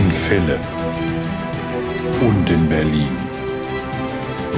In 0.00 0.10
Philipp 0.10 0.66
und 2.22 2.50
in 2.50 2.68
Berlin. 2.70 3.14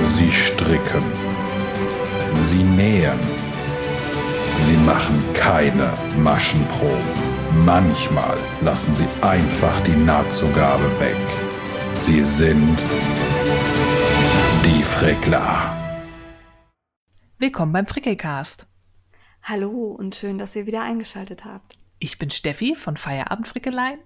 Sie 0.00 0.30
stricken. 0.30 1.02
Sie 2.36 2.62
nähen. 2.62 3.18
Sie 4.66 4.76
machen 4.86 5.20
keine 5.34 5.92
Maschenproben. 6.18 7.12
Manchmal 7.64 8.38
lassen 8.60 8.94
sie 8.94 9.08
einfach 9.20 9.80
die 9.80 9.96
Nahtzugabe 9.96 10.88
weg. 11.00 11.26
Sie 11.94 12.22
sind 12.22 12.78
die 14.64 14.82
Frickler. 14.84 15.76
Willkommen 17.38 17.72
beim 17.72 17.86
Frickelcast. 17.86 18.68
Hallo 19.42 19.96
und 19.98 20.14
schön, 20.14 20.38
dass 20.38 20.54
ihr 20.54 20.66
wieder 20.66 20.82
eingeschaltet 20.82 21.44
habt. 21.44 21.76
Ich 21.98 22.18
bin 22.18 22.30
Steffi 22.30 22.76
von 22.76 22.96
Feierabendfrickeleien. 22.96 23.98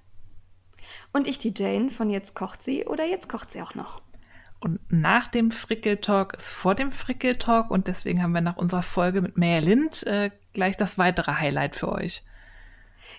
Und 1.13 1.27
ich 1.27 1.39
die 1.39 1.55
Jane 1.57 1.91
von 1.91 2.11
Jetzt 2.11 2.35
kocht 2.35 2.63
sie 2.63 2.85
oder 2.85 3.05
Jetzt 3.05 3.29
kocht 3.29 3.51
sie 3.51 3.63
auch 3.63 3.75
noch. 3.75 4.03
Und 4.59 4.81
nach 4.91 5.29
dem 5.29 5.51
Frickeltalk 5.51 6.35
ist 6.35 6.51
vor 6.51 6.75
dem 6.75 6.91
Frickeltalk 6.91 7.71
und 7.71 7.89
deswegen 7.89 8.23
haben 8.23 8.33
wir 8.33 8.41
nach 8.41 8.57
unserer 8.57 8.83
Folge 8.83 9.21
mit 9.21 9.37
Maya 9.37 9.59
Lind 9.59 10.07
äh, 10.07 10.31
gleich 10.55 10.77
das 10.77 10.99
weitere 10.99 11.33
Highlight 11.33 11.77
für 11.77 11.93
euch. 11.93 12.23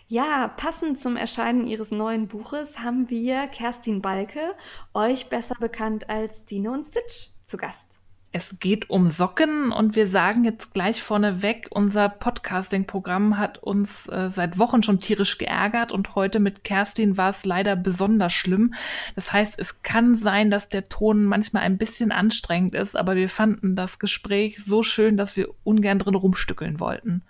Ja, 0.07 0.47
passend 0.47 0.99
zum 0.99 1.17
Erscheinen 1.17 1.67
ihres 1.67 1.91
neuen 1.91 2.27
Buches 2.27 2.79
haben 2.79 3.09
wir 3.09 3.47
Kerstin 3.47 4.01
Balke, 4.01 4.55
euch 4.93 5.29
besser 5.29 5.55
bekannt 5.59 6.09
als 6.09 6.45
Dino 6.45 6.71
und 6.71 6.85
Stitch, 6.85 7.29
zu 7.43 7.57
Gast. 7.57 7.96
Es 8.33 8.59
geht 8.59 8.89
um 8.89 9.07
Socken 9.07 9.71
und 9.71 9.95
wir 9.95 10.05
sagen 10.05 10.43
jetzt 10.43 10.73
gleich 10.73 11.01
vorneweg, 11.01 11.67
unser 11.71 12.09
Podcasting-Programm 12.09 13.37
hat 13.37 13.57
uns 13.57 14.07
äh, 14.09 14.29
seit 14.29 14.59
Wochen 14.59 14.83
schon 14.83 14.99
tierisch 14.99 15.37
geärgert 15.37 15.91
und 15.91 16.13
heute 16.13 16.39
mit 16.39 16.63
Kerstin 16.63 17.15
war 17.17 17.29
es 17.29 17.45
leider 17.45 17.75
besonders 17.75 18.33
schlimm. 18.33 18.73
Das 19.15 19.31
heißt, 19.31 19.57
es 19.57 19.81
kann 19.81 20.15
sein, 20.15 20.51
dass 20.51 20.67
der 20.67 20.83
Ton 20.83 21.23
manchmal 21.25 21.63
ein 21.63 21.77
bisschen 21.77 22.11
anstrengend 22.11 22.75
ist, 22.75 22.97
aber 22.97 23.15
wir 23.15 23.29
fanden 23.29 23.75
das 23.75 23.97
Gespräch 23.97 24.57
so 24.63 24.83
schön, 24.83 25.15
dass 25.15 25.37
wir 25.37 25.49
ungern 25.63 25.99
drin 25.99 26.15
rumstückeln 26.15 26.79
wollten. 26.79 27.23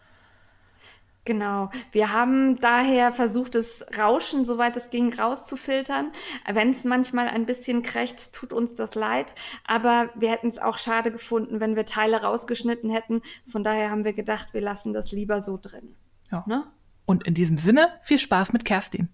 Genau. 1.27 1.71
Wir 1.91 2.13
haben 2.13 2.55
daher 2.61 3.11
versucht, 3.11 3.55
das 3.55 3.85
Rauschen, 3.99 4.45
soweit 4.45 4.77
es 4.77 4.89
ging, 4.89 5.13
rauszufiltern. 5.13 6.13
Wenn 6.49 6.69
es 6.69 6.85
manchmal 6.85 7.27
ein 7.27 7.45
bisschen 7.45 7.81
krächzt, 7.81 8.33
tut 8.33 8.53
uns 8.53 8.75
das 8.75 8.95
leid. 8.95 9.33
Aber 9.65 10.09
wir 10.15 10.31
hätten 10.31 10.47
es 10.47 10.57
auch 10.57 10.77
schade 10.77 11.11
gefunden, 11.11 11.59
wenn 11.59 11.75
wir 11.75 11.85
Teile 11.85 12.21
rausgeschnitten 12.21 12.89
hätten. 12.89 13.21
Von 13.45 13.65
daher 13.65 13.91
haben 13.91 14.05
wir 14.05 14.13
gedacht, 14.13 14.53
wir 14.53 14.61
lassen 14.61 14.93
das 14.93 15.11
lieber 15.11 15.41
so 15.41 15.59
drin. 15.61 15.97
Ja. 16.31 16.45
Ne? 16.47 16.63
Und 17.05 17.27
in 17.27 17.33
diesem 17.33 17.57
Sinne, 17.57 17.89
viel 18.03 18.19
Spaß 18.19 18.53
mit 18.53 18.63
Kerstin. 18.63 19.09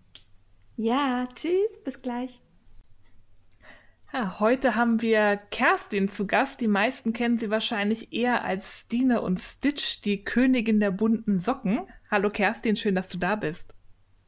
Ja, 0.78 1.26
tschüss, 1.34 1.84
bis 1.84 2.04
gleich. 2.04 2.42
Ja, 4.16 4.40
heute 4.40 4.76
haben 4.76 5.02
wir 5.02 5.38
Kerstin 5.50 6.08
zu 6.08 6.28
Gast. 6.28 6.62
Die 6.62 6.68
meisten 6.68 7.14
kennen 7.14 7.40
sie 7.40 7.50
wahrscheinlich 7.50 8.14
eher 8.14 8.44
als 8.44 8.82
Stine 8.82 9.22
und 9.22 9.40
Stitch, 9.40 10.02
die 10.02 10.24
Königin 10.24 10.80
der 10.80 10.92
bunten 10.92 11.40
Socken. 11.40 11.80
Hallo 12.12 12.30
Kerstin, 12.30 12.76
schön, 12.76 12.94
dass 12.94 13.10
du 13.10 13.18
da 13.18 13.36
bist. 13.36 13.74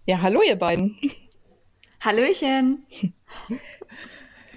Ja, 0.07 0.23
hallo 0.23 0.41
ihr 0.41 0.55
beiden. 0.55 0.97
Hallöchen. 2.03 2.83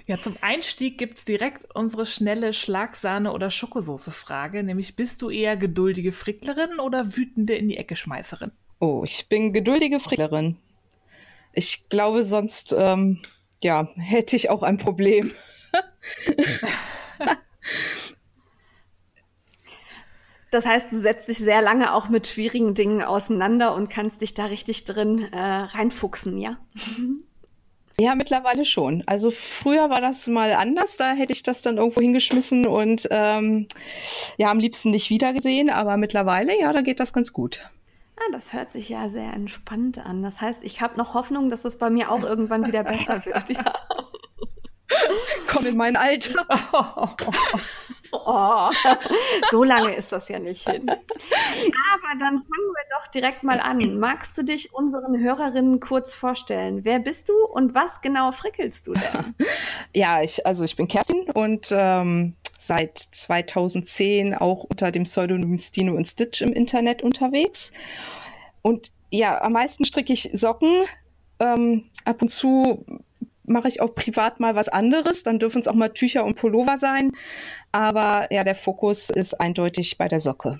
Ja, 0.07 0.19
zum 0.19 0.35
Einstieg 0.41 0.97
gibt 0.97 1.19
es 1.19 1.25
direkt 1.25 1.75
unsere 1.75 2.07
schnelle 2.07 2.51
Schlagsahne- 2.51 3.31
oder 3.31 3.51
Schokosoße-Frage, 3.51 4.63
nämlich 4.63 4.95
bist 4.95 5.21
du 5.21 5.29
eher 5.29 5.57
geduldige 5.57 6.11
Fricklerin 6.11 6.79
oder 6.79 7.15
wütende 7.15 7.53
in 7.53 7.67
die 7.67 7.77
Ecke 7.77 7.95
Schmeißerin? 7.95 8.51
Oh, 8.79 9.03
ich 9.05 9.29
bin 9.29 9.53
geduldige 9.53 9.99
Fricklerin. 9.99 10.57
Ich 11.53 11.87
glaube, 11.89 12.23
sonst 12.23 12.75
ähm, 12.75 13.19
ja, 13.61 13.89
hätte 13.97 14.35
ich 14.35 14.49
auch 14.49 14.63
ein 14.63 14.77
Problem. 14.77 15.31
Das 20.51 20.65
heißt, 20.65 20.91
du 20.91 20.97
setzt 20.97 21.27
dich 21.27 21.37
sehr 21.37 21.61
lange 21.61 21.93
auch 21.93 22.09
mit 22.09 22.25
schwierigen 22.25 22.73
Dingen 22.73 23.03
auseinander 23.03 23.75
und 23.75 23.89
kannst 23.89 24.21
dich 24.21 24.33
da 24.33 24.45
richtig 24.45 24.83
drin 24.83 25.31
äh, 25.31 25.39
reinfuchsen, 25.39 26.37
ja? 26.37 26.57
Ja, 28.01 28.15
mittlerweile 28.15 28.63
schon. 28.63 29.03
Also 29.07 29.29
früher 29.29 29.89
war 29.89 29.99
das 29.99 30.25
mal 30.27 30.53
anders, 30.53 30.95
da 30.95 31.11
hätte 31.11 31.33
ich 31.33 31.43
das 31.43 31.61
dann 31.61 31.75
irgendwo 31.75 31.99
hingeschmissen 31.99 32.65
und 32.65 33.09
ähm, 33.11 33.67
ja, 34.37 34.49
am 34.51 34.59
liebsten 34.59 34.91
nicht 34.91 35.09
wiedergesehen, 35.09 35.69
aber 35.69 35.97
mittlerweile, 35.97 36.57
ja, 36.57 36.71
da 36.71 36.79
geht 36.79 37.01
das 37.01 37.11
ganz 37.11 37.33
gut. 37.33 37.69
Ah, 38.19 38.31
das 38.31 38.51
hört 38.53 38.69
sich 38.69 38.89
ja 38.89 39.09
sehr 39.09 39.31
entspannt 39.33 39.97
an. 39.97 40.21
Das 40.21 40.41
heißt, 40.41 40.63
ich 40.63 40.81
habe 40.81 40.97
noch 40.97 41.13
Hoffnung, 41.13 41.49
dass 41.49 41.63
es 41.63 41.77
bei 41.77 41.89
mir 41.89 42.11
auch 42.11 42.23
irgendwann 42.23 42.65
wieder 42.67 42.83
besser 42.83 43.25
wird. 43.25 43.49
Ja. 43.49 43.73
Komm 45.47 45.65
in 45.65 45.77
mein 45.77 45.95
Alter. 45.95 46.45
Oh, 48.11 48.71
so 49.51 49.63
lange 49.63 49.93
ist 49.95 50.11
das 50.11 50.29
ja 50.29 50.39
nicht 50.39 50.67
hin. 50.67 50.89
Aber 50.89 52.19
dann 52.19 52.39
fangen 52.39 52.47
wir 52.47 52.97
doch 52.97 53.07
direkt 53.07 53.43
mal 53.43 53.59
an. 53.59 53.99
Magst 53.99 54.37
du 54.37 54.43
dich 54.43 54.73
unseren 54.73 55.19
Hörerinnen 55.19 55.79
kurz 55.79 56.15
vorstellen? 56.15 56.85
Wer 56.85 56.97
bist 56.99 57.29
du 57.29 57.33
und 57.45 57.75
was 57.75 58.01
genau 58.01 58.31
frickelst 58.31 58.87
du 58.87 58.93
denn? 58.93 59.35
Ja, 59.95 60.21
ich, 60.21 60.45
also 60.45 60.63
ich 60.63 60.75
bin 60.75 60.87
Kerstin 60.87 61.29
und 61.31 61.69
ähm, 61.71 62.35
seit 62.59 62.97
2010 62.97 64.35
auch 64.35 64.63
unter 64.65 64.91
dem 64.91 65.05
Pseudonym 65.05 65.57
Stino 65.57 65.95
und 65.95 66.05
Stitch 66.05 66.41
im 66.41 66.51
Internet 66.51 67.01
unterwegs. 67.01 67.71
Und 68.61 68.91
ja, 69.09 69.41
am 69.41 69.53
meisten 69.53 69.85
stricke 69.85 70.13
ich 70.13 70.29
Socken. 70.33 70.83
Ähm, 71.39 71.85
ab 72.03 72.21
und 72.21 72.27
zu 72.27 72.85
mache 73.45 73.69
ich 73.69 73.81
auch 73.81 73.95
privat 73.95 74.39
mal 74.39 74.55
was 74.55 74.67
anderes. 74.67 75.23
Dann 75.23 75.39
dürfen 75.39 75.61
es 75.61 75.67
auch 75.67 75.73
mal 75.73 75.89
Tücher 75.89 76.25
und 76.25 76.35
Pullover 76.35 76.77
sein. 76.77 77.13
Aber 77.71 78.27
ja, 78.31 78.43
der 78.43 78.55
Fokus 78.55 79.09
ist 79.09 79.39
eindeutig 79.39 79.97
bei 79.97 80.07
der 80.07 80.19
Socke. 80.19 80.59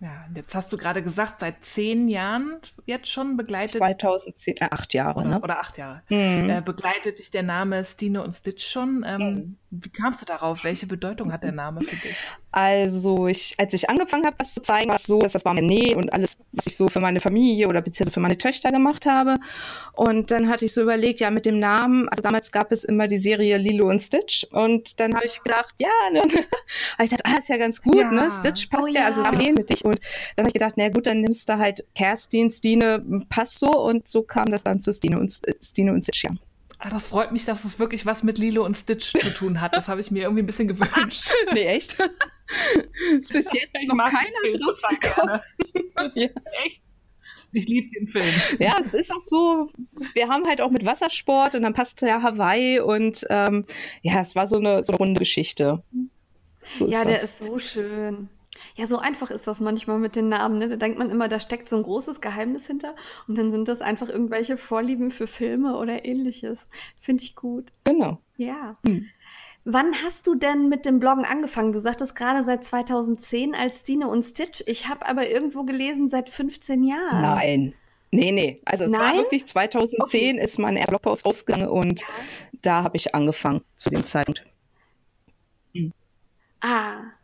Ja, 0.00 0.26
jetzt 0.34 0.54
hast 0.54 0.72
du 0.72 0.76
gerade 0.76 1.02
gesagt, 1.02 1.40
seit 1.40 1.64
zehn 1.64 2.08
Jahren 2.08 2.58
jetzt 2.86 3.08
schon 3.08 3.36
begleitet. 3.36 3.78
2010, 3.78 4.56
äh, 4.58 4.68
acht 4.70 4.94
Jahre, 4.94 5.20
oder, 5.20 5.28
ne? 5.28 5.40
Oder 5.40 5.58
acht 5.58 5.76
Jahre. 5.76 6.02
Mhm. 6.08 6.50
Äh, 6.50 6.62
begleitet 6.64 7.18
dich 7.18 7.32
der 7.32 7.42
Name 7.42 7.84
Stine 7.84 8.22
und 8.22 8.36
Stitch 8.36 8.64
schon. 8.64 9.04
Ähm, 9.04 9.20
mhm. 9.20 9.56
Wie 9.70 9.90
kamst 9.90 10.22
du 10.22 10.26
darauf? 10.26 10.64
Welche 10.64 10.86
Bedeutung 10.86 11.32
hat 11.32 11.42
der 11.42 11.52
Name 11.52 11.82
für 11.82 11.96
dich? 11.96 12.16
Also, 12.52 13.26
ich, 13.26 13.54
als 13.58 13.74
ich 13.74 13.90
angefangen 13.90 14.24
habe, 14.24 14.36
was 14.38 14.54
zu 14.54 14.62
zeigen, 14.62 14.88
war 14.88 14.96
es 14.96 15.02
so, 15.02 15.18
dass 15.18 15.32
das 15.32 15.44
war 15.44 15.52
mir 15.52 15.62
Nähe 15.62 15.94
und 15.94 16.10
alles, 16.12 16.38
was 16.52 16.66
ich 16.66 16.76
so 16.76 16.88
für 16.88 17.00
meine 17.00 17.20
Familie 17.20 17.68
oder 17.68 17.82
beziehungsweise 17.82 18.14
für 18.14 18.20
meine 18.20 18.38
Töchter 18.38 18.72
gemacht 18.72 19.04
habe. 19.04 19.36
Und 19.92 20.30
dann 20.30 20.48
hatte 20.48 20.64
ich 20.64 20.72
so 20.72 20.80
überlegt, 20.80 21.20
ja, 21.20 21.30
mit 21.30 21.44
dem 21.44 21.58
Namen, 21.58 22.08
also 22.08 22.22
damals 22.22 22.50
gab 22.50 22.72
es 22.72 22.84
immer 22.84 23.08
die 23.08 23.18
Serie 23.18 23.58
Lilo 23.58 23.90
und 23.90 24.00
Stitch. 24.00 24.44
Und 24.52 24.98
dann 25.00 25.14
habe 25.14 25.26
ich 25.26 25.42
gedacht, 25.42 25.74
ja, 25.78 25.88
ne? 26.12 26.22
ich 27.02 27.10
dachte, 27.10 27.24
ah, 27.26 27.36
ist 27.36 27.48
ja 27.48 27.58
ganz 27.58 27.82
gut, 27.82 27.96
ja. 27.96 28.10
ne? 28.10 28.30
Stitch 28.30 28.70
passt 28.70 28.88
oh, 28.88 28.94
ja, 28.94 29.04
also 29.04 29.22
ja. 29.22 29.32
mit 29.32 29.68
dich. 29.68 29.84
Und 29.88 30.00
dann 30.36 30.44
habe 30.44 30.48
ich 30.48 30.54
gedacht, 30.54 30.74
na 30.76 30.88
gut, 30.88 31.06
dann 31.06 31.20
nimmst 31.20 31.48
du 31.48 31.58
halt 31.58 31.84
Kerstin, 31.94 32.50
Stine, 32.50 33.04
passt 33.28 33.58
so. 33.58 33.70
Und 33.70 34.08
so 34.08 34.22
kam 34.22 34.50
das 34.50 34.64
dann 34.64 34.80
zu 34.80 34.92
Stine 34.92 35.18
und, 35.18 35.32
Stine 35.62 35.92
und 35.92 36.02
Stitch, 36.02 36.24
ja. 36.24 36.30
Ah, 36.80 36.90
das 36.90 37.06
freut 37.06 37.32
mich, 37.32 37.44
dass 37.44 37.64
es 37.64 37.80
wirklich 37.80 38.06
was 38.06 38.22
mit 38.22 38.38
Lilo 38.38 38.64
und 38.64 38.78
Stitch 38.78 39.12
zu 39.12 39.34
tun 39.34 39.60
hat. 39.60 39.74
Das 39.74 39.88
habe 39.88 40.00
ich 40.00 40.12
mir 40.12 40.22
irgendwie 40.22 40.42
ein 40.42 40.46
bisschen 40.46 40.68
gewünscht. 40.68 41.28
nee, 41.52 41.64
echt? 41.64 41.94
ist 43.18 43.32
bis 43.32 43.52
jetzt 43.52 43.70
ich 43.72 43.88
noch 43.88 43.96
keiner 44.04 44.58
drauf 44.58 44.80
gekommen. 44.88 45.40
ja. 46.14 46.28
Echt? 46.64 46.80
Ich 47.52 47.66
liebe 47.66 47.88
den 47.98 48.06
Film. 48.06 48.32
Ja, 48.58 48.76
es 48.78 48.88
ist 48.88 49.10
auch 49.10 49.20
so, 49.20 49.70
wir 50.14 50.28
haben 50.28 50.46
halt 50.46 50.60
auch 50.60 50.70
mit 50.70 50.84
Wassersport 50.84 51.54
und 51.54 51.62
dann 51.62 51.72
passte 51.72 52.06
ja 52.06 52.22
Hawaii 52.22 52.78
und 52.78 53.24
ähm, 53.30 53.64
ja, 54.02 54.20
es 54.20 54.36
war 54.36 54.46
so 54.46 54.56
eine, 54.58 54.84
so 54.84 54.92
eine 54.92 54.98
runde 54.98 55.18
Geschichte. 55.18 55.82
So 56.78 56.86
ja, 56.86 57.04
der 57.04 57.22
ist 57.22 57.38
so 57.38 57.58
schön. 57.58 58.28
Ja, 58.78 58.86
so 58.86 58.98
einfach 58.98 59.32
ist 59.32 59.48
das 59.48 59.58
manchmal 59.58 59.98
mit 59.98 60.14
den 60.14 60.28
Namen. 60.28 60.58
Ne? 60.58 60.68
Da 60.68 60.76
denkt 60.76 61.00
man 61.00 61.10
immer, 61.10 61.26
da 61.26 61.40
steckt 61.40 61.68
so 61.68 61.76
ein 61.76 61.82
großes 61.82 62.20
Geheimnis 62.20 62.68
hinter 62.68 62.94
und 63.26 63.36
dann 63.36 63.50
sind 63.50 63.66
das 63.66 63.82
einfach 63.82 64.08
irgendwelche 64.08 64.56
Vorlieben 64.56 65.10
für 65.10 65.26
Filme 65.26 65.76
oder 65.76 66.04
ähnliches. 66.04 66.68
Finde 67.00 67.24
ich 67.24 67.34
gut. 67.34 67.72
Genau. 67.82 68.18
Ja. 68.36 68.78
Hm. 68.86 69.06
Wann 69.64 69.92
hast 70.04 70.28
du 70.28 70.36
denn 70.36 70.68
mit 70.68 70.86
dem 70.86 71.00
Bloggen 71.00 71.24
angefangen? 71.24 71.72
Du 71.72 71.80
sagtest 71.80 72.14
gerade 72.14 72.44
seit 72.44 72.62
2010 72.62 73.56
als 73.56 73.80
Stine 73.80 74.06
und 74.06 74.22
Stitch. 74.22 74.62
Ich 74.66 74.88
habe 74.88 75.04
aber 75.06 75.28
irgendwo 75.28 75.64
gelesen 75.64 76.08
seit 76.08 76.30
15 76.30 76.84
Jahren. 76.84 77.20
Nein. 77.20 77.74
Nee, 78.12 78.30
nee. 78.30 78.62
Also 78.64 78.84
es 78.84 78.92
Nein? 78.92 79.00
war 79.00 79.16
wirklich 79.16 79.44
2010 79.44 80.00
okay. 80.00 80.40
ist 80.40 80.58
mein 80.60 80.76
erster 80.76 80.92
Blogpost 80.92 81.26
rausgegangen 81.26 81.68
und 81.68 82.02
ja. 82.02 82.06
da 82.62 82.82
habe 82.84 82.96
ich 82.96 83.12
angefangen 83.12 83.62
zu 83.74 83.90
dem 83.90 84.04
Zeitpunkt. 84.04 84.44
Hm. 85.74 85.92
Ah, 86.60 87.17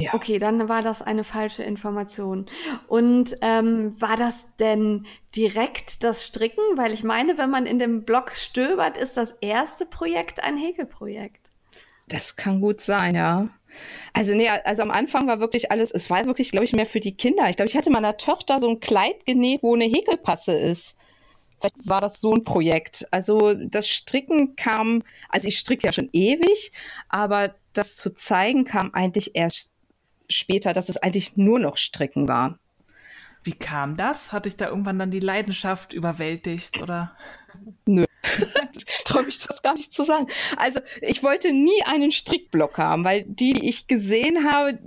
ja. 0.00 0.14
Okay, 0.14 0.38
dann 0.38 0.68
war 0.68 0.82
das 0.82 1.02
eine 1.02 1.24
falsche 1.24 1.62
Information. 1.62 2.46
Und 2.88 3.34
ähm, 3.42 4.00
war 4.00 4.16
das 4.16 4.46
denn 4.58 5.06
direkt 5.36 6.02
das 6.02 6.26
Stricken? 6.26 6.62
Weil 6.76 6.92
ich 6.92 7.04
meine, 7.04 7.38
wenn 7.38 7.50
man 7.50 7.66
in 7.66 7.78
dem 7.78 8.04
Blog 8.04 8.32
stöbert, 8.32 8.96
ist 8.96 9.16
das 9.16 9.32
erste 9.40 9.86
Projekt 9.86 10.42
ein 10.42 10.56
Häkelprojekt. 10.56 11.40
Das 12.08 12.34
kann 12.34 12.60
gut 12.60 12.80
sein, 12.80 13.14
ja. 13.14 13.48
Also 14.12 14.34
nee, 14.34 14.48
also 14.48 14.82
am 14.82 14.90
Anfang 14.90 15.26
war 15.28 15.38
wirklich 15.38 15.70
alles, 15.70 15.92
es 15.92 16.10
war 16.10 16.24
wirklich, 16.26 16.50
glaube 16.50 16.64
ich, 16.64 16.72
mehr 16.72 16.86
für 16.86 16.98
die 16.98 17.16
Kinder. 17.16 17.48
Ich 17.48 17.56
glaube, 17.56 17.68
ich 17.68 17.76
hatte 17.76 17.90
meiner 17.90 18.16
Tochter 18.16 18.58
so 18.58 18.68
ein 18.68 18.80
Kleid 18.80 19.26
genäht, 19.26 19.62
wo 19.62 19.74
eine 19.74 19.84
Häkelpasse 19.84 20.52
ist. 20.52 20.96
vielleicht 21.58 21.88
war 21.88 22.00
das 22.00 22.20
so 22.20 22.34
ein 22.34 22.42
Projekt. 22.42 23.06
Also 23.12 23.54
das 23.54 23.88
Stricken 23.88 24.56
kam, 24.56 25.02
also 25.28 25.46
ich 25.46 25.58
stricke 25.58 25.86
ja 25.86 25.92
schon 25.92 26.08
ewig, 26.12 26.72
aber 27.08 27.54
das 27.72 27.96
zu 27.96 28.14
zeigen 28.14 28.64
kam 28.64 28.92
eigentlich 28.92 29.36
erst 29.36 29.72
später, 30.30 30.72
dass 30.72 30.88
es 30.88 30.96
eigentlich 30.96 31.36
nur 31.36 31.58
noch 31.58 31.76
Stricken 31.76 32.28
war. 32.28 32.58
Wie 33.42 33.52
kam 33.52 33.96
das? 33.96 34.32
Hatte 34.32 34.48
ich 34.48 34.56
da 34.56 34.68
irgendwann 34.68 34.98
dann 34.98 35.10
die 35.10 35.20
Leidenschaft 35.20 35.92
überwältigt 35.92 36.82
oder? 36.82 37.16
Nö. 37.86 38.04
Traue 39.04 39.26
ich 39.28 39.38
das 39.38 39.62
gar 39.62 39.74
nicht 39.74 39.94
zu 39.94 40.04
sagen. 40.04 40.26
Also 40.56 40.80
ich 41.00 41.22
wollte 41.22 41.52
nie 41.52 41.82
einen 41.86 42.10
Strickblock 42.10 42.76
haben, 42.76 43.02
weil 43.02 43.24
die, 43.24 43.54
die 43.54 43.68
ich 43.68 43.86
gesehen 43.86 44.50
habe, 44.50 44.78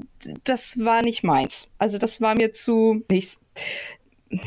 das 0.44 0.84
war 0.84 1.02
nicht 1.02 1.24
meins. 1.24 1.70
Also 1.80 1.98
das 1.98 2.22
war 2.22 2.36
mir 2.36 2.54
zu 2.54 3.04
nicht, 3.10 3.40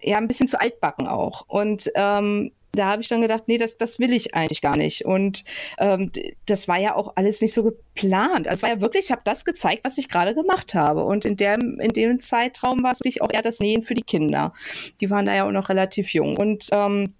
ja, 0.00 0.18
ein 0.18 0.28
bisschen 0.28 0.48
zu 0.48 0.60
altbacken 0.60 1.06
auch. 1.06 1.44
Und 1.46 1.90
ähm, 1.94 2.50
da 2.72 2.86
habe 2.90 3.02
ich 3.02 3.08
dann 3.08 3.22
gedacht, 3.22 3.44
nee, 3.46 3.58
das, 3.58 3.76
das 3.78 3.98
will 3.98 4.12
ich 4.12 4.34
eigentlich 4.34 4.60
gar 4.60 4.76
nicht. 4.76 5.04
Und 5.04 5.44
ähm, 5.78 6.12
das 6.46 6.68
war 6.68 6.78
ja 6.78 6.94
auch 6.94 7.12
alles 7.16 7.40
nicht 7.40 7.52
so 7.54 7.62
geplant. 7.62 8.46
Also 8.46 8.58
es 8.58 8.62
war 8.62 8.70
ja 8.70 8.80
wirklich, 8.80 9.06
ich 9.06 9.10
habe 9.10 9.22
das 9.24 9.44
gezeigt, 9.44 9.84
was 9.84 9.98
ich 9.98 10.08
gerade 10.08 10.34
gemacht 10.34 10.74
habe. 10.74 11.04
Und 11.04 11.24
in 11.24 11.36
dem, 11.36 11.78
in 11.80 11.92
dem 11.92 12.20
Zeitraum 12.20 12.82
war 12.82 12.92
es 12.92 13.00
wirklich 13.00 13.22
auch 13.22 13.32
eher 13.32 13.42
das 13.42 13.60
Nähen 13.60 13.82
für 13.82 13.94
die 13.94 14.02
Kinder. 14.02 14.52
Die 15.00 15.10
waren 15.10 15.26
da 15.26 15.34
ja 15.34 15.46
auch 15.46 15.52
noch 15.52 15.68
relativ 15.68 16.12
jung. 16.12 16.36
Und 16.36 16.68
ähm, 16.72 17.14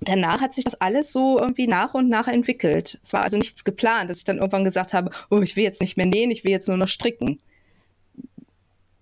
danach 0.00 0.40
hat 0.40 0.54
sich 0.54 0.64
das 0.64 0.80
alles 0.80 1.12
so 1.12 1.38
irgendwie 1.38 1.66
nach 1.66 1.94
und 1.94 2.08
nach 2.08 2.28
entwickelt. 2.28 2.98
Es 3.02 3.12
war 3.12 3.22
also 3.22 3.36
nichts 3.36 3.64
geplant, 3.64 4.10
dass 4.10 4.18
ich 4.18 4.24
dann 4.24 4.38
irgendwann 4.38 4.64
gesagt 4.64 4.94
habe, 4.94 5.10
oh, 5.30 5.40
ich 5.40 5.56
will 5.56 5.64
jetzt 5.64 5.80
nicht 5.80 5.96
mehr 5.96 6.06
nähen, 6.06 6.30
ich 6.30 6.44
will 6.44 6.50
jetzt 6.50 6.68
nur 6.68 6.76
noch 6.76 6.88
stricken. 6.88 7.38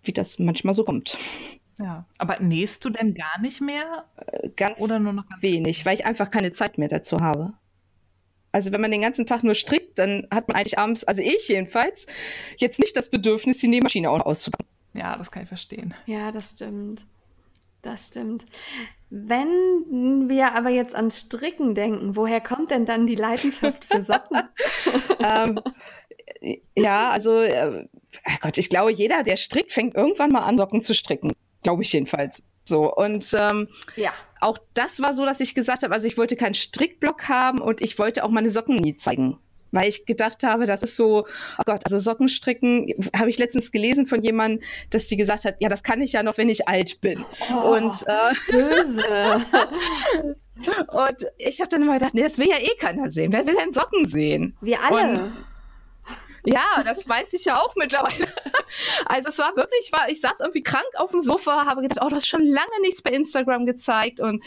Wie 0.03 0.13
das 0.13 0.39
manchmal 0.39 0.75
so 0.75 0.85
kommt. 0.85 1.17
Ja, 1.79 2.07
aber 2.19 2.39
nähst 2.41 2.85
du 2.85 2.91
denn 2.91 3.15
gar 3.15 3.41
nicht 3.41 3.61
mehr? 3.61 4.05
Äh, 4.17 4.51
ganz 4.51 4.81
Oder 4.81 4.99
nur 4.99 5.13
noch 5.13 5.29
ganz 5.29 5.43
wenig, 5.43 5.85
weil 5.85 5.95
ich 5.95 6.07
einfach 6.07 6.31
keine 6.31 6.53
Zeit 6.53 6.79
mehr 6.79 6.89
dazu 6.89 7.21
habe. 7.21 7.55
Also 8.53 8.71
wenn 8.71 8.81
man 8.81 8.93
den 8.93 9.01
ganzen 9.01 9.27
Tag 9.27 9.43
nur 9.43 9.57
strickt, 9.57 9.99
dann 9.99 10.29
hat 10.31 10.47
man 10.47 10.57
eigentlich 10.57 10.79
abends, 10.79 11.03
also 11.03 11.23
ich 11.23 11.49
jedenfalls, 11.49 12.07
jetzt 12.57 12.79
nicht 12.79 12.97
das 12.97 13.11
Bedürfnis, 13.11 13.59
die 13.59 13.67
Nähmaschine 13.67 14.09
auch 14.09 14.21
auszupacken. 14.21 14.69
Ja, 14.93 15.17
das 15.17 15.33
kann 15.33 15.43
ich 15.43 15.49
verstehen. 15.49 15.93
Ja, 16.07 16.31
das 16.31 16.51
stimmt. 16.51 17.05
Das 17.83 18.09
stimmt. 18.09 18.47
Wenn 19.11 20.29
wir 20.29 20.55
aber 20.55 20.71
jetzt 20.71 20.95
ans 20.95 21.21
Stricken 21.21 21.75
denken, 21.75 22.17
woher 22.17 22.41
kommt 22.41 22.71
denn 22.71 22.87
dann 22.87 23.07
die 23.07 23.17
Leidenschaft 23.17 23.85
für 23.85 24.01
Socken? 24.01 24.49
ähm, 25.25 25.61
ja, 26.77 27.11
also, 27.11 27.41
äh, 27.41 27.87
Gott, 28.41 28.57
ich 28.57 28.71
glaube, 28.71 28.93
jeder, 28.93 29.23
der 29.25 29.37
strickt, 29.37 29.73
fängt 29.73 29.97
irgendwann 29.97 30.31
mal 30.31 30.41
an, 30.41 30.57
Socken 30.57 30.81
zu 30.81 30.95
stricken. 30.95 31.33
Glaube 31.65 31.83
ich 31.83 31.93
jedenfalls. 31.93 32.43
So, 32.65 32.95
und 32.95 33.27
ähm, 33.37 33.69
ja. 33.97 34.13
auch 34.41 34.59
das 34.75 35.03
war 35.03 35.13
so, 35.13 35.25
dass 35.25 35.41
ich 35.41 35.55
gesagt 35.55 35.83
habe, 35.83 35.93
also 35.93 36.07
ich 36.07 36.17
wollte 36.17 36.37
keinen 36.37 36.55
Strickblock 36.55 37.29
haben 37.29 37.61
und 37.61 37.83
ich 37.83 37.99
wollte 37.99 38.25
auch 38.25 38.31
meine 38.31 38.49
Socken 38.49 38.77
nie 38.77 38.97
zeigen. 38.97 39.39
Weil 39.71 39.89
ich 39.89 40.07
gedacht 40.07 40.45
habe, 40.45 40.67
das 40.67 40.85
ist 40.85 40.95
so, 40.95 41.27
oh 41.59 41.63
Gott, 41.67 41.81
also 41.85 41.99
Sockenstricken, 41.99 42.95
habe 43.17 43.29
ich 43.29 43.39
letztens 43.39 43.73
gelesen 43.73 44.07
von 44.07 44.23
jemandem, 44.23 44.65
dass 44.91 45.09
die 45.09 45.17
gesagt 45.17 45.45
hat, 45.45 45.57
ja, 45.59 45.69
das 45.69 45.83
kann 45.83 46.01
ich 46.01 46.13
ja 46.13 46.23
noch, 46.23 46.39
wenn 46.39 46.49
ich 46.49 46.69
alt 46.69 47.01
bin. 47.01 47.25
Oh, 47.51 47.75
und 47.75 47.97
äh, 48.07 48.53
böse. 48.53 49.03
und 50.93 51.27
ich 51.39 51.61
habe 51.61 51.69
dann 51.71 51.83
immer 51.83 51.95
gedacht, 51.95 52.15
nee, 52.15 52.23
das 52.23 52.39
will 52.39 52.49
ja 52.49 52.59
eh 52.59 52.77
keiner 52.79 53.11
sehen. 53.11 53.33
Wer 53.33 53.47
will 53.47 53.57
denn 53.57 53.73
Socken 53.73 54.07
sehen? 54.07 54.57
Wir 54.61 54.81
alle. 54.81 55.25
Und, 55.25 55.33
ja, 56.45 56.83
das 56.85 57.09
weiß 57.09 57.33
ich 57.33 57.45
ja 57.45 57.61
auch 57.61 57.75
mittlerweile. 57.77 58.29
Also 59.07 59.29
es 59.29 59.39
war 59.39 59.55
wirklich, 59.55 59.87
ich, 59.87 59.93
war, 59.93 60.09
ich 60.09 60.21
saß 60.21 60.41
irgendwie 60.41 60.63
krank 60.63 60.87
auf 60.97 61.11
dem 61.11 61.21
Sofa, 61.21 61.65
habe 61.67 61.83
gedacht, 61.83 62.01
oh, 62.03 62.09
du 62.09 62.17
hast 62.17 62.27
schon 62.27 62.45
lange 62.45 62.81
nichts 62.81 63.03
bei 63.03 63.11
Instagram 63.11 63.67
gezeigt 63.67 64.19
und 64.21 64.43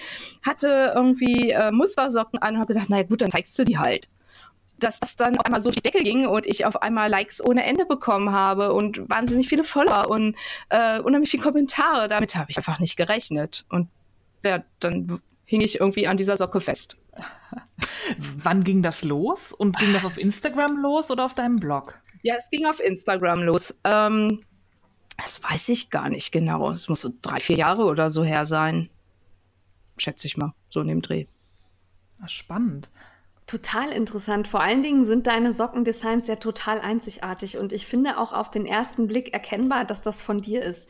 hatte 0.45 0.91
irgendwie 0.95 1.51
äh, 1.51 1.71
Mustersocken 1.71 2.39
an 2.39 2.55
und 2.55 2.59
habe 2.59 2.73
gedacht, 2.73 2.89
naja 2.89 3.03
gut, 3.03 3.21
dann 3.21 3.31
zeigst 3.31 3.57
du 3.57 3.63
die 3.63 3.77
halt. 3.77 4.09
Dass 4.79 4.99
das 4.99 5.15
dann 5.15 5.37
auf 5.37 5.45
einmal 5.45 5.61
so 5.61 5.71
die 5.71 5.81
Decke 5.81 6.03
ging 6.03 6.27
und 6.27 6.45
ich 6.45 6.65
auf 6.65 6.81
einmal 6.81 7.09
Likes 7.09 7.43
ohne 7.43 7.63
Ende 7.63 7.85
bekommen 7.85 8.31
habe 8.31 8.73
und 8.73 9.09
wahnsinnig 9.09 9.47
viele 9.47 9.63
Follower 9.63 10.09
und 10.09 10.35
äh, 10.69 10.99
unheimlich 10.99 11.29
viele 11.29 11.43
Kommentare. 11.43 12.07
Damit 12.09 12.35
habe 12.35 12.51
ich 12.51 12.57
einfach 12.57 12.79
nicht 12.79 12.97
gerechnet. 12.97 13.65
Und 13.69 13.87
ja, 14.43 14.63
dann 14.79 15.21
hing 15.47 15.61
ich 15.61 15.79
irgendwie 15.79 16.07
an 16.07 16.17
dieser 16.17 16.37
Socke 16.37 16.61
fest. 16.61 16.97
Wann 18.43 18.63
ging 18.63 18.83
das 18.83 19.03
los? 19.03 19.53
Und 19.53 19.79
ging 19.79 19.93
das 19.93 20.05
auf 20.05 20.17
Instagram 20.17 20.77
los 20.77 21.09
oder 21.09 21.25
auf 21.25 21.33
deinem 21.33 21.55
Blog? 21.55 21.99
Ja, 22.21 22.35
es 22.35 22.49
ging 22.49 22.65
auf 22.65 22.79
Instagram 22.81 23.43
los. 23.43 23.79
Ähm, 23.85 24.43
das 25.17 25.41
weiß 25.41 25.69
ich 25.69 25.89
gar 25.89 26.09
nicht 26.09 26.31
genau. 26.31 26.71
Es 26.71 26.89
muss 26.89 27.01
so 27.01 27.11
drei, 27.21 27.39
vier 27.39 27.55
Jahre 27.55 27.85
oder 27.85 28.09
so 28.09 28.23
her 28.23 28.45
sein. 28.45 28.89
Schätze 29.97 30.27
ich 30.27 30.37
mal, 30.37 30.53
so 30.69 30.81
in 30.81 30.89
dem 30.89 31.01
Dreh. 31.01 31.25
Spannend. 32.27 32.91
Total 33.47 33.93
interessant. 33.93 34.45
Vor 34.49 34.59
allen 34.59 34.83
Dingen 34.83 35.05
sind 35.05 35.25
deine 35.25 35.53
Sockendesigns 35.53 36.27
ja 36.27 36.35
total 36.35 36.81
einzigartig 36.81 37.57
und 37.57 37.71
ich 37.71 37.87
finde 37.87 38.17
auch 38.17 38.33
auf 38.33 38.51
den 38.51 38.65
ersten 38.65 39.07
Blick 39.07 39.31
erkennbar, 39.31 39.85
dass 39.85 40.01
das 40.01 40.21
von 40.21 40.41
dir 40.41 40.61
ist. 40.61 40.89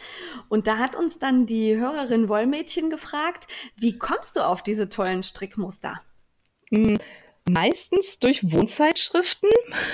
Und 0.50 0.66
da 0.66 0.80
hat 0.80 0.96
uns 0.96 1.20
dann 1.20 1.46
die 1.46 1.78
Hörerin 1.78 2.30
Wollmädchen 2.30 2.90
gefragt, 2.90 3.46
wie 3.76 4.00
kommst 4.00 4.36
du 4.36 4.40
auf 4.42 4.64
diese 4.64 4.90
tollen 4.90 5.22
Strickmuster? 5.22 6.02
Hm, 6.72 6.98
meistens 7.48 8.18
durch 8.18 8.52
Wohnzeitschriften. 8.52 9.50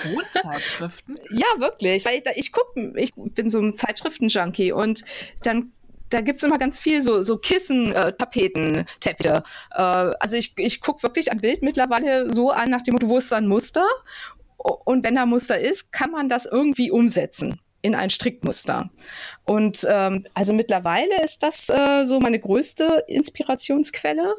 Wohnzeitschriften? 0.06 1.18
ja, 1.32 1.48
wirklich. 1.58 2.06
Weil 2.06 2.16
ich, 2.16 2.24
ich 2.38 2.52
gucke, 2.54 2.94
ich 2.96 3.12
bin 3.14 3.50
so 3.50 3.60
ein 3.60 3.76
Zeitschriften-Junkie 3.76 4.72
und 4.72 5.04
dann 5.44 5.74
da 6.14 6.22
gibt 6.22 6.38
es 6.38 6.44
immer 6.44 6.58
ganz 6.58 6.80
viel 6.80 7.02
so, 7.02 7.22
so 7.22 7.38
Kissen, 7.38 7.92
äh, 7.94 8.14
Tapeten, 8.14 8.86
Teppiche. 9.00 9.44
Äh, 9.72 9.82
also 9.82 10.36
ich, 10.36 10.54
ich 10.58 10.82
gucke 10.82 11.04
wirklich 11.04 11.32
ein 11.32 11.40
Bild 11.40 11.62
mittlerweile 11.62 12.34
so 12.34 12.52
an, 12.52 12.70
nach 12.70 12.82
dem 12.82 12.94
Motto, 12.94 13.10
wo 13.10 13.18
ist 13.18 13.32
da 13.32 13.38
ein 13.38 13.48
Muster? 13.48 13.86
Und 14.58 15.04
wenn 15.04 15.16
da 15.16 15.24
ein 15.24 15.30
Muster 15.30 15.60
ist, 15.60 15.92
kann 15.92 16.12
man 16.12 16.30
das 16.30 16.46
irgendwie 16.46 16.92
umsetzen 16.92 17.60
in 17.82 17.96
ein 17.96 18.10
Strickmuster. 18.10 18.90
Und 19.44 19.86
ähm, 19.90 20.26
also 20.34 20.54
mittlerweile 20.54 21.22
ist 21.22 21.44
das 21.44 21.70
äh, 21.70 22.06
so 22.06 22.20
meine 22.20 22.40
größte 22.40 23.04
Inspirationsquelle. 23.08 24.36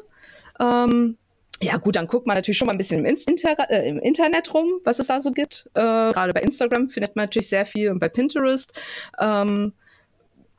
Ähm, 0.59 1.17
ja, 1.61 1.77
gut, 1.77 1.95
dann 1.95 2.07
guckt 2.07 2.25
man 2.25 2.35
natürlich 2.35 2.57
schon 2.57 2.65
mal 2.65 2.73
ein 2.73 2.77
bisschen 2.77 3.05
im, 3.05 3.05
Inter 3.05 3.69
äh, 3.69 3.87
im 3.87 3.99
Internet 3.99 4.53
rum, 4.53 4.79
was 4.83 4.99
es 4.99 5.07
da 5.07 5.21
so 5.21 5.31
gibt. 5.31 5.69
Äh, 5.75 5.81
Gerade 5.81 6.33
bei 6.33 6.41
Instagram 6.41 6.89
findet 6.89 7.15
man 7.15 7.25
natürlich 7.25 7.47
sehr 7.47 7.65
viel 7.65 7.91
und 7.91 7.99
bei 7.99 8.09
Pinterest. 8.09 8.79
Ähm, 9.19 9.73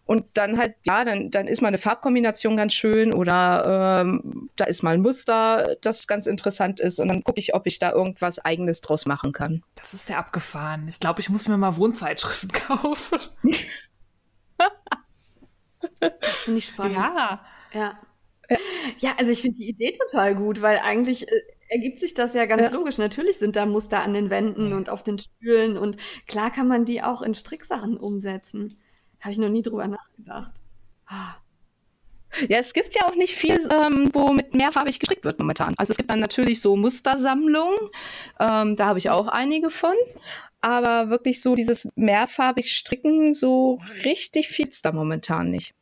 und 0.07 0.25
dann 0.35 0.57
halt, 0.57 0.77
ja, 0.85 1.05
dann, 1.05 1.31
dann 1.31 1.49
ist 1.49 1.63
mal 1.63 1.69
eine 1.69 1.79
Farbkombination 1.79 2.57
ganz 2.57 2.75
schön 2.75 3.13
oder 3.13 4.03
ähm, 4.03 4.49
da 4.55 4.65
ist 4.65 4.85
mal 4.85 4.95
ein 4.95 5.03
Muster, 5.03 5.77
das 5.81 6.07
ganz 6.07 6.27
interessant 6.27 6.79
ist. 6.79 7.01
Und 7.01 7.09
dann 7.09 7.25
gucke 7.25 7.41
ich, 7.41 7.55
ob 7.55 7.67
ich 7.67 7.81
da 7.81 7.91
irgendwas 7.91 8.39
Eigenes 8.39 8.81
draus 8.81 9.05
machen 9.05 9.33
kann. 9.33 9.65
Das 9.75 9.93
ist 9.95 10.09
ja 10.09 10.19
abgefahren. 10.19 10.87
Ich 10.87 11.01
glaube, 11.01 11.21
ich 11.21 11.29
muss 11.29 11.49
mir 11.49 11.57
mal 11.57 11.77
Wohnzeitschriften 11.77 12.53
kaufen. 12.53 13.19
das 15.99 16.37
finde 16.37 16.59
ich 16.59 16.67
spannend. 16.67 16.97
Ja. 16.97 17.41
Ja. 17.73 17.99
Ja, 19.01 19.15
also 19.19 19.33
ich 19.33 19.43
finde 19.43 19.59
die 19.59 19.69
Idee 19.69 19.93
total 19.93 20.37
gut, 20.37 20.63
weil 20.63 20.79
eigentlich 20.79 21.27
äh, 21.27 21.43
ergibt 21.69 21.99
sich 21.99 22.15
das 22.15 22.33
ja 22.35 22.47
ganz 22.47 22.63
ja. 22.63 22.71
logisch. 22.71 22.99
Natürlich 22.99 23.39
sind 23.39 23.57
da 23.57 23.67
Muster 23.67 24.05
an 24.05 24.15
den 24.15 24.31
Wänden 24.31 24.73
und 24.73 24.89
auf 24.89 25.03
den 25.03 25.19
Stühlen 25.19 25.77
und 25.77 25.97
klar 26.29 26.53
kann 26.53 26.69
man 26.69 26.85
die 26.85 27.03
auch 27.03 27.23
in 27.23 27.35
Stricksachen 27.35 27.97
umsetzen. 27.97 28.79
Habe 29.27 29.33
ich 29.33 29.39
noch 29.39 29.49
nie 29.49 29.63
drüber 29.63 29.89
nachgedacht. 29.89 30.53
Ah. 31.09 31.35
Ja, 32.49 32.59
es 32.59 32.73
gibt 32.73 32.95
ja 32.95 33.07
auch 33.07 33.17
nicht 33.17 33.35
viel, 33.35 33.59
ähm, 33.73 34.09
wo 34.13 34.33
mit 34.33 34.55
mehrfarbig 34.55 35.01
gestrickt 35.01 35.25
wird 35.25 35.41
momentan. 35.41 35.75
Also 35.79 35.91
es 35.91 35.97
gibt 35.97 36.11
dann 36.11 36.21
natürlich 36.21 36.61
so 36.61 36.77
Mustersammlungen, 36.77 37.77
ähm, 38.39 38.77
da 38.77 38.87
habe 38.87 39.01
ich 39.01 39.11
auch 39.11 39.27
einige 39.27 39.71
von. 39.71 39.97
Aber 40.61 41.11
wirklich 41.11 41.43
so 41.43 41.57
dieses 41.57 41.89
mehrfarbig 41.97 42.71
Stricken, 42.71 43.33
so 43.33 43.81
richtig 44.05 44.47
viel 44.47 44.69
ist 44.69 44.85
da 44.85 44.93
momentan 44.93 45.51
nicht. 45.51 45.75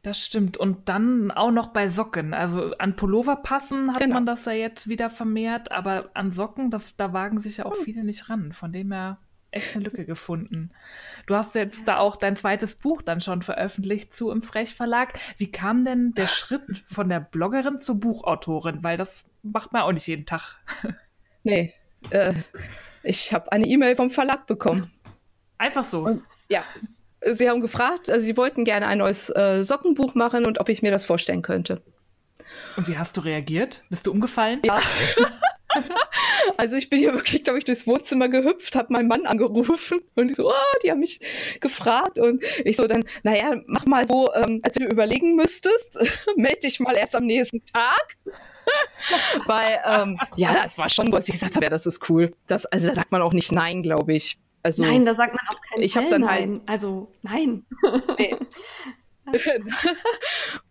Das 0.00 0.24
stimmt. 0.24 0.56
Und 0.56 0.88
dann 0.88 1.30
auch 1.30 1.50
noch 1.50 1.74
bei 1.74 1.90
Socken. 1.90 2.32
Also 2.32 2.72
an 2.78 2.96
Pullover 2.96 3.36
passen 3.36 3.90
hat 3.90 3.98
genau. 3.98 4.14
man 4.14 4.24
das 4.24 4.46
ja 4.46 4.52
jetzt 4.52 4.88
wieder 4.88 5.10
vermehrt, 5.10 5.70
aber 5.70 6.08
an 6.14 6.32
Socken, 6.32 6.70
das, 6.70 6.96
da 6.96 7.12
wagen 7.12 7.42
sich 7.42 7.58
ja 7.58 7.66
auch 7.66 7.76
hm. 7.76 7.84
viele 7.84 8.04
nicht 8.04 8.30
ran. 8.30 8.54
Von 8.54 8.72
dem 8.72 8.90
her 8.90 9.18
echt 9.50 9.74
eine 9.74 9.84
Lücke 9.84 10.04
gefunden. 10.04 10.70
Du 11.26 11.34
hast 11.34 11.54
jetzt 11.54 11.86
da 11.86 11.98
auch 11.98 12.16
dein 12.16 12.36
zweites 12.36 12.76
Buch 12.76 13.02
dann 13.02 13.20
schon 13.20 13.42
veröffentlicht 13.42 14.14
zu 14.16 14.30
im 14.30 14.42
Frech 14.42 14.74
Verlag. 14.74 15.18
Wie 15.38 15.50
kam 15.50 15.84
denn 15.84 16.12
der 16.12 16.28
Schritt 16.28 16.84
von 16.86 17.08
der 17.08 17.20
Bloggerin 17.20 17.78
zur 17.78 17.96
Buchautorin? 17.96 18.82
Weil 18.82 18.96
das 18.96 19.30
macht 19.42 19.72
man 19.72 19.82
auch 19.82 19.92
nicht 19.92 20.06
jeden 20.06 20.26
Tag. 20.26 20.58
Nee, 21.42 21.72
äh, 22.10 22.34
ich 23.02 23.32
habe 23.32 23.50
eine 23.50 23.66
E-Mail 23.66 23.96
vom 23.96 24.10
Verlag 24.10 24.46
bekommen. 24.46 24.86
Einfach 25.56 25.84
so. 25.84 26.00
Und, 26.00 26.22
ja, 26.50 26.64
sie 27.32 27.48
haben 27.48 27.62
gefragt, 27.62 28.10
also 28.10 28.24
sie 28.24 28.36
wollten 28.36 28.64
gerne 28.64 28.86
ein 28.86 28.98
neues 28.98 29.30
äh, 29.30 29.64
Sockenbuch 29.64 30.14
machen 30.14 30.44
und 30.44 30.60
ob 30.60 30.68
ich 30.68 30.82
mir 30.82 30.90
das 30.90 31.06
vorstellen 31.06 31.40
könnte. 31.40 31.80
Und 32.76 32.88
wie 32.88 32.98
hast 32.98 33.16
du 33.16 33.22
reagiert? 33.22 33.82
Bist 33.88 34.06
du 34.06 34.12
umgefallen? 34.12 34.60
Ja. 34.64 34.80
also 36.56 36.76
ich 36.76 36.90
bin 36.90 36.98
hier 36.98 37.14
wirklich, 37.14 37.44
glaube 37.44 37.58
ich, 37.58 37.64
durchs 37.64 37.86
Wohnzimmer 37.86 38.28
gehüpft, 38.28 38.76
habe 38.76 38.92
meinen 38.92 39.08
Mann 39.08 39.26
angerufen 39.26 40.00
und 40.16 40.30
ich 40.30 40.36
so, 40.36 40.48
oh, 40.48 40.78
die 40.82 40.90
haben 40.90 41.00
mich 41.00 41.20
gefragt 41.60 42.18
und 42.18 42.42
ich 42.64 42.76
so 42.76 42.86
dann, 42.86 43.04
naja, 43.22 43.60
mach 43.66 43.86
mal 43.86 44.06
so, 44.06 44.32
ähm, 44.34 44.60
als 44.62 44.76
wenn 44.76 44.86
du 44.86 44.92
überlegen 44.92 45.36
müsstest, 45.36 45.98
melde 46.36 46.60
dich 46.60 46.80
mal 46.80 46.96
erst 46.96 47.14
am 47.16 47.24
nächsten 47.24 47.64
Tag. 47.66 48.16
Weil, 49.46 49.80
ähm, 49.84 50.18
ja, 50.36 50.54
das 50.54 50.78
war 50.78 50.88
schon 50.88 51.10
so, 51.10 51.16
als 51.16 51.28
ich 51.28 51.34
gesagt 51.34 51.56
habe, 51.56 51.64
ja, 51.64 51.70
das 51.70 51.86
ist 51.86 52.08
cool. 52.08 52.32
Das, 52.46 52.66
also 52.66 52.88
da 52.88 52.94
sagt 52.94 53.10
man 53.10 53.22
auch 53.22 53.32
nicht 53.32 53.52
Nein, 53.52 53.82
glaube 53.82 54.14
ich. 54.14 54.38
Also, 54.62 54.84
nein, 54.84 55.06
da 55.06 55.14
sagt 55.14 55.34
man 55.34 55.44
auch 55.48 55.60
kein 55.72 55.82
ich 55.82 55.94
Fall 55.94 56.10
dann 56.10 56.28
halt 56.28 56.40
nein. 56.40 56.50
Halt, 56.60 56.68
also 56.68 57.10
nein. 57.22 57.64
Nee. 58.18 58.36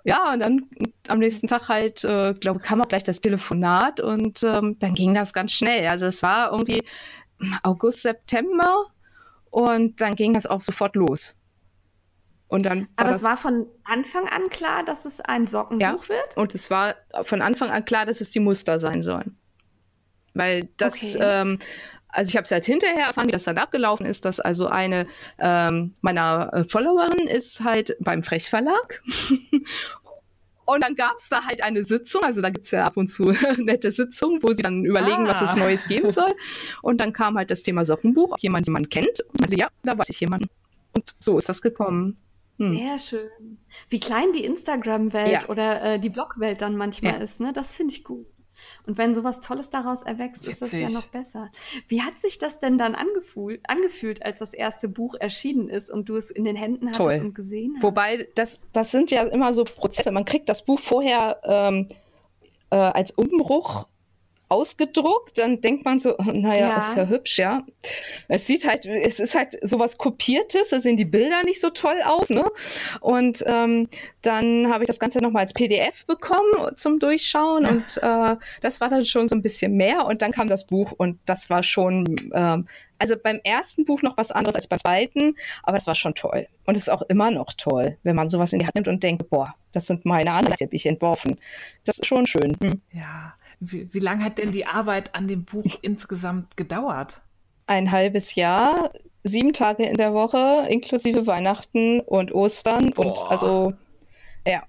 ja, 0.03 0.33
und 0.33 0.39
dann 0.39 0.69
am 1.07 1.19
nächsten 1.19 1.47
Tag 1.47 1.69
halt, 1.69 2.03
äh, 2.03 2.33
glaube 2.33 2.59
kam 2.59 2.81
auch 2.81 2.87
gleich 2.87 3.03
das 3.03 3.21
Telefonat 3.21 3.99
und 3.99 4.43
ähm, 4.43 4.77
dann 4.79 4.93
ging 4.93 5.13
das 5.13 5.33
ganz 5.33 5.51
schnell. 5.51 5.87
Also 5.87 6.05
es 6.05 6.23
war 6.23 6.51
irgendwie 6.51 6.83
August, 7.63 8.01
September 8.01 8.85
und 9.49 10.01
dann 10.01 10.15
ging 10.15 10.33
das 10.33 10.45
auch 10.45 10.61
sofort 10.61 10.95
los. 10.95 11.35
Und 12.47 12.65
dann 12.65 12.87
Aber 12.95 13.11
es 13.11 13.21
war 13.21 13.37
von 13.37 13.67
Anfang 13.83 14.27
an 14.27 14.49
klar, 14.49 14.83
dass 14.83 15.05
es 15.05 15.21
ein 15.21 15.45
Sockenbuch 15.45 15.81
ja, 15.81 16.09
wird? 16.09 16.35
Und 16.35 16.55
es 16.55 16.71
war 16.71 16.95
von 17.21 17.43
Anfang 17.43 17.69
an 17.69 17.85
klar, 17.85 18.07
dass 18.07 18.21
es 18.21 18.31
die 18.31 18.39
Muster 18.39 18.79
sein 18.79 19.03
sollen. 19.03 19.37
Weil 20.33 20.67
das 20.77 21.15
okay. 21.15 21.19
ähm, 21.21 21.59
also 22.09 22.29
ich 22.29 22.35
habe 22.35 22.43
es 22.43 22.49
jetzt 22.49 22.65
hinterher 22.65 23.07
erfahren, 23.07 23.27
wie 23.27 23.31
das 23.31 23.43
dann 23.43 23.57
abgelaufen 23.57 24.05
ist, 24.05 24.25
dass 24.25 24.39
also 24.39 24.67
eine 24.67 25.07
ähm, 25.37 25.93
meiner 26.01 26.51
äh, 26.53 26.63
Followerin 26.63 27.27
ist 27.27 27.63
halt 27.63 27.95
beim 27.99 28.23
Frech 28.23 28.49
Verlag. 28.49 29.01
Und 30.65 30.83
dann 30.83 30.93
gab 30.93 31.17
es 31.17 31.29
da 31.29 31.45
halt 31.45 31.63
eine 31.63 31.83
Sitzung, 31.83 32.23
also 32.23 32.43
da 32.43 32.51
gibt 32.51 32.65
es 32.65 32.71
ja 32.71 32.85
ab 32.85 32.95
und 32.95 33.07
zu 33.07 33.31
nette 33.57 33.91
Sitzungen, 33.91 34.43
wo 34.43 34.53
sie 34.53 34.61
dann 34.61 34.85
überlegen, 34.85 35.25
ah. 35.25 35.29
was 35.29 35.41
es 35.41 35.51
ah. 35.51 35.55
Neues 35.55 35.87
geben 35.87 36.11
soll. 36.11 36.31
Und 36.83 37.01
dann 37.01 37.11
kam 37.11 37.37
halt 37.37 37.49
das 37.49 37.63
Thema 37.63 37.85
Sockenbuch, 37.85 38.33
ob 38.33 38.39
jemand 38.39 38.67
jemanden 38.67 38.89
kennt. 38.89 39.21
Und 39.33 39.41
also 39.41 39.55
ja, 39.55 39.69
da 39.83 39.97
weiß 39.97 40.09
ich 40.09 40.19
jemanden. 40.19 40.47
Und 40.93 41.15
so 41.19 41.39
ist 41.39 41.49
das 41.49 41.63
gekommen. 41.63 42.17
Hm. 42.57 42.77
Sehr 42.77 42.99
schön. 42.99 43.57
Wie 43.89 43.99
klein 43.99 44.31
die 44.31 44.43
Instagram-Welt 44.43 45.31
ja. 45.31 45.49
oder 45.49 45.81
äh, 45.81 45.99
die 45.99 46.09
Blog-Welt 46.09 46.61
dann 46.61 46.75
manchmal 46.75 47.13
ja. 47.13 47.19
ist, 47.19 47.39
ne? 47.39 47.51
Das 47.51 47.73
finde 47.73 47.95
ich 47.95 48.03
gut. 48.03 48.27
Und 48.85 48.97
wenn 48.97 49.13
sowas 49.13 49.39
Tolles 49.39 49.69
daraus 49.69 50.03
erwächst, 50.03 50.41
Witzig. 50.41 50.53
ist 50.53 50.61
das 50.61 50.71
ja 50.73 50.89
noch 50.89 51.07
besser. 51.07 51.51
Wie 51.87 52.01
hat 52.01 52.17
sich 52.17 52.37
das 52.37 52.59
denn 52.59 52.77
dann 52.77 52.95
angefühlt, 52.95 53.61
angefühlt, 53.67 54.23
als 54.25 54.39
das 54.39 54.53
erste 54.53 54.87
Buch 54.87 55.15
erschienen 55.19 55.69
ist 55.69 55.89
und 55.89 56.09
du 56.09 56.15
es 56.15 56.31
in 56.31 56.43
den 56.43 56.55
Händen 56.55 56.87
hattest 56.87 56.99
Toll. 56.99 57.19
und 57.21 57.35
gesehen 57.35 57.73
hast? 57.75 57.83
Wobei, 57.83 58.27
das, 58.35 58.65
das 58.73 58.91
sind 58.91 59.11
ja 59.11 59.23
immer 59.23 59.53
so 59.53 59.63
Prozesse. 59.63 60.11
Man 60.11 60.25
kriegt 60.25 60.49
das 60.49 60.65
Buch 60.65 60.79
vorher 60.79 61.39
ähm, 61.43 61.87
äh, 62.69 62.75
als 62.75 63.11
Umbruch 63.11 63.87
ausgedruckt, 64.49 65.37
dann 65.37 65.61
denkt 65.61 65.85
man 65.85 65.99
so, 65.99 66.15
naja, 66.19 66.69
ja. 66.69 66.77
ist 66.77 66.97
ja 66.97 67.07
hübsch, 67.07 67.37
ja. 67.37 67.63
Es 68.27 68.47
sieht 68.47 68.67
halt, 68.67 68.85
es 68.85 69.19
ist 69.19 69.35
halt 69.35 69.57
sowas 69.61 69.97
Kopiertes, 69.97 70.69
da 70.69 70.79
sehen 70.79 70.97
die 70.97 71.05
Bilder 71.05 71.43
nicht 71.43 71.61
so 71.61 71.69
toll 71.69 71.99
aus, 72.03 72.29
ne? 72.29 72.45
Und 72.99 73.43
ähm, 73.47 73.87
dann 74.21 74.71
habe 74.71 74.83
ich 74.83 74.87
das 74.87 74.99
Ganze 74.99 75.19
nochmal 75.19 75.43
als 75.43 75.53
PDF 75.53 76.05
bekommen 76.05 76.75
zum 76.75 76.99
Durchschauen 76.99 77.63
ja. 77.63 77.69
und 77.69 77.97
äh, 78.01 78.37
das 78.61 78.81
war 78.81 78.89
dann 78.89 79.05
schon 79.05 79.27
so 79.27 79.35
ein 79.35 79.41
bisschen 79.41 79.75
mehr 79.77 80.05
und 80.05 80.21
dann 80.21 80.31
kam 80.31 80.49
das 80.49 80.65
Buch 80.65 80.91
und 80.97 81.19
das 81.25 81.49
war 81.49 81.63
schon, 81.63 82.15
ähm, 82.33 82.67
also 82.97 83.15
beim 83.21 83.39
ersten 83.43 83.85
Buch 83.85 84.01
noch 84.01 84.17
was 84.17 84.31
anderes 84.31 84.55
als 84.55 84.67
beim 84.67 84.79
zweiten, 84.79 85.35
aber 85.63 85.77
es 85.77 85.87
war 85.87 85.95
schon 85.95 86.15
toll. 86.15 86.47
Und 86.65 86.75
es 86.75 86.83
ist 86.83 86.89
auch 86.89 87.03
immer 87.03 87.31
noch 87.31 87.53
toll, 87.53 87.97
wenn 88.03 88.15
man 88.15 88.29
sowas 88.29 88.51
in 88.51 88.59
die 88.59 88.65
Hand 88.65 88.75
nimmt 88.75 88.87
und 88.87 89.03
denkt, 89.03 89.29
boah, 89.29 89.55
das 89.71 89.87
sind 89.87 90.05
meine 90.05 90.33
Anleitung, 90.33 90.57
die 90.57 90.65
habe 90.65 90.75
ich 90.75 90.85
entworfen. 90.85 91.39
Das 91.85 91.99
ist 91.99 92.05
schon 92.05 92.25
schön. 92.25 92.57
Hm. 92.61 92.81
Ja, 92.91 93.35
wie, 93.59 93.93
wie 93.93 93.99
lange 93.99 94.23
hat 94.23 94.37
denn 94.37 94.51
die 94.51 94.65
Arbeit 94.65 95.13
an 95.15 95.27
dem 95.27 95.45
Buch 95.45 95.77
insgesamt 95.81 96.55
gedauert? 96.57 97.21
Ein 97.67 97.91
halbes 97.91 98.35
Jahr, 98.35 98.91
sieben 99.23 99.53
Tage 99.53 99.83
in 99.83 99.97
der 99.97 100.13
Woche, 100.13 100.65
inklusive 100.69 101.27
Weihnachten 101.27 101.99
und 101.99 102.33
Ostern. 102.33 102.91
Boah. 102.91 103.05
Und 103.05 103.31
also, 103.31 103.73
ja. 104.45 104.63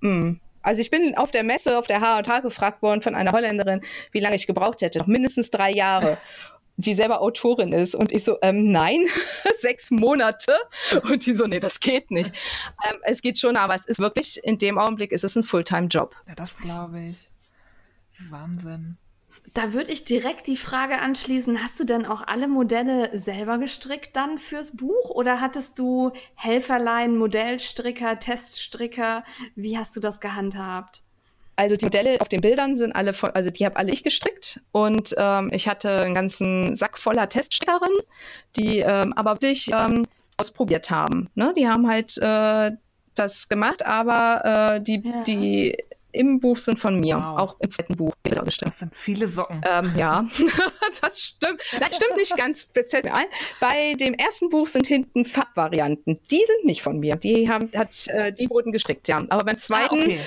Mm. 0.00 0.40
Also 0.62 0.80
ich 0.80 0.90
bin 0.90 1.16
auf 1.16 1.30
der 1.30 1.44
Messe, 1.44 1.78
auf 1.78 1.86
der 1.86 2.00
H&H 2.00 2.40
gefragt 2.40 2.82
worden 2.82 3.00
von 3.00 3.14
einer 3.14 3.32
Holländerin, 3.32 3.80
wie 4.12 4.20
lange 4.20 4.36
ich 4.36 4.46
gebraucht 4.46 4.82
hätte. 4.82 4.98
Noch 4.98 5.06
mindestens 5.06 5.50
drei 5.50 5.70
Jahre. 5.70 6.18
die 6.80 6.94
selber 6.94 7.20
Autorin 7.20 7.72
ist. 7.72 7.96
Und 7.96 8.12
ich 8.12 8.22
so, 8.22 8.38
ähm, 8.40 8.70
nein, 8.70 9.06
sechs 9.58 9.90
Monate. 9.90 10.54
Und 11.10 11.26
die 11.26 11.34
so, 11.34 11.46
nee, 11.46 11.58
das 11.58 11.80
geht 11.80 12.12
nicht. 12.12 12.32
Ähm, 12.88 12.98
es 13.02 13.20
geht 13.20 13.36
schon, 13.36 13.56
aber 13.56 13.74
es 13.74 13.84
ist 13.84 13.98
wirklich, 13.98 14.38
in 14.44 14.58
dem 14.58 14.78
Augenblick 14.78 15.10
ist 15.10 15.24
es 15.24 15.34
ein 15.34 15.42
Fulltime-Job. 15.42 16.14
Ja, 16.28 16.36
das 16.36 16.56
glaube 16.56 17.00
ich. 17.00 17.28
Wahnsinn. 18.30 18.96
Da 19.54 19.72
würde 19.72 19.92
ich 19.92 20.04
direkt 20.04 20.46
die 20.46 20.56
Frage 20.56 20.98
anschließen, 20.98 21.62
hast 21.62 21.78
du 21.78 21.84
denn 21.84 22.06
auch 22.06 22.22
alle 22.26 22.48
Modelle 22.48 23.16
selber 23.16 23.58
gestrickt 23.58 24.16
dann 24.16 24.38
fürs 24.38 24.76
Buch 24.76 25.10
oder 25.10 25.40
hattest 25.40 25.78
du 25.78 26.12
Helferlein, 26.34 27.16
Modellstricker, 27.16 28.18
Teststricker? 28.18 29.24
Wie 29.54 29.78
hast 29.78 29.94
du 29.96 30.00
das 30.00 30.20
gehandhabt? 30.20 31.02
Also 31.56 31.76
die 31.76 31.86
Modelle 31.86 32.20
auf 32.20 32.28
den 32.28 32.40
Bildern 32.40 32.76
sind 32.76 32.92
alle, 32.94 33.12
voll, 33.12 33.30
also 33.30 33.50
die 33.50 33.64
habe 33.64 33.76
alle 33.76 33.92
ich 33.92 34.04
gestrickt 34.04 34.60
und 34.70 35.14
ähm, 35.18 35.50
ich 35.52 35.68
hatte 35.68 36.02
einen 36.02 36.14
ganzen 36.14 36.76
Sack 36.76 36.98
voller 36.98 37.28
Teststrickerinnen, 37.28 37.98
die 38.54 38.78
ähm, 38.78 39.12
aber 39.14 39.32
wirklich 39.32 39.70
ähm, 39.72 40.06
ausprobiert 40.36 40.90
haben. 40.90 41.28
Ne? 41.34 41.52
Die 41.56 41.66
haben 41.66 41.88
halt 41.88 42.16
äh, 42.18 42.72
das 43.16 43.48
gemacht, 43.48 43.84
aber 43.84 44.76
äh, 44.76 44.80
die, 44.80 45.02
ja. 45.04 45.22
die 45.24 45.76
im 46.12 46.40
Buch 46.40 46.58
sind 46.58 46.78
von 46.78 46.98
mir, 47.00 47.16
wow. 47.16 47.38
auch 47.38 47.56
im 47.60 47.70
zweiten 47.70 47.96
Buch. 47.96 48.12
Das 48.22 48.78
sind 48.78 48.94
viele 48.94 49.28
Socken. 49.28 49.60
Ähm, 49.68 49.92
ja, 49.96 50.26
das 51.00 51.22
stimmt. 51.22 51.60
Das 51.78 51.96
stimmt 51.96 52.16
nicht 52.16 52.36
ganz. 52.36 52.72
Das 52.72 52.90
fällt 52.90 53.04
mir 53.04 53.14
ein. 53.14 53.26
Bei 53.60 53.94
dem 53.94 54.14
ersten 54.14 54.48
Buch 54.48 54.66
sind 54.66 54.86
hinten 54.86 55.24
Farbvarianten. 55.24 56.18
Die 56.30 56.44
sind 56.44 56.64
nicht 56.64 56.82
von 56.82 56.98
mir. 56.98 57.16
Die 57.16 57.48
haben, 57.48 57.70
hat, 57.74 58.06
äh, 58.08 58.32
die 58.32 58.48
wurden 58.48 58.72
gestrickt, 58.72 59.08
ja. 59.08 59.24
Aber 59.28 59.44
beim 59.44 59.58
zweiten 59.58 59.96
ah, 59.96 60.02
okay. 60.02 60.20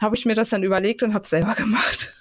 habe 0.00 0.16
ich 0.16 0.26
mir 0.26 0.34
das 0.34 0.50
dann 0.50 0.62
überlegt 0.62 1.02
und 1.02 1.14
habe 1.14 1.22
es 1.22 1.30
selber 1.30 1.54
gemacht. 1.54 2.14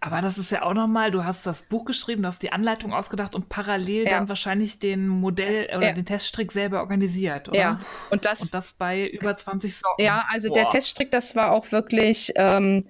Aber 0.00 0.20
das 0.20 0.38
ist 0.38 0.50
ja 0.50 0.62
auch 0.62 0.74
nochmal, 0.74 1.10
du 1.10 1.24
hast 1.24 1.46
das 1.46 1.62
Buch 1.62 1.84
geschrieben, 1.84 2.22
du 2.22 2.28
hast 2.28 2.42
die 2.42 2.52
Anleitung 2.52 2.92
ausgedacht 2.92 3.34
und 3.34 3.48
parallel 3.48 4.04
ja. 4.04 4.10
dann 4.10 4.28
wahrscheinlich 4.28 4.78
den 4.78 5.08
Modell 5.08 5.66
oder 5.76 5.88
ja. 5.88 5.92
den 5.92 6.06
Teststrick 6.06 6.52
selber 6.52 6.80
organisiert, 6.80 7.48
oder? 7.48 7.58
Ja, 7.58 7.80
und 8.10 8.24
das, 8.24 8.42
und 8.42 8.54
das 8.54 8.72
bei 8.74 9.06
über 9.08 9.36
20 9.36 9.76
Socken. 9.76 10.04
Ja, 10.04 10.26
also 10.30 10.48
Boah. 10.48 10.54
der 10.54 10.68
Teststrick, 10.68 11.10
das 11.10 11.36
war 11.36 11.52
auch 11.52 11.72
wirklich, 11.72 12.32
ähm, 12.36 12.86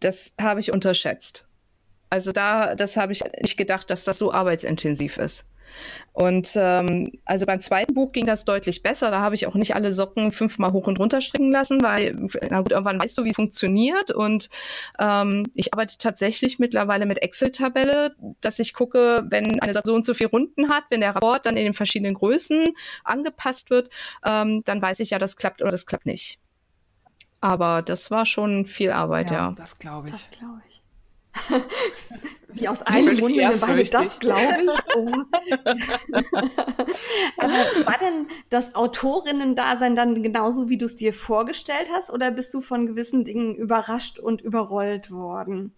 das 0.00 0.34
habe 0.40 0.60
ich 0.60 0.72
unterschätzt. 0.72 1.46
Also 2.10 2.32
da, 2.32 2.74
das 2.74 2.96
habe 2.96 3.12
ich 3.12 3.22
nicht 3.40 3.56
gedacht, 3.56 3.90
dass 3.90 4.04
das 4.04 4.18
so 4.18 4.32
arbeitsintensiv 4.32 5.18
ist. 5.18 5.48
Und 6.12 6.52
ähm, 6.56 7.12
also 7.26 7.44
beim 7.44 7.60
zweiten 7.60 7.92
Buch 7.92 8.12
ging 8.12 8.24
das 8.24 8.46
deutlich 8.46 8.82
besser. 8.82 9.10
Da 9.10 9.20
habe 9.20 9.34
ich 9.34 9.46
auch 9.46 9.54
nicht 9.54 9.74
alle 9.74 9.92
Socken 9.92 10.32
fünfmal 10.32 10.72
hoch 10.72 10.86
und 10.86 10.98
runter 10.98 11.20
stricken 11.20 11.52
lassen, 11.52 11.82
weil 11.82 12.16
na 12.48 12.62
gut, 12.62 12.72
irgendwann 12.72 12.98
weißt 12.98 13.18
du, 13.18 13.24
wie 13.24 13.30
es 13.30 13.36
funktioniert. 13.36 14.10
Und 14.10 14.48
ähm, 14.98 15.44
ich 15.54 15.74
arbeite 15.74 15.98
tatsächlich 15.98 16.58
mittlerweile 16.58 17.04
mit 17.04 17.22
Excel-Tabelle, 17.22 18.14
dass 18.40 18.58
ich 18.58 18.72
gucke, 18.72 19.24
wenn 19.28 19.60
eine 19.60 19.74
Socke 19.74 19.86
so 19.86 19.94
und 19.94 20.06
so 20.06 20.14
viele 20.14 20.30
Runden 20.30 20.70
hat, 20.70 20.84
wenn 20.88 21.00
der 21.00 21.14
Rapport 21.14 21.44
dann 21.44 21.56
in 21.56 21.64
den 21.64 21.74
verschiedenen 21.74 22.14
Größen 22.14 22.72
angepasst 23.04 23.68
wird, 23.68 23.90
ähm, 24.24 24.62
dann 24.64 24.80
weiß 24.80 25.00
ich 25.00 25.10
ja, 25.10 25.18
das 25.18 25.36
klappt 25.36 25.60
oder 25.60 25.70
das 25.70 25.84
klappt 25.84 26.06
nicht. 26.06 26.38
Aber 27.42 27.82
das 27.82 28.10
war 28.10 28.24
schon 28.24 28.66
viel 28.66 28.90
Arbeit, 28.90 29.30
ja. 29.30 29.50
ja. 29.50 29.54
Das 29.56 29.78
glaube 29.78 30.08
ich. 30.08 30.12
Das 30.12 30.30
glaube 30.30 30.62
ich. 30.66 30.82
Wie 32.56 32.68
aus 32.68 32.82
einem 32.82 33.18
Mund, 33.18 33.36
wenn 33.36 33.50
wir 33.50 33.60
beide 33.60 33.82
das 33.82 34.18
glaube 34.18 34.40
ich. 34.62 34.76
Oh. 34.96 35.12
Aber 37.38 37.52
war 37.52 37.98
denn 37.98 38.28
das 38.48 38.74
Autorinnen-Dasein 38.74 39.94
dann 39.94 40.22
genauso, 40.22 40.68
wie 40.68 40.78
du 40.78 40.86
es 40.86 40.96
dir 40.96 41.12
vorgestellt 41.12 41.90
hast, 41.92 42.10
oder 42.10 42.30
bist 42.30 42.54
du 42.54 42.60
von 42.60 42.86
gewissen 42.86 43.24
Dingen 43.24 43.54
überrascht 43.54 44.18
und 44.18 44.40
überrollt 44.40 45.10
worden? 45.10 45.74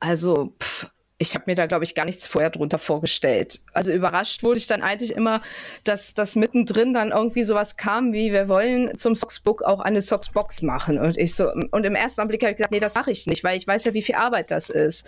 Also, 0.00 0.54
pff, 0.60 0.90
ich 1.22 1.34
habe 1.34 1.44
mir 1.46 1.54
da, 1.54 1.66
glaube 1.66 1.84
ich, 1.84 1.94
gar 1.94 2.04
nichts 2.04 2.26
vorher 2.26 2.50
drunter 2.50 2.78
vorgestellt. 2.78 3.60
Also 3.72 3.92
überrascht 3.92 4.42
wurde 4.42 4.58
ich 4.58 4.66
dann 4.66 4.82
eigentlich 4.82 5.14
immer, 5.14 5.40
dass 5.84 6.14
das 6.14 6.36
mittendrin 6.36 6.92
dann 6.92 7.12
irgendwie 7.12 7.44
sowas 7.44 7.76
kam, 7.76 8.12
wie 8.12 8.32
wir 8.32 8.48
wollen 8.48 8.96
zum 8.98 9.14
Socksbook 9.14 9.62
auch 9.62 9.80
eine 9.80 10.02
Socksbox 10.02 10.62
machen. 10.62 10.98
Und 10.98 11.16
ich 11.16 11.34
so, 11.34 11.50
und 11.52 11.86
im 11.86 11.94
ersten 11.94 12.20
Augenblick 12.20 12.42
habe 12.42 12.50
ich 12.50 12.56
gesagt, 12.58 12.72
nee, 12.72 12.80
das 12.80 12.94
mache 12.94 13.12
ich 13.12 13.26
nicht, 13.26 13.44
weil 13.44 13.56
ich 13.56 13.66
weiß 13.66 13.84
ja, 13.84 13.94
wie 13.94 14.02
viel 14.02 14.16
Arbeit 14.16 14.50
das 14.50 14.68
ist. 14.68 15.06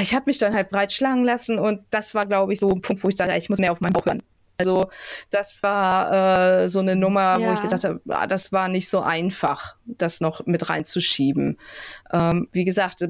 Ich 0.00 0.14
habe 0.14 0.24
mich 0.26 0.38
dann 0.38 0.54
halt 0.54 0.70
breit 0.70 0.92
schlagen 0.92 1.24
lassen 1.24 1.58
und 1.58 1.82
das 1.90 2.14
war, 2.14 2.24
glaube 2.24 2.54
ich, 2.54 2.58
so 2.58 2.70
ein 2.70 2.80
Punkt, 2.80 3.04
wo 3.04 3.08
ich 3.08 3.16
sage, 3.16 3.36
ich 3.36 3.50
muss 3.50 3.58
mehr 3.58 3.70
auf 3.70 3.82
meinen 3.82 3.92
Bauch 3.92 4.06
hören. 4.06 4.22
Also 4.56 4.88
das 5.30 5.62
war 5.62 6.62
äh, 6.62 6.68
so 6.68 6.78
eine 6.78 6.96
Nummer, 6.96 7.38
ja. 7.38 7.48
wo 7.48 7.52
ich 7.52 7.60
gesagt 7.60 7.84
habe, 7.84 8.00
ah, 8.08 8.26
das 8.26 8.52
war 8.52 8.68
nicht 8.68 8.88
so 8.88 9.00
einfach, 9.00 9.76
das 9.84 10.20
noch 10.20 10.46
mit 10.46 10.70
reinzuschieben. 10.70 11.58
Ähm, 12.12 12.48
wie 12.52 12.64
gesagt, 12.64 13.06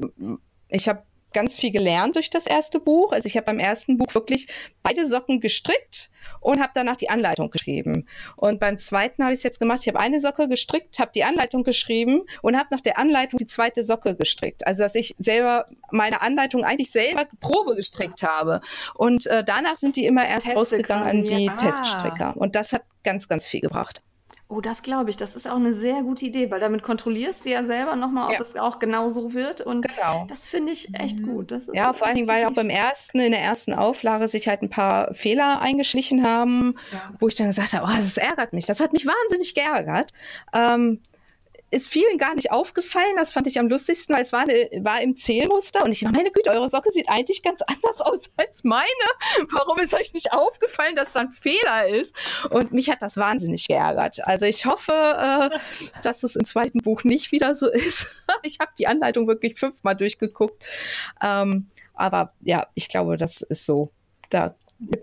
ich 0.67 0.89
habe 0.89 1.03
ganz 1.35 1.57
viel 1.57 1.71
gelernt 1.71 2.15
durch 2.15 2.31
das 2.31 2.47
erste 2.47 2.79
Buch. 2.79 3.11
Also 3.11 3.27
ich 3.27 3.35
habe 3.35 3.45
beim 3.45 3.59
ersten 3.59 3.97
Buch 3.97 4.15
wirklich 4.15 4.47
beide 4.81 5.05
Socken 5.05 5.41
gestrickt 5.41 6.09
und 6.39 6.59
habe 6.59 6.71
danach 6.73 6.95
die 6.95 7.09
Anleitung 7.09 7.51
geschrieben. 7.51 8.07
Und 8.37 8.59
beim 8.59 8.77
zweiten 8.77 9.21
habe 9.21 9.33
ich 9.33 9.39
es 9.39 9.43
jetzt 9.43 9.59
gemacht. 9.59 9.81
Ich 9.81 9.87
habe 9.87 9.99
eine 9.99 10.19
Socke 10.19 10.47
gestrickt, 10.47 10.97
habe 10.97 11.11
die 11.13 11.23
Anleitung 11.23 11.63
geschrieben 11.63 12.21
und 12.41 12.57
habe 12.57 12.69
nach 12.71 12.81
der 12.81 12.97
Anleitung 12.97 13.37
die 13.37 13.47
zweite 13.47 13.83
Socke 13.83 14.15
gestrickt. 14.15 14.65
Also 14.65 14.83
dass 14.83 14.95
ich 14.95 15.13
selber 15.19 15.67
meine 15.91 16.21
Anleitung 16.21 16.63
eigentlich 16.63 16.89
selber 16.89 17.25
Probe 17.41 17.75
gestrickt 17.75 18.23
habe. 18.23 18.61
Und 18.95 19.27
äh, 19.27 19.43
danach 19.43 19.77
sind 19.77 19.97
die 19.97 20.05
immer 20.05 20.25
erst 20.25 20.47
Teste 20.47 20.59
rausgegangen 20.59 21.07
an 21.07 21.23
die 21.23 21.49
ah. 21.49 21.57
Teststricker. 21.57 22.37
Und 22.37 22.55
das 22.55 22.71
hat 22.71 22.83
ganz, 23.03 23.27
ganz 23.27 23.45
viel 23.45 23.61
gebracht. 23.61 24.01
Oh, 24.55 24.61
das 24.61 24.83
glaube 24.83 25.09
ich. 25.09 25.17
Das 25.17 25.35
ist 25.35 25.49
auch 25.49 25.57
eine 25.57 25.73
sehr 25.73 26.01
gute 26.01 26.25
Idee, 26.25 26.49
weil 26.49 26.61
damit 26.61 26.81
kontrollierst 26.81 27.45
du 27.45 27.49
ja 27.49 27.65
selber 27.65 27.95
nochmal, 27.95 28.27
ob 28.27 28.33
ja. 28.33 28.41
es 28.41 28.55
auch 28.55 28.79
genau 28.79 29.09
so 29.09 29.33
wird. 29.33 29.59
Und 29.59 29.85
genau. 29.87 30.25
das 30.29 30.47
finde 30.47 30.71
ich 30.71 30.97
echt 30.97 31.19
mhm. 31.19 31.27
gut. 31.27 31.53
ja, 31.73 31.91
vor 31.91 32.07
allen 32.07 32.15
Dingen, 32.15 32.27
weil 32.27 32.45
auch 32.45 32.53
beim 32.53 32.69
ersten, 32.69 33.19
in 33.19 33.31
der 33.31 33.41
ersten 33.41 33.73
Auflage 33.73 34.27
sich 34.27 34.47
halt 34.47 34.61
ein 34.61 34.69
paar 34.69 35.13
Fehler 35.13 35.61
eingeschlichen 35.61 36.25
haben, 36.25 36.75
ja. 36.91 37.11
wo 37.19 37.27
ich 37.27 37.35
dann 37.35 37.47
gesagt 37.47 37.73
habe, 37.73 37.85
oh, 37.85 37.95
das 37.95 38.17
ärgert 38.17 38.53
mich. 38.53 38.65
Das 38.65 38.79
hat 38.79 38.93
mich 38.93 39.05
wahnsinnig 39.05 39.55
geärgert. 39.55 40.11
Ähm, 40.53 41.01
ist 41.71 41.89
vielen 41.89 42.17
gar 42.17 42.35
nicht 42.35 42.51
aufgefallen. 42.51 43.15
Das 43.17 43.31
fand 43.31 43.47
ich 43.47 43.59
am 43.59 43.67
lustigsten, 43.67 44.15
weil 44.15 44.21
es 44.21 44.31
war, 44.31 44.41
eine, 44.41 44.69
war 44.83 45.01
im 45.01 45.15
Zählmuster 45.15 45.83
und 45.83 45.91
ich 45.91 46.03
meine 46.03 46.31
Güte, 46.31 46.51
eure 46.51 46.69
Socke 46.69 46.91
sieht 46.91 47.09
eigentlich 47.09 47.43
ganz 47.43 47.61
anders 47.61 48.01
aus 48.01 48.31
als 48.37 48.63
meine. 48.63 48.85
Warum 49.51 49.79
ist 49.79 49.93
euch 49.93 50.13
nicht 50.13 50.31
aufgefallen, 50.31 50.95
dass 50.95 51.13
da 51.13 51.21
ein 51.21 51.31
Fehler 51.31 51.87
ist? 51.87 52.15
Und 52.49 52.71
mich 52.71 52.89
hat 52.89 53.01
das 53.01 53.17
wahnsinnig 53.17 53.67
geärgert. 53.67 54.25
Also 54.25 54.45
ich 54.45 54.65
hoffe, 54.65 54.91
äh, 54.91 55.49
dass 56.01 56.23
es 56.23 56.35
im 56.35 56.45
zweiten 56.45 56.79
Buch 56.79 57.03
nicht 57.03 57.31
wieder 57.31 57.55
so 57.55 57.69
ist. 57.69 58.11
ich 58.43 58.59
habe 58.59 58.71
die 58.77 58.87
Anleitung 58.87 59.27
wirklich 59.27 59.55
fünfmal 59.55 59.95
durchgeguckt. 59.95 60.63
Ähm, 61.21 61.67
aber 61.93 62.33
ja, 62.41 62.67
ich 62.75 62.89
glaube, 62.89 63.17
das 63.17 63.41
ist 63.41 63.65
so. 63.65 63.91
Da 64.29 64.55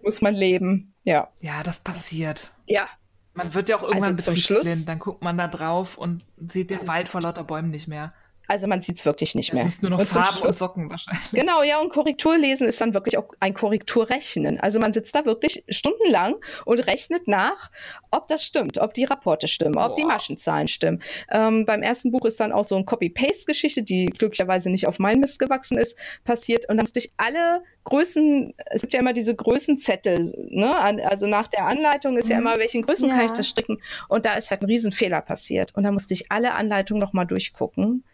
muss 0.02 0.21
man 0.21 0.35
leben. 0.35 0.95
Ja. 1.04 1.28
Ja, 1.40 1.62
das 1.62 1.81
passiert. 1.81 2.50
Ja, 2.66 2.88
man 3.34 3.54
wird 3.54 3.68
ja 3.68 3.76
auch 3.76 3.82
irgendwann 3.82 4.14
also 4.14 4.32
zum 4.32 4.36
Schluss. 4.36 4.84
Dann 4.84 4.98
guckt 4.98 5.22
man 5.22 5.38
da 5.38 5.48
drauf 5.48 5.96
und 5.96 6.24
sieht 6.48 6.70
den 6.70 6.86
Wald 6.86 7.08
vor 7.08 7.20
lauter 7.20 7.44
Bäumen 7.44 7.70
nicht 7.70 7.88
mehr. 7.88 8.12
Also 8.49 8.66
man 8.66 8.80
sieht 8.80 8.99
es 8.99 9.06
wirklich 9.06 9.34
nicht 9.34 9.52
mehr. 9.52 9.64
Es 9.64 9.75
ist 9.75 9.82
nur 9.82 9.92
noch 9.92 10.00
und 10.00 10.08
Farben 10.08 10.46
und 10.46 10.54
Socken 10.54 10.90
wahrscheinlich. 10.90 11.30
Genau, 11.32 11.62
ja, 11.62 11.80
und 11.80 11.90
Korrekturlesen 11.90 12.66
ist 12.66 12.80
dann 12.80 12.92
wirklich 12.92 13.16
auch 13.16 13.28
ein 13.40 13.54
Korrekturrechnen. 13.54 14.61
Also 14.61 14.80
man 14.80 14.92
sitzt 14.92 15.14
da 15.14 15.25
wirklich 15.25 15.64
stundenlang 15.68 16.34
und 16.64 16.80
rechnet 16.87 17.28
nach, 17.28 17.70
ob 18.11 18.28
das 18.28 18.44
stimmt, 18.44 18.78
ob 18.78 18.94
die 18.94 19.04
Rapporte 19.04 19.49
stimmen, 19.49 19.76
ob 19.76 19.88
Boah. 19.88 19.94
die 19.94 20.04
Maschenzahlen 20.04 20.68
stimmen. 20.68 21.00
Ähm, 21.30 21.64
beim 21.64 21.82
ersten 21.82 22.11
Buch 22.11 22.25
ist 22.25 22.40
dann 22.40 22.52
auch 22.52 22.64
so 22.64 22.75
eine 22.75 22.84
Copy-Paste-Geschichte, 22.84 23.82
die 23.82 24.06
glücklicherweise 24.06 24.70
nicht 24.70 24.87
auf 24.87 24.99
mein 24.99 25.20
Mist 25.20 25.38
gewachsen 25.38 25.78
ist, 25.78 25.96
passiert. 26.25 26.68
Und 26.68 26.76
dann 26.76 26.84
musste 26.84 26.99
ich 26.99 27.12
alle 27.16 27.62
Größen, 27.84 28.54
es 28.66 28.80
gibt 28.82 28.94
ja 28.94 29.00
immer 29.00 29.12
diese 29.12 29.34
Größenzettel, 29.34 30.32
ne? 30.50 30.76
Also 31.04 31.26
nach 31.26 31.49
der 31.49 31.66
Anleitung 31.66 32.16
ist 32.16 32.26
mhm. 32.26 32.32
ja 32.32 32.38
immer, 32.38 32.58
welchen 32.58 32.82
Größen 32.82 33.08
ja. 33.08 33.16
kann 33.16 33.26
ich 33.26 33.32
das 33.32 33.49
stricken? 33.49 33.80
Und 34.08 34.25
da 34.25 34.34
ist 34.34 34.50
halt 34.50 34.62
ein 34.62 34.66
Riesenfehler 34.66 35.20
passiert. 35.20 35.75
Und 35.75 35.84
da 35.84 35.90
musste 35.90 36.14
ich 36.14 36.30
alle 36.30 36.54
Anleitungen 36.54 37.00
nochmal 37.00 37.26
durchgucken. 37.26 38.04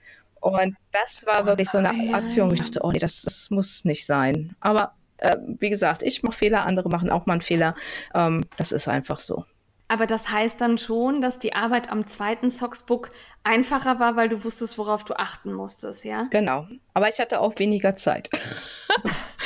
Und 0.41 0.77
das 0.93 1.27
war 1.27 1.47
wirklich 1.47 1.69
so 1.69 1.79
eine 1.79 2.15
Aktion, 2.15 2.51
wo 2.51 2.55
ich 2.55 2.61
dachte, 2.61 2.81
oh 2.83 2.93
nee, 2.93 2.99
das, 2.99 3.23
das 3.23 3.51
muss 3.51 3.85
nicht 3.85 4.07
sein. 4.07 4.55
Aber 4.61 4.95
äh, 5.19 5.37
wie 5.59 5.71
gesagt, 5.71 6.03
ich 6.03 6.23
mache 6.23 6.37
Fehler, 6.37 6.67
andere 6.67 6.89
machen 6.89 7.11
auch 7.11 7.27
mal 7.27 7.35
einen 7.35 7.43
Fehler. 7.43 7.75
Ähm, 8.15 8.45
das 8.57 8.73
ist 8.73 8.89
einfach 8.89 9.19
so. 9.19 9.45
Aber 9.91 10.07
das 10.07 10.31
heißt 10.31 10.61
dann 10.61 10.77
schon, 10.77 11.23
dass 11.23 11.39
die 11.39 11.55
Arbeit 11.55 11.91
am 11.91 12.07
zweiten 12.07 12.51
Socksbook 12.51 13.09
einfacher 13.43 13.99
war, 13.99 14.17
weil 14.17 14.29
du 14.29 14.45
wusstest, 14.45 14.77
worauf 14.77 15.05
du 15.05 15.15
achten 15.19 15.55
musstest, 15.55 16.05
ja? 16.05 16.29
Genau. 16.31 16.67
Aber 16.93 17.09
ich 17.09 17.19
hatte 17.19 17.41
auch 17.41 17.55
weniger 17.57 17.97
Zeit. 17.97 18.29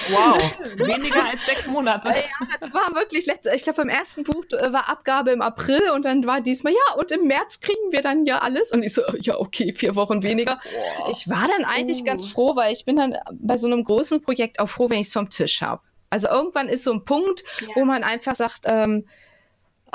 Wow, 0.08 0.58
weniger 0.78 1.26
als 1.26 1.46
sechs 1.46 1.68
Monate. 1.68 2.08
Ja, 2.08 2.46
das 2.58 2.74
war 2.74 2.92
wirklich 2.94 3.26
letzte. 3.26 3.54
Ich 3.54 3.62
glaube, 3.62 3.76
beim 3.76 3.88
ersten 3.88 4.24
Buch 4.24 4.44
äh, 4.50 4.72
war 4.72 4.88
Abgabe 4.88 5.30
im 5.30 5.42
April 5.42 5.90
und 5.94 6.04
dann 6.04 6.26
war 6.26 6.40
diesmal, 6.40 6.72
ja, 6.72 6.94
und 6.96 7.12
im 7.12 7.28
März 7.28 7.60
kriegen 7.60 7.92
wir 7.92 8.02
dann 8.02 8.24
ja 8.26 8.38
alles. 8.38 8.72
Und 8.72 8.82
ich 8.82 8.94
so, 8.94 9.02
ja, 9.20 9.38
okay, 9.38 9.72
vier 9.72 9.94
Wochen 9.94 10.24
weniger. 10.24 10.58
Wow. 10.98 11.10
Ich 11.12 11.28
war 11.28 11.46
dann 11.46 11.64
eigentlich 11.64 12.00
uh. 12.00 12.04
ganz 12.04 12.26
froh, 12.26 12.56
weil 12.56 12.72
ich 12.72 12.84
bin 12.84 12.96
dann 12.96 13.16
bei 13.32 13.56
so 13.56 13.68
einem 13.68 13.84
großen 13.84 14.20
Projekt 14.22 14.58
auch 14.58 14.68
froh, 14.68 14.90
wenn 14.90 14.98
ich 14.98 15.06
es 15.06 15.12
vom 15.12 15.30
Tisch 15.30 15.62
habe. 15.62 15.82
Also 16.10 16.28
irgendwann 16.28 16.68
ist 16.68 16.82
so 16.82 16.92
ein 16.92 17.04
Punkt, 17.04 17.44
ja. 17.60 17.68
wo 17.76 17.84
man 17.84 18.02
einfach 18.02 18.34
sagt, 18.34 18.62
ähm, 18.66 19.06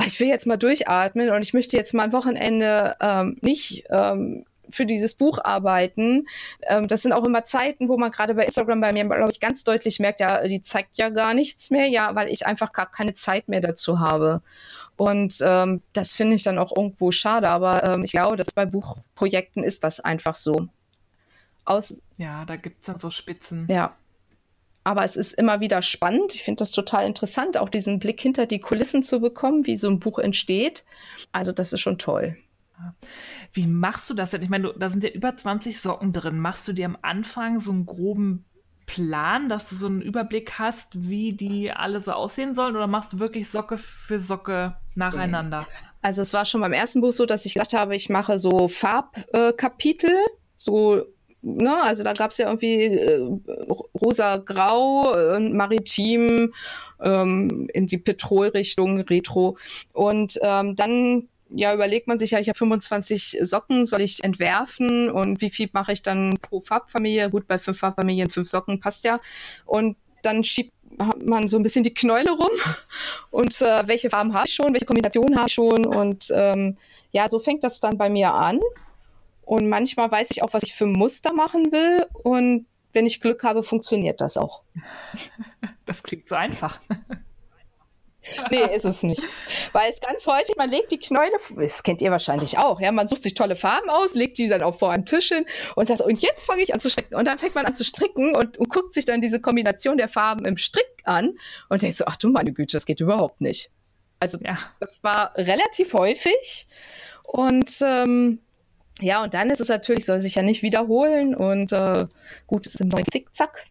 ich 0.05 0.19
will 0.19 0.27
jetzt 0.27 0.45
mal 0.45 0.57
durchatmen 0.57 1.29
und 1.31 1.41
ich 1.41 1.53
möchte 1.53 1.77
jetzt 1.77 1.93
mal 1.93 2.03
ein 2.03 2.13
Wochenende 2.13 2.95
ähm, 3.01 3.37
nicht 3.41 3.85
ähm, 3.89 4.45
für 4.69 4.85
dieses 4.85 5.13
Buch 5.13 5.39
arbeiten. 5.43 6.27
Ähm, 6.67 6.87
das 6.87 7.01
sind 7.01 7.13
auch 7.13 7.23
immer 7.23 7.45
Zeiten, 7.45 7.89
wo 7.89 7.97
man 7.97 8.11
gerade 8.11 8.35
bei 8.35 8.45
Instagram 8.45 8.81
bei 8.81 8.93
mir, 8.93 9.05
glaube 9.05 9.31
ich, 9.31 9.39
ganz 9.39 9.63
deutlich 9.63 9.99
merkt, 9.99 10.19
ja, 10.19 10.45
die 10.47 10.61
zeigt 10.61 10.97
ja 10.97 11.09
gar 11.09 11.33
nichts 11.33 11.69
mehr, 11.69 11.87
ja, 11.87 12.13
weil 12.15 12.29
ich 12.29 12.45
einfach 12.45 12.73
gar 12.73 12.89
keine 12.89 13.13
Zeit 13.13 13.47
mehr 13.47 13.61
dazu 13.61 13.99
habe. 13.99 14.41
Und 14.95 15.37
ähm, 15.41 15.81
das 15.93 16.13
finde 16.13 16.35
ich 16.35 16.43
dann 16.43 16.57
auch 16.57 16.75
irgendwo 16.75 17.11
schade, 17.11 17.49
aber 17.49 17.83
ähm, 17.83 18.03
ich 18.03 18.11
glaube, 18.11 18.35
dass 18.35 18.51
bei 18.51 18.65
Buchprojekten 18.65 19.63
ist 19.63 19.83
das 19.83 19.99
einfach 19.99 20.35
so. 20.35 20.67
Aus, 21.65 22.01
ja, 22.17 22.45
da 22.45 22.55
gibt 22.55 22.79
es 22.79 22.85
dann 22.85 22.99
so 22.99 23.09
Spitzen. 23.09 23.67
Ja, 23.69 23.95
aber 24.87 25.03
es 25.03 25.17
ist 25.17 25.33
immer 25.33 25.59
wieder 25.59 25.81
spannend. 25.81 26.33
Ich 26.33 26.43
finde 26.43 26.59
das 26.59 26.71
total 26.71 27.05
interessant, 27.05 27.57
auch 27.57 27.67
diesen 27.67 27.99
Blick 27.99 28.21
hinter 28.21 28.45
die 28.45 28.61
Kulissen 28.61 29.03
zu 29.03 29.19
bekommen, 29.19 29.65
wie 29.65 29.75
so 29.75 29.89
ein 29.89 29.99
Buch 29.99 30.17
entsteht. 30.17 30.85
Also 31.33 31.51
das 31.51 31.73
ist 31.73 31.81
schon 31.81 31.97
toll. 31.97 32.37
Wie 33.51 33.67
machst 33.67 34.09
du 34.09 34.13
das 34.13 34.31
denn? 34.31 34.43
Ich 34.43 34.49
meine, 34.49 34.73
da 34.79 34.89
sind 34.89 35.03
ja 35.03 35.09
über 35.09 35.35
20 35.35 35.81
Socken 35.81 36.13
drin. 36.13 36.39
Machst 36.39 36.69
du 36.69 36.71
dir 36.71 36.85
am 36.85 36.97
Anfang 37.01 37.59
so 37.59 37.71
einen 37.71 37.85
groben 37.85 38.45
Plan, 38.85 39.49
dass 39.49 39.67
du 39.67 39.75
so 39.75 39.87
einen 39.87 40.01
Überblick 40.01 40.53
hast, 40.57 40.87
wie 41.09 41.33
die 41.33 41.69
alle 41.69 41.99
so 41.99 42.13
aussehen 42.13 42.55
sollen? 42.55 42.77
Oder 42.77 42.87
machst 42.87 43.11
du 43.11 43.19
wirklich 43.19 43.49
Socke 43.49 43.75
für 43.77 44.19
Socke 44.19 44.77
nacheinander? 44.95 45.67
Also 46.01 46.21
es 46.21 46.31
war 46.31 46.45
schon 46.45 46.61
beim 46.61 46.71
ersten 46.71 47.01
Buch 47.01 47.11
so, 47.11 47.25
dass 47.25 47.45
ich 47.45 47.55
gedacht 47.55 47.73
habe, 47.73 47.93
ich 47.93 48.07
mache 48.07 48.39
so 48.39 48.69
Farbkapitel, 48.69 50.11
äh, 50.11 50.29
so 50.57 51.03
ne, 51.55 51.81
also 51.81 52.03
da 52.03 52.13
gab 52.13 52.31
es 52.31 52.37
ja 52.37 52.47
irgendwie 52.47 52.83
äh, 52.85 53.27
rosa-grau, 53.99 55.13
äh, 55.13 55.39
maritim, 55.39 56.53
ähm, 57.01 57.69
in 57.73 57.87
die 57.87 57.97
Petrolrichtung, 57.97 58.99
Retro. 59.01 59.57
Und 59.93 60.39
ähm, 60.41 60.75
dann 60.75 61.27
ja, 61.49 61.73
überlegt 61.73 62.07
man 62.07 62.19
sich 62.19 62.31
ja, 62.31 62.39
ich 62.39 62.49
habe 62.49 62.57
25 62.57 63.37
Socken, 63.41 63.85
soll 63.85 64.01
ich 64.01 64.23
entwerfen 64.23 65.09
und 65.09 65.39
wie 65.41 65.49
viel 65.49 65.69
mache 65.71 65.93
ich 65.93 66.03
dann 66.03 66.37
pro 66.41 66.59
Farbfamilie? 66.59 67.29
Gut, 67.29 67.47
bei 67.47 67.57
fünf 67.57 67.79
Farbfamilien 67.79 68.29
fünf 68.29 68.49
Socken 68.49 68.79
passt 68.79 69.05
ja. 69.05 69.19
Und 69.65 69.95
dann 70.23 70.43
schiebt 70.43 70.73
man 71.23 71.47
so 71.47 71.57
ein 71.57 71.63
bisschen 71.63 71.83
die 71.83 71.93
Knäule 71.93 72.31
rum 72.31 72.49
und 73.29 73.61
äh, 73.61 73.87
welche 73.87 74.09
Farben 74.09 74.33
habe 74.33 74.47
ich 74.47 74.53
schon, 74.53 74.73
welche 74.73 74.85
Kombinationen 74.85 75.37
habe 75.37 75.47
ich 75.47 75.53
schon 75.53 75.85
und 75.85 76.25
ähm, 76.33 76.77
ja, 77.11 77.29
so 77.29 77.39
fängt 77.39 77.63
das 77.63 77.79
dann 77.79 77.97
bei 77.97 78.09
mir 78.09 78.33
an. 78.33 78.59
Und 79.47 79.69
manchmal 79.69 80.11
weiß 80.11 80.29
ich 80.31 80.43
auch, 80.43 80.51
was 80.51 80.63
ich 80.63 80.75
für 80.75 80.85
Muster 80.85 81.31
machen 81.31 81.71
will. 81.71 82.05
Und 82.11 82.65
wenn 82.91 83.05
ich 83.05 83.21
Glück 83.21 83.43
habe, 83.43 83.63
funktioniert 83.63 84.21
das 84.21 84.37
auch. 84.37 84.61
Das 85.85 86.03
klingt 86.03 86.27
so 86.27 86.35
einfach. 86.35 86.81
nee, 88.51 88.75
ist 88.75 88.83
es 88.83 89.03
nicht. 89.03 89.21
Weil 89.71 89.89
es 89.89 90.01
ganz 90.01 90.27
häufig, 90.27 90.57
man 90.57 90.69
legt 90.69 90.91
die 90.91 90.99
Knäule, 90.99 91.31
das 91.55 91.81
kennt 91.81 92.01
ihr 92.01 92.11
wahrscheinlich 92.11 92.57
auch, 92.57 92.81
ja, 92.81 92.91
man 92.91 93.07
sucht 93.07 93.23
sich 93.23 93.35
tolle 93.35 93.55
Farben 93.55 93.89
aus, 93.89 94.15
legt 94.15 94.37
die 94.37 94.49
dann 94.49 94.61
auch 94.63 94.75
vor 94.75 94.91
einem 94.91 95.05
Tisch 95.05 95.29
hin 95.29 95.45
und 95.77 95.87
sagt, 95.87 96.01
und 96.01 96.21
jetzt 96.21 96.45
fange 96.45 96.61
ich 96.61 96.73
an 96.73 96.81
zu 96.81 96.89
stricken. 96.89 97.15
Und 97.15 97.23
dann 97.23 97.39
fängt 97.39 97.55
man 97.55 97.65
an 97.65 97.73
zu 97.73 97.85
stricken 97.85 98.35
und, 98.35 98.57
und 98.57 98.67
guckt 98.67 98.93
sich 98.93 99.05
dann 99.05 99.21
diese 99.21 99.39
Kombination 99.39 99.95
der 99.95 100.09
Farben 100.09 100.43
im 100.43 100.57
Strick 100.57 101.01
an 101.05 101.37
und 101.69 101.81
denkt 101.81 101.95
so, 101.95 102.03
ach 102.05 102.17
du 102.17 102.27
meine 102.27 102.51
Güte, 102.51 102.75
das 102.75 102.85
geht 102.85 102.99
überhaupt 102.99 103.39
nicht. 103.39 103.71
Also 104.19 104.39
ja. 104.41 104.57
das 104.81 105.01
war 105.05 105.37
relativ 105.37 105.93
häufig 105.93 106.67
und 107.23 107.71
ähm, 107.81 108.41
ja, 109.01 109.23
und 109.23 109.33
dann 109.33 109.49
ist 109.49 109.59
es 109.59 109.69
natürlich, 109.69 110.05
soll 110.05 110.21
sich 110.21 110.35
ja 110.35 110.41
nicht 110.41 110.63
wiederholen 110.63 111.35
und 111.35 111.71
äh, 111.71 112.07
gut, 112.47 112.65
es 112.65 112.75
ist 112.75 112.81
im 112.81 112.89
neuen 112.89 113.05
Zickzack. 113.11 113.65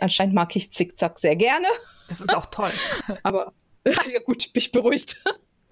Anscheinend 0.00 0.34
mag 0.34 0.54
ich 0.54 0.72
Zickzack 0.72 1.18
sehr 1.18 1.36
gerne. 1.36 1.66
Das 2.08 2.20
ist 2.20 2.34
auch 2.34 2.46
toll. 2.46 2.70
Aber 3.22 3.52
ja 3.84 4.20
gut, 4.24 4.52
bin 4.52 4.60
ich 4.60 4.72
beruhigt. 4.72 5.22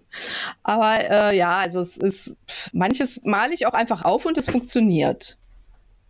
Aber 0.62 0.98
äh, 0.98 1.36
ja, 1.36 1.58
also 1.58 1.80
es 1.80 1.96
ist, 1.96 2.36
manches 2.72 3.22
male 3.24 3.52
ich 3.52 3.66
auch 3.66 3.74
einfach 3.74 4.04
auf 4.04 4.24
und 4.24 4.38
es 4.38 4.48
funktioniert. 4.48 5.38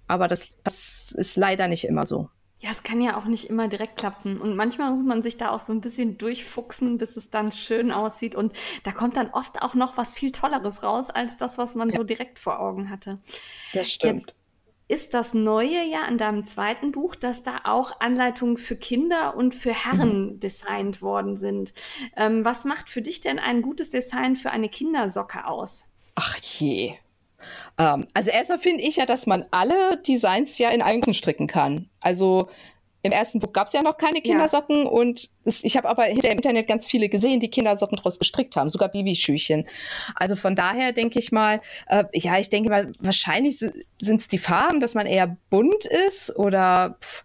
Aber 0.07 0.29
das, 0.29 0.59
das 0.63 1.13
ist 1.13 1.37
leider 1.37 1.67
nicht 1.67 1.85
immer 1.85 2.07
so. 2.07 2.29
Ja, 2.59 2.71
es 2.71 2.83
kann 2.83 3.03
ja 3.03 3.19
auch 3.19 3.27
nicht 3.27 3.45
immer 3.51 3.69
direkt 3.69 3.97
klappen. 3.97 4.41
Und 4.41 4.57
manchmal 4.57 4.91
muss 4.91 5.03
man 5.03 5.21
sich 5.23 5.37
da 5.37 5.51
auch 5.51 5.61
so 5.61 5.73
ein 5.73 5.83
bisschen 5.83 6.17
durchfuchsen, 6.17 6.97
bis 6.97 7.17
es 7.17 7.29
dann 7.29 7.53
schön 7.53 7.93
aussieht. 7.93 8.35
Und 8.35 8.55
da 8.85 8.93
kommt 8.93 9.17
dann 9.19 9.31
oft 9.31 9.61
auch 9.61 9.75
noch 9.75 9.97
was 9.97 10.15
viel 10.15 10.33
Tolleres 10.33 10.83
raus, 10.83 11.11
als 11.11 11.37
das, 11.37 11.59
was 11.59 11.75
man 11.75 11.91
ja. 11.91 11.97
so 11.97 12.05
direkt 12.05 12.39
vor 12.39 12.59
Augen 12.61 12.89
hatte. 12.89 13.19
Das 13.75 13.91
stimmt. 13.93 14.29
Jetzt 14.29 14.35
ist 14.89 15.15
das 15.15 15.35
Neue 15.35 15.85
ja 15.85 16.03
an 16.03 16.17
deinem 16.17 16.45
zweiten 16.45 16.93
Buch, 16.93 17.17
dass 17.17 17.43
da 17.43 17.61
auch 17.65 18.01
Anleitungen 18.01 18.57
für 18.57 18.77
Kinder 18.77 19.37
und 19.37 19.55
für 19.55 19.73
Herren 19.73 20.35
mhm. 20.35 20.41
designt 20.41 21.03
worden 21.03 21.37
sind. 21.37 21.73
Ähm, 22.17 22.45
was 22.45 22.65
macht 22.65 22.89
für 22.89 23.03
dich 23.03 23.21
denn 23.21 23.39
ein 23.39 23.63
gutes 23.63 23.91
Design 23.91 24.37
für 24.37 24.51
eine 24.51 24.69
Kindersocke 24.69 25.47
aus? 25.47 25.85
Ach 26.15 26.39
je, 26.39 26.95
Ähm, 27.79 28.07
also 28.15 28.31
erstmal 28.31 28.59
finde 28.59 28.83
ich 28.83 28.97
ja, 28.97 29.07
dass 29.07 29.27
man 29.27 29.47
alle 29.51 29.97
Designs 30.07 30.59
ja 30.59 30.71
in 30.71 30.83
Einzelnen 30.83 31.15
stricken 31.15 31.47
kann. 31.47 31.89
Also 32.01 32.49
im 33.07 33.13
ersten 33.13 33.39
Buch 33.39 33.53
gab 33.53 33.69
es 33.69 33.73
ja 33.73 33.83
noch 33.83 33.97
keine 33.97 34.21
Kindersocken 34.21 34.85
ja. 34.85 34.91
und 34.91 35.31
es, 35.45 35.65
ich 35.65 35.77
habe 35.77 35.89
aber 35.89 36.05
hinter 36.05 36.31
im 36.31 36.39
Internet 36.39 36.67
ganz 36.67 36.87
viele 36.87 37.09
gesehen, 37.09 37.41
die 37.41 37.51
Kindersocken 37.51 37.97
draus 37.97 38.19
gestrickt 38.19 38.57
haben, 38.57 38.69
sogar 38.69 38.89
Babyschüchen. 38.89 39.67
Also 40.17 40.37
von 40.37 40.57
daher 40.57 40.93
denke 40.93 41.19
ich 41.19 41.33
mal, 41.33 41.61
äh, 41.89 42.05
ja, 42.13 42.39
ich 42.39 42.51
denke 42.51 42.69
mal, 42.69 42.93
wahrscheinlich 42.99 43.59
sind 43.59 44.21
es 44.21 44.29
die 44.29 44.39
Farben, 44.39 44.81
dass 44.81 44.95
man 44.95 45.07
eher 45.07 45.37
bunt 45.51 45.87
ist 46.07 46.37
oder 46.37 46.99
pff, 47.01 47.25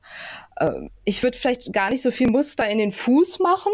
äh, 0.57 0.71
ich 1.03 1.23
würde 1.23 1.37
vielleicht 1.37 1.73
gar 1.73 1.89
nicht 1.89 2.01
so 2.01 2.11
viel 2.11 2.29
Muster 2.29 2.67
in 2.69 2.77
den 2.77 2.91
Fuß 2.91 3.39
machen, 3.39 3.73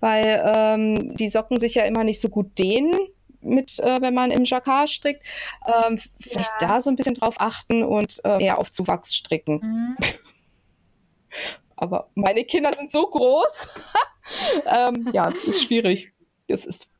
weil 0.00 0.42
ähm, 0.54 1.16
die 1.16 1.28
Socken 1.28 1.58
sich 1.58 1.74
ja 1.74 1.84
immer 1.84 2.04
nicht 2.04 2.20
so 2.20 2.28
gut 2.28 2.58
dehnen 2.58 2.94
mit, 3.40 3.78
äh, 3.80 4.00
wenn 4.00 4.14
man 4.14 4.30
im 4.30 4.44
Jacquard 4.44 4.88
strickt. 4.88 5.24
Ähm, 5.66 5.98
vielleicht 6.20 6.50
ja. 6.60 6.68
da 6.68 6.80
so 6.80 6.90
ein 6.90 6.96
bisschen 6.96 7.14
drauf 7.14 7.36
achten 7.38 7.82
und 7.82 8.20
äh, 8.24 8.44
eher 8.44 8.58
auf 8.58 8.70
Zuwachs 8.70 9.14
stricken. 9.14 9.60
Mhm. 9.62 9.96
Aber 11.76 12.10
meine 12.14 12.44
Kinder 12.44 12.72
sind 12.74 12.92
so 12.92 13.06
groß. 13.06 13.74
ähm, 14.66 15.08
ja, 15.12 15.32
ist 15.46 15.64
schwierig. 15.64 16.12
Das 16.46 16.66
ist 16.66 16.90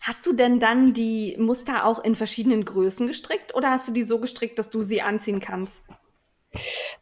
Hast 0.00 0.24
du 0.24 0.32
denn 0.32 0.60
dann 0.60 0.94
die 0.94 1.36
Muster 1.38 1.84
auch 1.84 2.02
in 2.02 2.16
verschiedenen 2.16 2.64
Größen 2.64 3.06
gestrickt 3.06 3.54
oder 3.54 3.70
hast 3.70 3.88
du 3.88 3.92
die 3.92 4.02
so 4.02 4.18
gestrickt, 4.18 4.58
dass 4.58 4.70
du 4.70 4.82
sie 4.82 5.02
anziehen 5.02 5.40
kannst? 5.40 5.84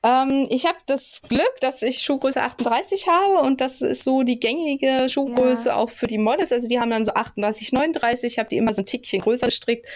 Ähm, 0.03 0.47
ich 0.51 0.67
habe 0.67 0.79
das 0.87 1.23
Glück, 1.29 1.61
dass 1.61 1.83
ich 1.83 2.01
Schuhgröße 2.03 2.43
38 2.43 3.09
habe 3.09 3.47
und 3.47 3.61
das 3.61 3.81
ist 3.81 4.05
so 4.05 4.23
die 4.23 4.39
gängige 4.39 5.09
Schuhgröße 5.09 5.71
ja. 5.71 5.77
auch 5.77 5.91
für 5.91 6.07
die 6.07 6.19
Models. 6.19 6.53
Also 6.53 6.69
die 6.69 6.79
haben 6.79 6.91
dann 6.91 7.05
so 7.05 7.15
38, 7.15 7.73
39. 7.73 8.33
Ich 8.33 8.39
habe 8.39 8.49
die 8.49 8.59
immer 8.59 8.75
so 8.75 8.83
ein 8.83 8.87
Tickchen 8.87 9.21
größer 9.21 9.47
gestrickt. 9.47 9.87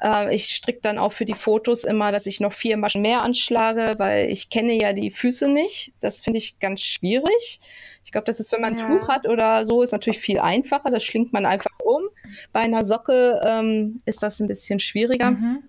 Äh, 0.00 0.34
ich 0.34 0.54
stricke 0.54 0.80
dann 0.82 0.98
auch 0.98 1.12
für 1.12 1.24
die 1.24 1.34
Fotos 1.34 1.84
immer, 1.84 2.12
dass 2.12 2.26
ich 2.26 2.40
noch 2.40 2.52
vier 2.52 2.76
Maschen 2.76 3.02
mehr 3.02 3.22
anschlage, 3.22 3.94
weil 3.98 4.30
ich 4.30 4.48
kenne 4.48 4.80
ja 4.80 4.92
die 4.92 5.10
Füße 5.10 5.48
nicht. 5.48 5.92
Das 6.00 6.20
finde 6.20 6.38
ich 6.38 6.58
ganz 6.60 6.80
schwierig. 6.80 7.60
Ich 8.04 8.12
glaube, 8.12 8.26
das 8.26 8.40
ist, 8.40 8.52
wenn 8.52 8.60
man 8.60 8.76
ja. 8.76 8.86
ein 8.86 8.90
Tuch 8.98 9.08
hat 9.08 9.26
oder 9.26 9.64
so, 9.64 9.82
ist 9.82 9.92
natürlich 9.92 10.20
viel 10.20 10.38
einfacher. 10.38 10.90
Das 10.90 11.02
schlingt 11.02 11.32
man 11.32 11.46
einfach 11.46 11.78
um. 11.84 12.04
Bei 12.52 12.60
einer 12.60 12.84
Socke 12.84 13.40
ähm, 13.44 13.98
ist 14.06 14.22
das 14.22 14.40
ein 14.40 14.48
bisschen 14.48 14.78
schwieriger. 14.78 15.32
Mhm. 15.32 15.64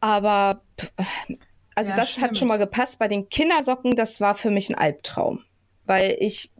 Aber 0.00 0.60
also 1.74 1.90
ja, 1.90 1.96
das 1.96 2.12
stimmt. 2.12 2.26
hat 2.26 2.38
schon 2.38 2.48
mal 2.48 2.58
gepasst. 2.58 2.98
Bei 2.98 3.08
den 3.08 3.28
Kindersocken, 3.28 3.96
das 3.96 4.20
war 4.20 4.34
für 4.34 4.50
mich 4.50 4.70
ein 4.70 4.74
Albtraum. 4.74 5.44
Weil 5.86 6.16
ich 6.18 6.50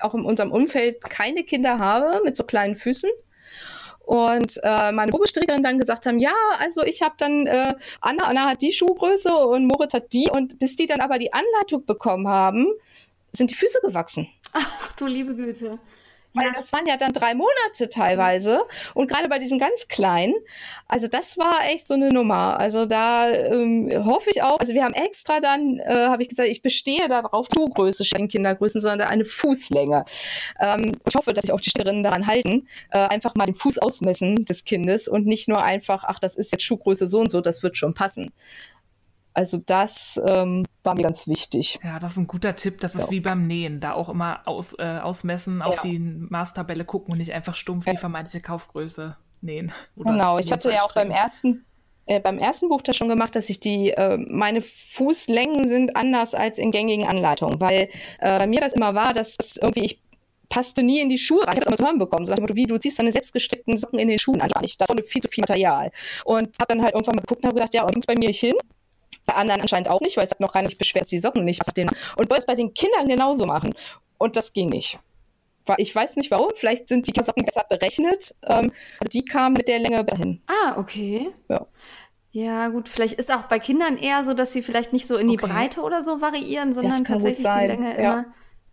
auch 0.00 0.14
in 0.14 0.24
unserem 0.24 0.52
Umfeld 0.52 1.02
keine 1.02 1.44
Kinder 1.44 1.78
habe 1.78 2.22
mit 2.24 2.36
so 2.36 2.44
kleinen 2.44 2.76
Füßen. 2.76 3.10
Und 4.00 4.60
äh, 4.62 4.92
meine 4.92 5.10
Probestrickerin 5.10 5.62
dann 5.62 5.78
gesagt 5.78 6.04
haben, 6.04 6.18
ja, 6.18 6.34
also 6.58 6.82
ich 6.82 7.00
habe 7.00 7.14
dann, 7.16 7.46
äh, 7.46 7.74
Anna, 8.02 8.24
Anna 8.24 8.50
hat 8.50 8.60
die 8.60 8.72
Schuhgröße 8.72 9.34
und 9.34 9.66
Moritz 9.66 9.94
hat 9.94 10.12
die. 10.12 10.28
Und 10.30 10.58
bis 10.58 10.76
die 10.76 10.86
dann 10.86 11.00
aber 11.00 11.18
die 11.18 11.32
Anleitung 11.32 11.86
bekommen 11.86 12.28
haben, 12.28 12.66
sind 13.32 13.50
die 13.50 13.54
Füße 13.54 13.78
gewachsen. 13.82 14.28
Ach 14.52 14.92
du 14.92 15.06
liebe 15.06 15.34
Güte. 15.34 15.78
Weil 16.34 16.52
das 16.52 16.72
waren 16.72 16.86
ja 16.86 16.96
dann 16.96 17.12
drei 17.12 17.34
Monate 17.34 17.88
teilweise. 17.88 18.64
Und 18.92 19.08
gerade 19.08 19.28
bei 19.28 19.38
diesen 19.38 19.58
ganz 19.58 19.86
kleinen, 19.88 20.34
also 20.88 21.06
das 21.06 21.38
war 21.38 21.60
echt 21.68 21.86
so 21.86 21.94
eine 21.94 22.08
Nummer. 22.08 22.58
Also 22.58 22.86
da 22.86 23.30
ähm, 23.30 23.88
hoffe 24.04 24.30
ich 24.30 24.42
auch, 24.42 24.58
also 24.58 24.74
wir 24.74 24.84
haben 24.84 24.94
extra 24.94 25.38
dann, 25.40 25.78
äh, 25.78 26.08
habe 26.08 26.22
ich 26.22 26.28
gesagt, 26.28 26.48
ich 26.48 26.60
bestehe 26.60 27.08
darauf, 27.08 27.46
Schuhgröße 27.54 28.04
in 28.16 28.28
Kindergrößen, 28.28 28.80
sondern 28.80 29.08
eine 29.08 29.24
Fußlänge. 29.24 30.04
Ähm, 30.60 30.92
ich 31.06 31.14
hoffe, 31.14 31.32
dass 31.32 31.42
sich 31.42 31.52
auch 31.52 31.60
die 31.60 31.70
Stellerinnen 31.70 32.02
daran 32.02 32.26
halten, 32.26 32.66
äh, 32.90 32.98
einfach 32.98 33.36
mal 33.36 33.46
den 33.46 33.54
Fuß 33.54 33.78
ausmessen 33.78 34.44
des 34.44 34.64
Kindes 34.64 35.06
und 35.06 35.26
nicht 35.26 35.48
nur 35.48 35.62
einfach, 35.62 36.04
ach, 36.04 36.18
das 36.18 36.34
ist 36.34 36.50
jetzt 36.50 36.64
Schuhgröße 36.64 37.06
so 37.06 37.20
und 37.20 37.30
so, 37.30 37.40
das 37.40 37.62
wird 37.62 37.76
schon 37.76 37.94
passen. 37.94 38.32
Also 39.34 39.58
das 39.58 40.20
ähm, 40.24 40.64
war 40.84 40.94
mir 40.94 41.02
ganz 41.02 41.26
wichtig. 41.26 41.80
Ja, 41.82 41.98
das 41.98 42.12
ist 42.12 42.18
ein 42.18 42.28
guter 42.28 42.54
Tipp. 42.54 42.80
Das 42.80 42.94
ist 42.94 43.10
wie 43.10 43.20
beim 43.20 43.48
Nähen. 43.48 43.80
Da 43.80 43.92
auch 43.92 44.08
immer 44.08 44.42
aus, 44.46 44.74
äh, 44.78 45.00
ausmessen, 45.02 45.58
ja. 45.58 45.66
auf 45.66 45.80
die 45.80 45.98
Maßtabelle 45.98 46.84
gucken 46.84 47.12
und 47.12 47.18
nicht 47.18 47.32
einfach 47.32 47.56
stumpf 47.56 47.86
ja. 47.86 47.94
die 47.94 47.98
vermeintliche 47.98 48.42
Kaufgröße 48.42 49.16
nähen. 49.40 49.72
genau, 49.96 50.38
ich 50.38 50.52
hatte 50.52 50.70
ja 50.70 50.82
auch 50.82 50.94
beim 50.94 51.10
ersten, 51.10 51.64
äh, 52.06 52.20
beim 52.20 52.38
ersten 52.38 52.68
Buch 52.68 52.80
das 52.80 52.96
schon 52.96 53.08
gemacht, 53.08 53.34
dass 53.34 53.50
ich 53.50 53.58
die, 53.58 53.90
äh, 53.90 54.16
meine 54.16 54.60
Fußlängen 54.62 55.66
sind 55.66 55.96
anders 55.96 56.34
als 56.34 56.58
in 56.58 56.70
gängigen 56.70 57.06
Anleitungen, 57.06 57.60
weil 57.60 57.88
äh, 58.20 58.38
bei 58.38 58.46
mir 58.46 58.60
das 58.60 58.72
immer 58.72 58.94
war, 58.94 59.14
dass 59.14 59.36
das 59.36 59.56
irgendwie 59.56 59.84
ich 59.84 60.00
passte 60.48 60.84
nie 60.84 61.00
in 61.00 61.08
die 61.08 61.18
Schuhe 61.18 61.44
rein. 61.44 61.54
Ich 61.54 61.60
habe 61.60 61.62
es 61.62 61.66
immer 61.66 61.76
zu 61.76 61.84
hören 61.84 61.98
bekommen. 61.98 62.26
So, 62.26 62.34
wie, 62.36 62.66
du 62.66 62.78
ziehst 62.78 62.98
deine 62.98 63.10
selbstgestrickten 63.10 63.76
Socken 63.76 63.98
in 63.98 64.06
den 64.06 64.20
Schuhen 64.20 64.40
an. 64.40 64.50
Ich 64.62 64.78
davon 64.78 65.02
viel 65.02 65.20
zu 65.20 65.28
viel 65.28 65.42
Material. 65.42 65.90
Und 66.24 66.56
habe 66.60 66.68
dann 66.68 66.82
halt 66.82 66.94
irgendwann 66.94 67.16
mal 67.16 67.22
geguckt 67.22 67.42
und 67.42 67.46
habe 67.46 67.56
gedacht, 67.56 67.74
ja, 67.74 67.84
bringt's 67.84 68.06
bei 68.06 68.14
mir 68.14 68.28
nicht 68.28 68.38
hin. 68.38 68.54
Bei 69.26 69.34
anderen 69.34 69.60
anscheinend 69.62 69.88
auch 69.88 70.00
nicht, 70.00 70.16
weil 70.16 70.24
es 70.24 70.30
hat 70.30 70.40
noch 70.40 70.52
gar 70.52 70.62
nicht 70.62 70.78
beschwert, 70.78 71.02
dass 71.02 71.08
die 71.08 71.18
Socken 71.18 71.44
nicht 71.44 71.62
den 71.76 71.88
und 71.88 72.30
wollte 72.30 72.40
es 72.40 72.46
bei 72.46 72.54
den 72.54 72.74
Kindern 72.74 73.08
genauso 73.08 73.46
machen. 73.46 73.74
Und 74.18 74.36
das 74.36 74.52
ging 74.52 74.68
nicht. 74.68 74.98
Ich 75.78 75.94
weiß 75.94 76.16
nicht 76.16 76.30
warum, 76.30 76.50
vielleicht 76.54 76.88
sind 76.88 77.06
die 77.06 77.22
Socken 77.22 77.44
besser 77.44 77.64
berechnet. 77.68 78.34
Ähm, 78.42 78.70
also 79.00 79.08
die 79.12 79.24
kamen 79.24 79.54
mit 79.56 79.66
der 79.66 79.78
Länge 79.78 80.04
besser 80.04 80.18
hin. 80.18 80.42
Ah, 80.46 80.78
okay. 80.78 81.30
Ja. 81.48 81.66
Ja, 82.32 82.68
gut, 82.68 82.88
vielleicht 82.88 83.14
ist 83.14 83.32
auch 83.32 83.44
bei 83.44 83.60
Kindern 83.60 83.96
eher 83.96 84.24
so, 84.24 84.34
dass 84.34 84.52
sie 84.52 84.60
vielleicht 84.60 84.92
nicht 84.92 85.06
so 85.06 85.16
in 85.16 85.28
die 85.28 85.38
okay. 85.38 85.46
Breite 85.46 85.80
oder 85.80 86.02
so 86.02 86.20
variieren, 86.20 86.74
sondern 86.74 87.04
tatsächlich 87.04 87.46
die 87.46 87.66
Länge 87.66 87.90
ja. 87.90 87.96
immer. 87.96 88.24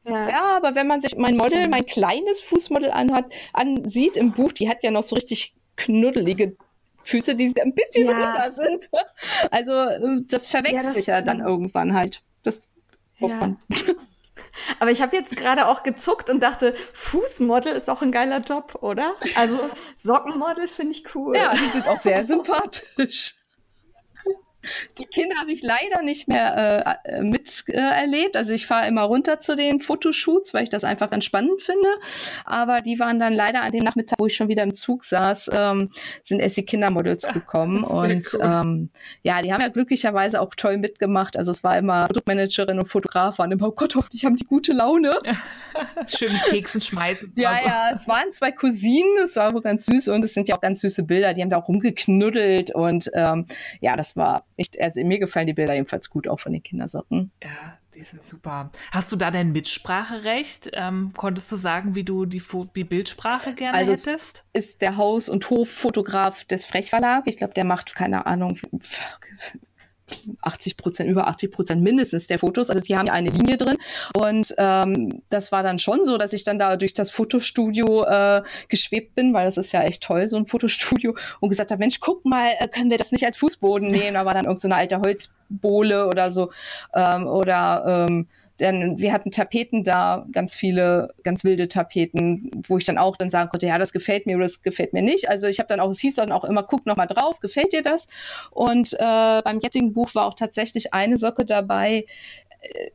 Ja. 0.04 0.30
ja. 0.30 0.58
aber 0.58 0.74
wenn 0.74 0.88
man 0.88 1.00
sich 1.00 1.16
mein 1.16 1.38
Model, 1.38 1.70
mein 1.70 1.86
kleines 1.86 2.42
Fußmodel 2.42 2.90
anhat, 2.90 3.32
ansieht 3.54 4.18
im 4.18 4.32
Buch, 4.32 4.52
die 4.52 4.68
hat 4.68 4.84
ja 4.84 4.90
noch 4.90 5.04
so 5.04 5.14
richtig 5.16 5.54
knuddelige 5.76 6.58
Füße, 7.04 7.36
die 7.36 7.54
ein 7.60 7.74
bisschen 7.74 8.08
ja. 8.08 8.12
runter 8.12 8.64
sind. 8.64 8.90
Also 9.50 9.74
äh, 9.74 10.22
das 10.28 10.48
verwechselt 10.48 10.84
ja, 10.84 10.94
sich 10.94 11.06
ja 11.08 11.22
dann 11.22 11.40
irgendwann 11.40 11.94
halt. 11.94 12.22
Das 12.44 12.64
ja. 13.20 13.56
Aber 14.80 14.92
ich 14.92 15.02
habe 15.02 15.16
jetzt 15.16 15.36
gerade 15.36 15.68
auch 15.68 15.84
gezuckt 15.84 16.30
und 16.30 16.42
dachte, 16.42 16.74
Fußmodel 16.94 17.74
ist 17.74 17.90
auch 17.90 18.02
ein 18.02 18.12
geiler 18.12 18.40
Job, 18.40 18.80
oder? 18.82 19.16
Also 19.36 19.60
Sockenmodel 19.98 20.68
finde 20.68 20.94
ich 20.94 21.16
cool. 21.16 21.36
Ja, 21.36 21.54
die 21.54 21.68
sind 21.68 21.88
auch 21.88 21.98
sehr 21.98 22.26
sympathisch. 22.26 23.36
Die 24.98 25.06
Kinder 25.06 25.36
habe 25.38 25.52
ich 25.52 25.62
leider 25.62 26.04
nicht 26.04 26.28
mehr 26.28 27.00
äh, 27.06 27.18
äh 27.18 27.22
miterlebt. 27.22 28.36
Äh, 28.36 28.38
also 28.38 28.54
ich 28.54 28.66
fahre 28.66 28.88
immer 28.88 29.04
runter 29.04 29.40
zu 29.40 29.56
den 29.56 29.80
Fotoshoots, 29.80 30.54
weil 30.54 30.64
ich 30.64 30.70
das 30.70 30.84
einfach 30.84 31.10
ganz 31.10 31.26
spannend 31.26 31.62
finde. 31.62 31.90
Aber 32.46 32.82
die 32.82 33.00
waren 33.00 33.20
dann 33.20 33.34
leider 33.34 33.62
an 33.62 33.72
dem 33.72 33.84
Nachmittag, 33.84 34.20
wo 34.20 34.28
ich 34.28 34.36
schon 34.36 34.48
wieder 34.48 34.64
im 34.64 34.74
Zug 34.74 35.04
saß, 35.04 35.52
ähm, 35.54 35.90
sind 36.22 36.40
erst 36.40 36.58
die 36.58 36.66
Kindermodels 36.66 37.28
gekommen. 37.28 37.84
und 37.84 38.26
cool. 38.34 38.40
ähm, 38.42 38.90
ja, 39.24 39.42
die 39.42 39.54
haben 39.54 39.62
ja 39.62 39.70
glücklicherweise 39.70 40.42
auch 40.42 40.54
toll 40.56 40.78
mitgemacht. 40.78 41.38
Also 41.38 41.52
es 41.52 41.64
war 41.64 41.78
immer 41.78 42.06
Produktmanagerin 42.08 42.80
und 42.80 42.86
Fotograf 42.86 43.40
waren 43.40 43.52
immer, 43.52 43.68
oh 43.68 43.72
Gott, 43.72 43.96
hoffentlich 43.96 44.26
haben 44.26 44.36
die 44.36 44.46
gute 44.46 44.74
Laune. 44.74 45.14
Schön 46.08 46.32
mit 46.34 46.44
Keksen 46.44 46.82
schmeißen. 46.82 47.34
Ja, 47.42 47.52
also. 47.52 47.68
ja, 47.68 47.92
es 47.96 48.08
waren 48.08 48.32
zwei 48.32 48.52
Cousinen, 48.52 49.18
es 49.24 49.36
war 49.36 49.54
wohl 49.54 49.62
ganz 49.62 49.86
süß 49.86 50.10
und 50.10 50.24
es 50.24 50.34
sind 50.34 50.50
ja 50.50 50.56
auch 50.56 50.62
ganz 50.62 50.82
süße 50.82 51.04
Bilder. 51.04 51.34
Die 51.34 51.42
haben 51.42 51.50
da 51.50 51.58
auch 51.58 51.68
rumgeknuddelt 51.68 52.76
und 52.76 53.10
ähm, 53.14 53.46
ja, 53.80 53.96
das 53.96 54.16
war 54.16 54.46
ich, 54.62 54.82
also 54.82 55.04
mir 55.04 55.20
gefallen 55.20 55.48
die 55.48 55.54
Bilder 55.54 55.74
jedenfalls 55.74 56.10
gut, 56.10 56.28
auch 56.28 56.40
von 56.40 56.54
den 56.54 56.64
Kindersocken. 56.64 57.32
Ja, 57.44 57.78
die 57.94 58.04
sind 58.04 58.28
super. 58.28 58.72
Hast 58.92 59.12
du 59.12 59.16
da 59.16 59.32
dein 59.32 59.52
Mitspracherecht? 59.52 60.70
Ähm, 60.74 61.12
konntest 61.16 61.52
du 61.52 61.58
sagen, 61.58 61.96
wie 61.96 62.04
du 62.04 62.26
die, 62.26 62.42
die 62.76 62.84
Bildsprache 62.84 63.54
gerne 63.54 63.78
also 63.78 63.92
hättest? 63.92 64.46
ist 64.54 64.82
der 64.82 64.98
Haus- 64.98 65.30
und 65.30 65.50
Hoffotograf 65.50 66.46
des 66.46 66.66
Frechverlag. 66.66 67.24
Ich 67.26 67.38
glaube, 67.38 67.54
der 67.54 67.66
macht, 67.66 67.96
keine 67.96 68.26
Ahnung, 68.26 68.58
80 70.42 70.78
Prozent, 70.78 71.10
über 71.10 71.28
80 71.28 71.52
Prozent 71.52 71.82
mindestens 71.82 72.28
der 72.28 72.40
Fotos. 72.40 72.70
Also 72.70 72.82
die 72.82 72.98
haben 72.98 73.08
ja 73.08 73.14
eine 73.14 73.30
Linie 73.30 73.58
drin. 73.58 73.78
Und 74.16 74.54
ähm, 74.58 75.22
das 75.30 75.52
war 75.52 75.64
dann 75.64 75.80
schon 75.80 76.04
so, 76.06 76.18
dass 76.18 76.34
ich 76.34 76.44
dann 76.44 76.60
da 76.60 76.78
durch 76.78 76.94
das 76.94 77.12
Fotostudio 77.12 78.04
äh, 78.04 78.42
geschwebt 78.70 79.16
bin, 79.16 79.34
weil 79.34 79.46
das 79.46 79.58
ist 79.58 79.72
ja 79.72 79.84
echt 79.84 80.04
toll, 80.04 80.28
so 80.28 80.38
ein 80.38 80.46
Fotostudio, 80.48 81.16
und 81.40 81.50
gesagt 81.50 81.72
habe, 81.72 81.80
Mensch, 81.80 82.00
guck 82.00 82.26
mal, 82.26 82.52
äh, 82.60 82.68
können 82.68 82.90
wir 82.90 82.98
das 82.98 83.12
nicht 83.12 83.26
als 83.26 83.38
Fußboden 83.38 83.88
nehmen? 83.88 84.14
Da 84.14 84.26
war 84.26 84.34
dann 84.34 84.46
irgendeine 84.46 84.76
so 84.76 84.80
alte 84.80 85.00
Holzbohle 85.00 86.08
oder 86.08 86.32
so. 86.32 86.52
Ähm, 86.94 87.28
oder 87.28 88.08
ähm, 88.10 88.28
denn 88.62 89.00
wir 89.00 89.12
hatten 89.12 89.32
Tapeten 89.32 89.84
da, 89.84 90.26
ganz 90.32 90.56
viele, 90.56 91.14
ganz 91.24 91.44
wilde 91.44 91.68
Tapeten, 91.68 92.50
wo 92.68 92.78
ich 92.78 92.86
dann 92.86 92.98
auch 92.98 93.18
dann 93.18 93.30
sagen 93.30 93.50
konnte, 93.50 93.68
ja, 93.68 93.78
das 93.78 93.92
gefällt 93.92 94.26
mir 94.26 94.38
oder 94.38 94.46
das 94.46 94.62
gefällt 94.62 94.94
mir 94.94 95.02
nicht. 95.02 95.30
Also 95.30 95.48
ich 95.48 95.60
habe 95.60 95.68
dann 95.68 95.80
auch, 95.80 95.90
es 95.90 96.00
hieß 96.00 96.16
dann 96.16 96.32
auch 96.32 96.46
immer, 96.46 96.64
guck 96.64 96.86
noch 96.86 96.96
mal 96.96 97.08
drauf, 97.08 97.40
gefällt 97.40 97.74
dir 97.74 97.82
das? 97.82 98.08
Und 98.52 98.94
äh, 98.94 99.42
beim 99.42 99.60
jetzigen 99.60 99.94
Buch 99.94 100.16
war 100.16 100.26
auch 100.26 100.36
tatsächlich 100.36 100.94
eine 100.94 101.18
Socke 101.18 101.46
dabei, 101.46 102.06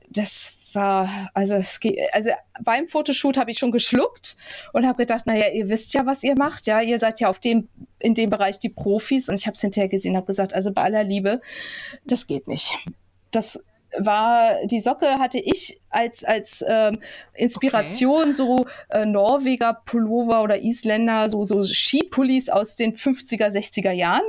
das 0.08 0.58
war, 0.72 1.30
also 1.34 1.54
es 1.54 1.80
geht, 1.80 1.98
also 2.12 2.30
beim 2.62 2.86
Fotoshoot 2.86 3.36
habe 3.36 3.50
ich 3.50 3.58
schon 3.58 3.72
geschluckt 3.72 4.36
und 4.72 4.86
habe 4.86 4.98
gedacht, 4.98 5.26
naja, 5.26 5.48
ihr 5.52 5.68
wisst 5.68 5.94
ja, 5.94 6.06
was 6.06 6.22
ihr 6.22 6.36
macht, 6.36 6.66
ja, 6.66 6.80
ihr 6.80 6.98
seid 6.98 7.20
ja 7.20 7.28
auf 7.28 7.40
dem, 7.40 7.68
in 7.98 8.14
dem 8.14 8.30
Bereich 8.30 8.58
die 8.58 8.68
Profis 8.68 9.28
und 9.28 9.38
ich 9.38 9.46
habe 9.46 9.54
es 9.54 9.60
hinterher 9.60 9.88
gesehen, 9.88 10.16
habe 10.16 10.26
gesagt, 10.26 10.54
also 10.54 10.72
bei 10.72 10.82
aller 10.82 11.02
Liebe, 11.02 11.40
das 12.04 12.26
geht 12.26 12.46
nicht. 12.46 12.72
Das 13.32 13.62
war 13.98 14.54
die 14.66 14.80
Socke 14.80 15.18
hatte 15.18 15.38
ich 15.38 15.80
als 15.90 16.24
als 16.24 16.64
ähm, 16.68 16.98
Inspiration 17.34 18.22
okay. 18.22 18.32
so 18.32 18.66
äh, 18.90 19.06
Norweger 19.06 19.80
Pullover 19.84 20.42
oder 20.42 20.62
Isländer 20.62 21.30
so 21.30 21.44
so 21.44 21.62
Skipullis 21.64 22.48
aus 22.48 22.76
den 22.76 22.96
50er 22.96 23.48
60er 23.48 23.92
Jahren 23.92 24.24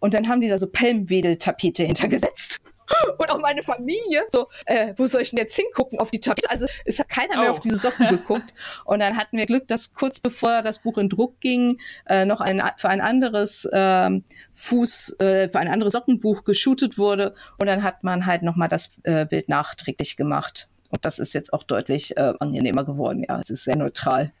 Und 0.00 0.14
dann 0.14 0.28
haben 0.28 0.40
die 0.40 0.48
da 0.48 0.58
so 0.58 0.68
Pelmwedeltapete 0.68 1.84
hintergesetzt. 1.84 2.58
Und 3.18 3.30
auch 3.30 3.40
meine 3.40 3.62
Familie, 3.62 4.24
so, 4.28 4.48
äh, 4.66 4.94
wo 4.96 5.06
soll 5.06 5.22
ich 5.22 5.30
denn 5.30 5.38
jetzt 5.38 5.56
hingucken 5.56 5.98
auf 5.98 6.10
die 6.10 6.20
Tapete? 6.20 6.50
Also 6.50 6.66
es 6.84 6.98
hat 6.98 7.08
keiner 7.08 7.38
mehr 7.38 7.48
Oh. 7.48 7.52
auf 7.52 7.60
diese 7.60 7.76
Socken 7.76 8.08
geguckt. 8.08 8.54
Und 8.84 9.00
dann 9.00 9.16
hatten 9.16 9.36
wir 9.36 9.46
Glück, 9.46 9.68
dass 9.68 9.94
kurz 9.94 10.20
bevor 10.20 10.62
das 10.62 10.80
Buch 10.80 10.98
in 10.98 11.08
Druck 11.08 11.40
ging, 11.40 11.80
äh, 12.06 12.24
noch 12.24 12.40
ein, 12.40 12.62
für 12.76 12.88
ein 12.88 13.00
anderes 13.00 13.68
ähm, 13.72 14.24
Fuß, 14.54 15.16
äh, 15.20 15.48
für 15.48 15.58
ein 15.58 15.68
anderes 15.68 15.92
Sockenbuch 15.92 16.44
geshootet 16.44 16.98
wurde. 16.98 17.34
Und 17.58 17.66
dann 17.66 17.82
hat 17.82 18.04
man 18.04 18.26
halt 18.26 18.42
nochmal 18.42 18.68
das 18.68 18.98
äh, 19.04 19.26
Bild 19.26 19.48
nachträglich 19.48 20.16
gemacht. 20.16 20.68
Und 20.90 21.04
das 21.04 21.18
ist 21.18 21.34
jetzt 21.34 21.52
auch 21.52 21.62
deutlich 21.64 22.16
äh, 22.16 22.32
angenehmer 22.40 22.84
geworden. 22.84 23.24
Ja, 23.28 23.38
es 23.38 23.50
ist 23.50 23.64
sehr 23.64 23.76
neutral. 23.76 24.32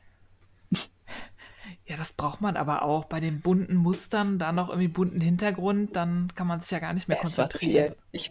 Ja, 1.88 1.96
das 1.96 2.12
braucht 2.12 2.42
man 2.42 2.56
aber 2.56 2.82
auch 2.82 3.06
bei 3.06 3.18
den 3.18 3.40
bunten 3.40 3.76
Mustern, 3.76 4.38
da 4.38 4.52
noch 4.52 4.68
irgendwie 4.68 4.88
bunten 4.88 5.22
Hintergrund, 5.22 5.96
dann 5.96 6.28
kann 6.34 6.46
man 6.46 6.60
sich 6.60 6.70
ja 6.70 6.80
gar 6.80 6.92
nicht 6.92 7.08
mehr 7.08 7.16
war 7.16 7.22
konzentrieren. 7.22 7.94
Ich, 8.12 8.30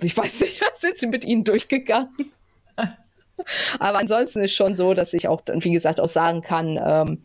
ich 0.00 0.16
weiß 0.16 0.40
nicht, 0.40 0.62
sind 0.74 0.96
sie 0.96 1.06
mit 1.06 1.24
ihnen 1.26 1.44
durchgegangen? 1.44 2.32
Aber 3.78 3.98
ansonsten 3.98 4.42
ist 4.42 4.54
schon 4.54 4.74
so, 4.74 4.94
dass 4.94 5.12
ich 5.12 5.28
auch, 5.28 5.42
dann, 5.42 5.62
wie 5.62 5.70
gesagt, 5.70 6.00
auch 6.00 6.08
sagen 6.08 6.40
kann, 6.40 6.80
ähm, 6.82 7.22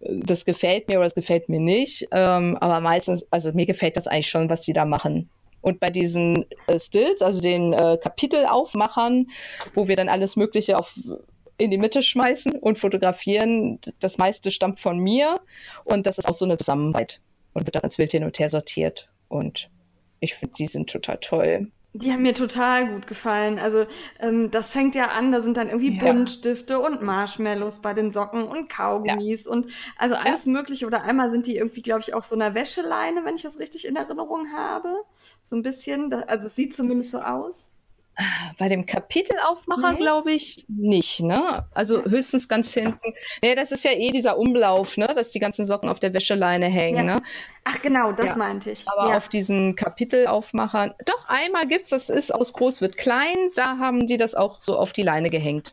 das 0.00 0.44
gefällt 0.44 0.88
mir 0.88 0.96
oder 0.96 1.04
das 1.04 1.14
gefällt 1.14 1.48
mir 1.48 1.60
nicht. 1.60 2.08
Ähm, 2.12 2.56
aber 2.60 2.80
meistens, 2.80 3.26
also 3.30 3.52
mir 3.52 3.66
gefällt 3.66 3.96
das 3.96 4.06
eigentlich 4.06 4.30
schon, 4.30 4.48
was 4.48 4.64
sie 4.64 4.72
da 4.72 4.84
machen. 4.84 5.28
Und 5.60 5.78
bei 5.78 5.90
diesen 5.90 6.46
äh, 6.68 6.78
Stills, 6.78 7.20
also 7.20 7.40
den 7.40 7.72
äh, 7.72 7.98
Kapitelaufmachern, 8.00 9.26
wo 9.74 9.88
wir 9.88 9.96
dann 9.96 10.08
alles 10.08 10.36
Mögliche 10.36 10.78
auf, 10.78 10.94
in 11.60 11.70
die 11.70 11.78
Mitte 11.78 12.02
schmeißen 12.02 12.52
und 12.52 12.78
fotografieren, 12.78 13.78
das 14.00 14.18
meiste 14.18 14.50
stammt 14.50 14.80
von 14.80 14.98
mir. 14.98 15.40
Und 15.84 16.06
das 16.06 16.18
ist 16.18 16.28
auch 16.28 16.34
so 16.34 16.44
eine 16.44 16.56
Zusammenarbeit 16.56 17.20
und 17.52 17.66
wird 17.66 17.76
dann 17.76 17.82
als 17.82 17.98
wild 17.98 18.10
hin 18.12 18.24
und 18.24 18.38
her 18.38 18.48
sortiert. 18.48 19.10
Und 19.28 19.70
ich 20.20 20.34
finde, 20.34 20.54
die 20.58 20.66
sind 20.66 20.90
total 20.90 21.18
toll. 21.18 21.70
Die 21.92 22.12
haben 22.12 22.22
mir 22.22 22.34
total 22.34 22.92
gut 22.92 23.08
gefallen. 23.08 23.58
Also 23.58 23.84
ähm, 24.20 24.50
das 24.52 24.72
fängt 24.72 24.94
ja 24.94 25.08
an, 25.08 25.32
da 25.32 25.40
sind 25.40 25.56
dann 25.56 25.68
irgendwie 25.68 25.98
Ja. 25.98 26.12
Buntstifte 26.12 26.78
und 26.78 27.02
Marshmallows 27.02 27.80
bei 27.80 27.94
den 27.94 28.12
Socken 28.12 28.44
und 28.44 28.70
Kaugummis 28.70 29.46
und 29.48 29.72
also 29.96 30.14
alles 30.14 30.46
Mögliche. 30.46 30.86
Oder 30.86 31.02
einmal 31.02 31.30
sind 31.30 31.46
die 31.46 31.56
irgendwie, 31.56 31.82
glaube 31.82 32.00
ich, 32.00 32.14
auf 32.14 32.24
so 32.24 32.36
einer 32.36 32.54
Wäscheleine, 32.54 33.24
wenn 33.24 33.34
ich 33.34 33.42
das 33.42 33.58
richtig 33.58 33.88
in 33.88 33.96
Erinnerung 33.96 34.52
habe. 34.52 34.94
So 35.42 35.56
ein 35.56 35.62
bisschen. 35.62 36.10
Das, 36.10 36.22
also 36.28 36.46
es 36.46 36.54
sieht 36.54 36.74
zumindest 36.74 37.10
so 37.10 37.20
aus. 37.20 37.70
Bei 38.58 38.68
dem 38.68 38.86
Kapitelaufmacher 38.86 39.92
Nee? 39.92 39.98
glaube 39.98 40.32
ich 40.32 40.64
nicht, 40.68 41.20
ne? 41.20 41.66
Also 41.72 42.04
höchstens 42.04 42.48
ganz 42.48 42.72
hinten. 42.74 43.14
Nee, 43.42 43.54
das 43.54 43.72
ist 43.72 43.84
ja 43.84 43.92
eh 43.92 44.10
dieser 44.10 44.38
Umlauf, 44.38 44.96
ne? 44.96 45.08
Dass 45.14 45.30
die 45.30 45.38
ganzen 45.40 45.64
Socken 45.64 45.88
auf 45.88 46.00
der 46.00 46.12
Wäscheleine 46.14 46.66
hängen, 46.66 47.06
Ja. 47.08 47.14
ne? 47.16 47.22
Ach 47.64 47.80
genau, 47.82 48.12
das 48.12 48.30
Ja. 48.30 48.36
meinte 48.36 48.70
ich. 48.70 48.86
Aber 48.88 49.10
ja. 49.10 49.16
auf 49.16 49.28
diesen 49.28 49.76
Kapitelaufmachern, 49.76 50.94
doch 51.06 51.28
einmal 51.28 51.66
gibt's, 51.66 51.90
das 51.90 52.10
ist 52.10 52.34
aus 52.34 52.52
groß 52.52 52.80
wird 52.80 52.96
klein, 52.96 53.36
da 53.54 53.78
haben 53.78 54.06
die 54.06 54.16
das 54.16 54.34
auch 54.34 54.58
so 54.62 54.76
auf 54.76 54.92
die 54.92 55.02
Leine 55.02 55.30
gehängt. 55.30 55.72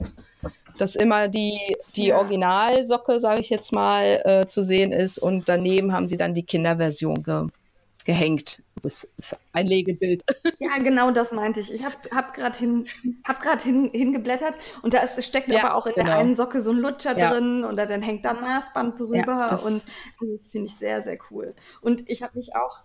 Dass 0.78 0.96
immer 0.96 1.28
die, 1.28 1.76
die. 1.96 2.14
Originalsocke, 2.14 3.20
sage 3.20 3.42
ich 3.42 3.50
jetzt 3.50 3.74
mal, 3.74 4.22
äh, 4.26 4.46
zu 4.48 4.62
sehen 4.62 4.92
ist 4.92 5.18
und 5.18 5.50
daneben 5.50 5.92
haben 5.92 6.06
sie 6.08 6.18
dann 6.18 6.34
die 6.36 6.44
Kinderversion 6.44 7.24
ge 7.24 7.48
gehängt. 8.06 8.62
Das 8.82 9.04
ist 9.18 9.38
ein 9.54 9.68
Legebild. 9.68 10.24
Ja, 10.60 10.78
genau 10.80 11.12
das 11.12 11.32
meinte 11.32 11.60
ich. 11.60 11.72
Ich 11.72 11.86
habe 11.86 11.96
hab 12.14 12.34
gerade 12.34 12.58
hin, 12.58 12.88
hab 13.24 13.62
hin, 13.62 13.90
hingeblättert 13.94 14.58
und 14.82 14.94
da 14.94 15.00
ist, 15.00 15.24
steckt 15.24 15.52
Ja, 15.52 15.64
aber 15.64 15.76
auch 15.76 15.86
in 15.86 15.94
genau. 15.94 16.08
der 16.08 16.16
einen 16.18 16.36
Socke 16.36 16.62
so 16.62 16.72
ein 16.72 16.78
Lutscher 16.78 17.18
Ja. 17.18 17.30
drin 17.30 17.64
oder 17.64 17.86
dann 17.86 18.02
hängt 18.02 18.26
da 18.26 18.32
ein 18.32 18.42
Maßband 18.42 19.00
drüber 19.00 19.48
das- 19.50 19.66
und 19.66 19.86
das 20.32 20.48
finde 20.48 20.68
ich 20.68 20.76
sehr, 20.76 21.02
sehr 21.02 21.18
cool. 21.30 21.54
Und 21.82 22.10
ich 22.10 22.24
habe 22.24 22.38
mich 22.38 22.56
auch 22.56 22.80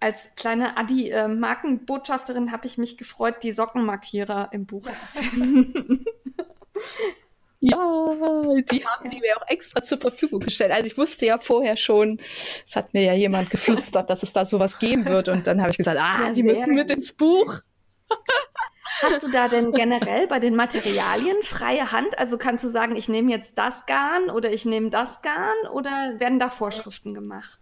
als 0.00 0.34
kleine 0.36 0.76
Adi-Markenbotschafterin 0.76 2.52
habe 2.52 2.66
ich 2.66 2.78
mich 2.78 2.96
gefreut, 2.96 3.42
die 3.42 3.52
Sockenmarkierer 3.52 4.50
im 4.52 4.66
Buch 4.66 4.84
zu 4.84 5.18
finden. 5.18 6.04
Ja, 7.60 7.76
die 8.70 8.86
haben 8.86 9.10
die 9.10 9.18
mir 9.20 9.36
auch 9.36 9.48
extra 9.48 9.82
zur 9.82 9.98
Verfügung 9.98 10.40
gestellt. 10.40 10.70
Also 10.70 10.86
ich 10.86 10.96
wusste 10.96 11.26
ja 11.26 11.38
vorher 11.38 11.76
schon, 11.76 12.20
es 12.20 12.76
hat 12.76 12.94
mir 12.94 13.02
ja 13.02 13.14
jemand 13.14 13.50
geflüstert, 13.50 14.10
dass 14.10 14.22
es 14.22 14.32
da 14.32 14.44
sowas 14.44 14.78
geben 14.78 15.04
wird. 15.06 15.28
Und 15.28 15.46
dann 15.46 15.60
habe 15.60 15.70
ich 15.70 15.76
gesagt, 15.76 15.98
ah, 15.98 16.26
Ja, 16.26 16.32
die 16.32 16.44
müssen 16.44 16.74
mit 16.74 16.90
ins 16.90 17.12
Buch. 17.12 17.60
Hast 19.02 19.22
du 19.22 19.30
da 19.30 19.48
denn 19.48 19.72
generell 19.72 20.28
bei 20.28 20.38
den 20.38 20.54
Materialien 20.54 21.36
freie 21.42 21.90
Hand? 21.90 22.16
Also 22.18 22.38
kannst 22.38 22.62
du 22.62 22.68
sagen, 22.68 22.94
ich 22.94 23.08
nehme 23.08 23.30
jetzt 23.32 23.58
das 23.58 23.86
Garn 23.86 24.30
oder 24.30 24.52
ich 24.52 24.64
nehme 24.64 24.90
das 24.90 25.22
Garn 25.22 25.68
oder 25.72 26.14
werden 26.18 26.38
da 26.38 26.50
Vorschriften 26.50 27.12
gemacht? 27.12 27.58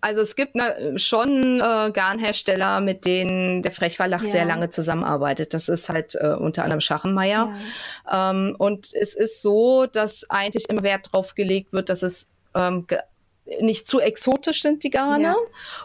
Also 0.00 0.22
es 0.22 0.36
gibt 0.36 0.54
na, 0.54 0.98
schon 0.98 1.60
äh, 1.60 1.90
Garnhersteller, 1.92 2.80
mit 2.80 3.04
denen 3.04 3.62
der 3.62 3.72
Frechverlag 3.72 4.22
Ja. 4.22 4.30
sehr 4.30 4.44
lange 4.46 4.70
zusammenarbeitet. 4.70 5.52
Das 5.52 5.68
ist 5.68 5.90
halt 5.90 6.14
äh, 6.14 6.28
unter 6.28 6.62
anderem 6.62 6.80
Schachenmeier. 6.80 7.52
Ähm, 8.10 8.56
und 8.58 8.92
es 8.94 9.14
ist 9.14 9.42
so, 9.42 9.86
dass 9.86 10.28
eigentlich 10.30 10.70
immer 10.70 10.82
Wert 10.82 11.12
drauf 11.12 11.34
gelegt 11.34 11.72
wird, 11.74 11.90
dass 11.90 12.02
es 12.02 12.30
ähm, 12.54 12.86
nicht 13.60 13.86
zu 13.86 14.00
exotisch 14.00 14.62
sind, 14.62 14.82
die 14.82 14.90
Garne. 14.90 15.24
Ja. 15.24 15.36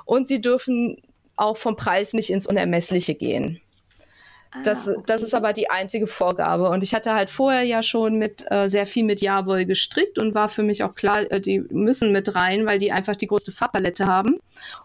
Und 0.05 0.27
sie 0.27 0.39
dürfen 0.39 1.01
auch 1.35 1.57
vom 1.57 1.75
Preis 1.75 2.13
nicht 2.13 2.29
ins 2.29 2.47
Unermessliche 2.47 3.15
gehen. 3.15 3.59
Das, 4.63 4.87
Ah, 4.87 4.95
das 5.07 5.23
ist 5.23 5.33
aber 5.33 5.51
die 5.51 5.69
einzige 5.69 6.05
Vorgabe. 6.05 6.69
Und 6.69 6.83
ich 6.83 6.93
hatte 6.93 7.13
halt 7.13 7.29
vorher 7.29 7.63
ja 7.63 7.81
schon 7.81 8.17
mit 8.17 8.45
äh, 8.51 8.69
sehr 8.69 8.85
viel 8.85 9.03
mit 9.03 9.21
Jawoll 9.21 9.65
gestrickt 9.65 10.19
und 10.19 10.35
war 10.35 10.47
für 10.47 10.61
mich 10.61 10.83
auch 10.83 10.93
klar, 10.93 11.31
äh, 11.31 11.41
die 11.41 11.59
müssen 11.59 12.11
mit 12.11 12.35
rein, 12.35 12.65
weil 12.65 12.77
die 12.77 12.91
einfach 12.91 13.15
die 13.15 13.27
größte 13.27 13.51
Farbpalette 13.51 14.05
haben. 14.05 14.39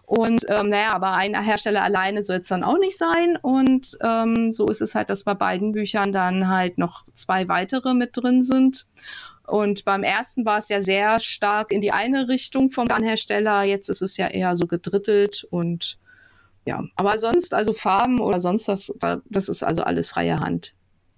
Und 0.05 0.45
ähm, 0.49 0.69
naja, 0.69 0.93
aber 0.93 1.13
ein 1.13 1.39
Hersteller 1.39 1.83
alleine 1.83 2.23
soll 2.23 2.37
es 2.37 2.47
dann 2.47 2.63
auch 2.63 2.79
nicht 2.79 2.97
sein. 2.97 3.37
Und 3.41 3.97
ähm, 4.01 4.51
so 4.51 4.67
ist 4.67 4.81
es 4.81 4.95
halt, 4.95 5.09
dass 5.09 5.23
bei 5.23 5.35
beiden 5.35 5.71
Büchern 5.73 6.11
dann 6.11 6.47
halt 6.47 6.77
noch 6.79 7.05
zwei 7.13 7.47
weitere 7.47 7.93
mit 7.93 8.11
drin 8.13 8.41
sind. 8.41 8.87
Und 9.45 9.85
beim 9.85 10.03
ersten 10.03 10.45
war 10.45 10.59
es 10.59 10.69
ja 10.69 10.81
sehr 10.81 11.19
stark 11.19 11.71
in 11.71 11.81
die 11.81 11.91
eine 11.91 12.27
Richtung 12.27 12.71
vom 12.71 12.87
Garnhersteller. 12.87 13.63
Jetzt 13.63 13.89
ist 13.89 14.01
es 14.01 14.17
ja 14.17 14.27
eher 14.27 14.55
so 14.55 14.67
gedrittelt 14.67 15.45
und 15.49 15.97
ja, 16.65 16.83
aber 16.95 17.17
sonst, 17.17 17.53
also 17.53 17.73
Farben 17.73 18.19
oder 18.19 18.39
sonst 18.39 18.67
was, 18.67 18.93
da- 18.99 19.21
das 19.29 19.49
ist 19.49 19.63
also 19.63 19.83
alles 19.83 20.09
freie 20.09 20.39
Hand. 20.39 20.73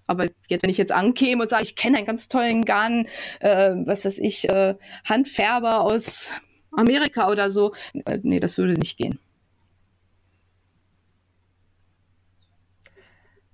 Aber 0.08 0.26
jetzt, 0.48 0.64
wenn 0.64 0.70
ich 0.70 0.78
jetzt 0.78 0.92
ankäme 0.92 1.44
und 1.44 1.50
sage, 1.50 1.64
ich 1.64 1.76
kenne 1.76 1.98
einen 1.98 2.06
ganz 2.06 2.28
tollen 2.28 2.66
Garn, 2.66 3.08
äh, 3.40 3.72
was 3.86 4.04
weiß 4.06 4.20
ich, 4.20 4.50
äh, 4.50 4.76
Handfärber 5.08 5.82
aus 5.82 6.32
Amerika 6.76 7.30
oder 7.30 7.50
so, 7.50 7.74
äh, 8.06 8.20
nee, 8.24 8.40
das 8.40 8.58
würde 8.58 8.74
nicht 8.74 8.98
gehen. 8.98 9.20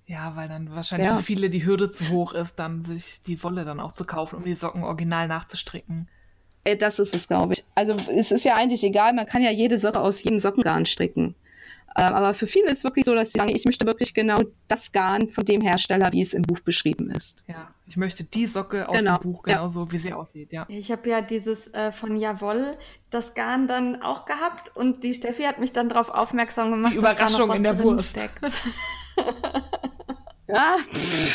Ja, 0.06 0.36
weil 0.36 0.47
dann 0.47 0.73
wahrscheinlich 0.73 1.10
Ja. 1.10 1.17
für 1.17 1.23
viele 1.23 1.50
die 1.50 1.65
Hürde 1.65 1.91
zu 1.91 2.10
hoch 2.10 2.34
ist, 2.34 2.56
dann 2.58 2.86
sich 2.86 3.21
die 3.28 3.43
Wolle 3.43 3.65
dann 3.65 3.80
auch 3.80 3.91
zu 3.91 4.06
kaufen, 4.06 4.38
um 4.38 4.43
die 4.43 4.54
Socken 4.56 4.84
original 4.84 5.28
nachzustricken. 5.28 6.08
Äh, 6.63 6.78
das 6.78 7.00
ist 7.00 7.13
es, 7.13 7.28
glaube 7.28 7.54
ich. 7.54 7.65
Also 7.76 7.93
es 8.17 8.32
ist 8.32 8.45
ja 8.45 8.56
eigentlich 8.56 8.84
egal, 8.84 9.13
man 9.13 9.26
kann 9.26 9.41
ja 9.41 9.52
jede 9.52 9.78
Socke 9.78 10.00
aus 10.00 10.23
jedem 10.23 10.39
Sockengarn 10.39 10.86
stricken. 10.86 11.36
Ähm, 11.97 12.13
aber 12.13 12.33
für 12.36 12.45
viele 12.47 12.69
ist 12.69 12.79
es 12.79 12.83
wirklich 12.83 13.05
so, 13.05 13.15
dass 13.15 13.31
sie 13.31 13.39
sagen, 13.39 13.53
ich 13.55 13.65
möchte 13.65 13.86
wirklich 13.88 14.13
genau 14.13 14.39
das 14.67 14.91
Garn 14.91 15.29
von 15.31 15.43
dem 15.45 15.62
Hersteller, 15.62 16.12
wie 16.13 16.21
es 16.21 16.33
im 16.33 16.43
Buch 16.43 16.60
beschrieben 16.60 17.10
ist. 17.10 17.43
Ja, 17.47 17.69
ich 17.88 17.97
möchte 17.97 18.23
die 18.23 18.45
Socke 18.45 18.88
aus 18.88 18.97
Genau, 18.97 19.17
dem 19.17 19.31
Buch 19.31 19.47
ja. 19.47 19.55
genauso, 19.55 19.91
wie 19.91 19.97
sie 19.97 20.13
aussieht, 20.13 20.51
ja. 20.53 20.65
Ich 20.69 20.91
habe 20.91 21.10
ja 21.10 21.21
dieses 21.21 21.73
äh, 21.73 21.91
von 21.91 22.15
Jawoll, 22.17 22.77
das 23.10 23.33
Garn 23.33 23.65
dann 23.67 24.01
auch 24.03 24.25
gehabt 24.25 24.75
und 24.75 25.03
die 25.03 25.13
Steffi 25.15 25.43
hat 25.43 25.60
mich 25.60 25.71
dann 25.73 25.89
darauf 25.89 26.10
aufmerksam 26.10 26.69
gemacht, 26.71 26.93
Die 26.93 26.99
dass 26.99 27.15
da 27.15 27.23
noch 27.29 27.39
Überraschung 27.39 27.49
was 27.49 27.57
in 27.57 27.63
der 27.63 27.79
Wurst. 27.79 28.10
steckt. 28.12 28.39
Ja, 30.47 30.77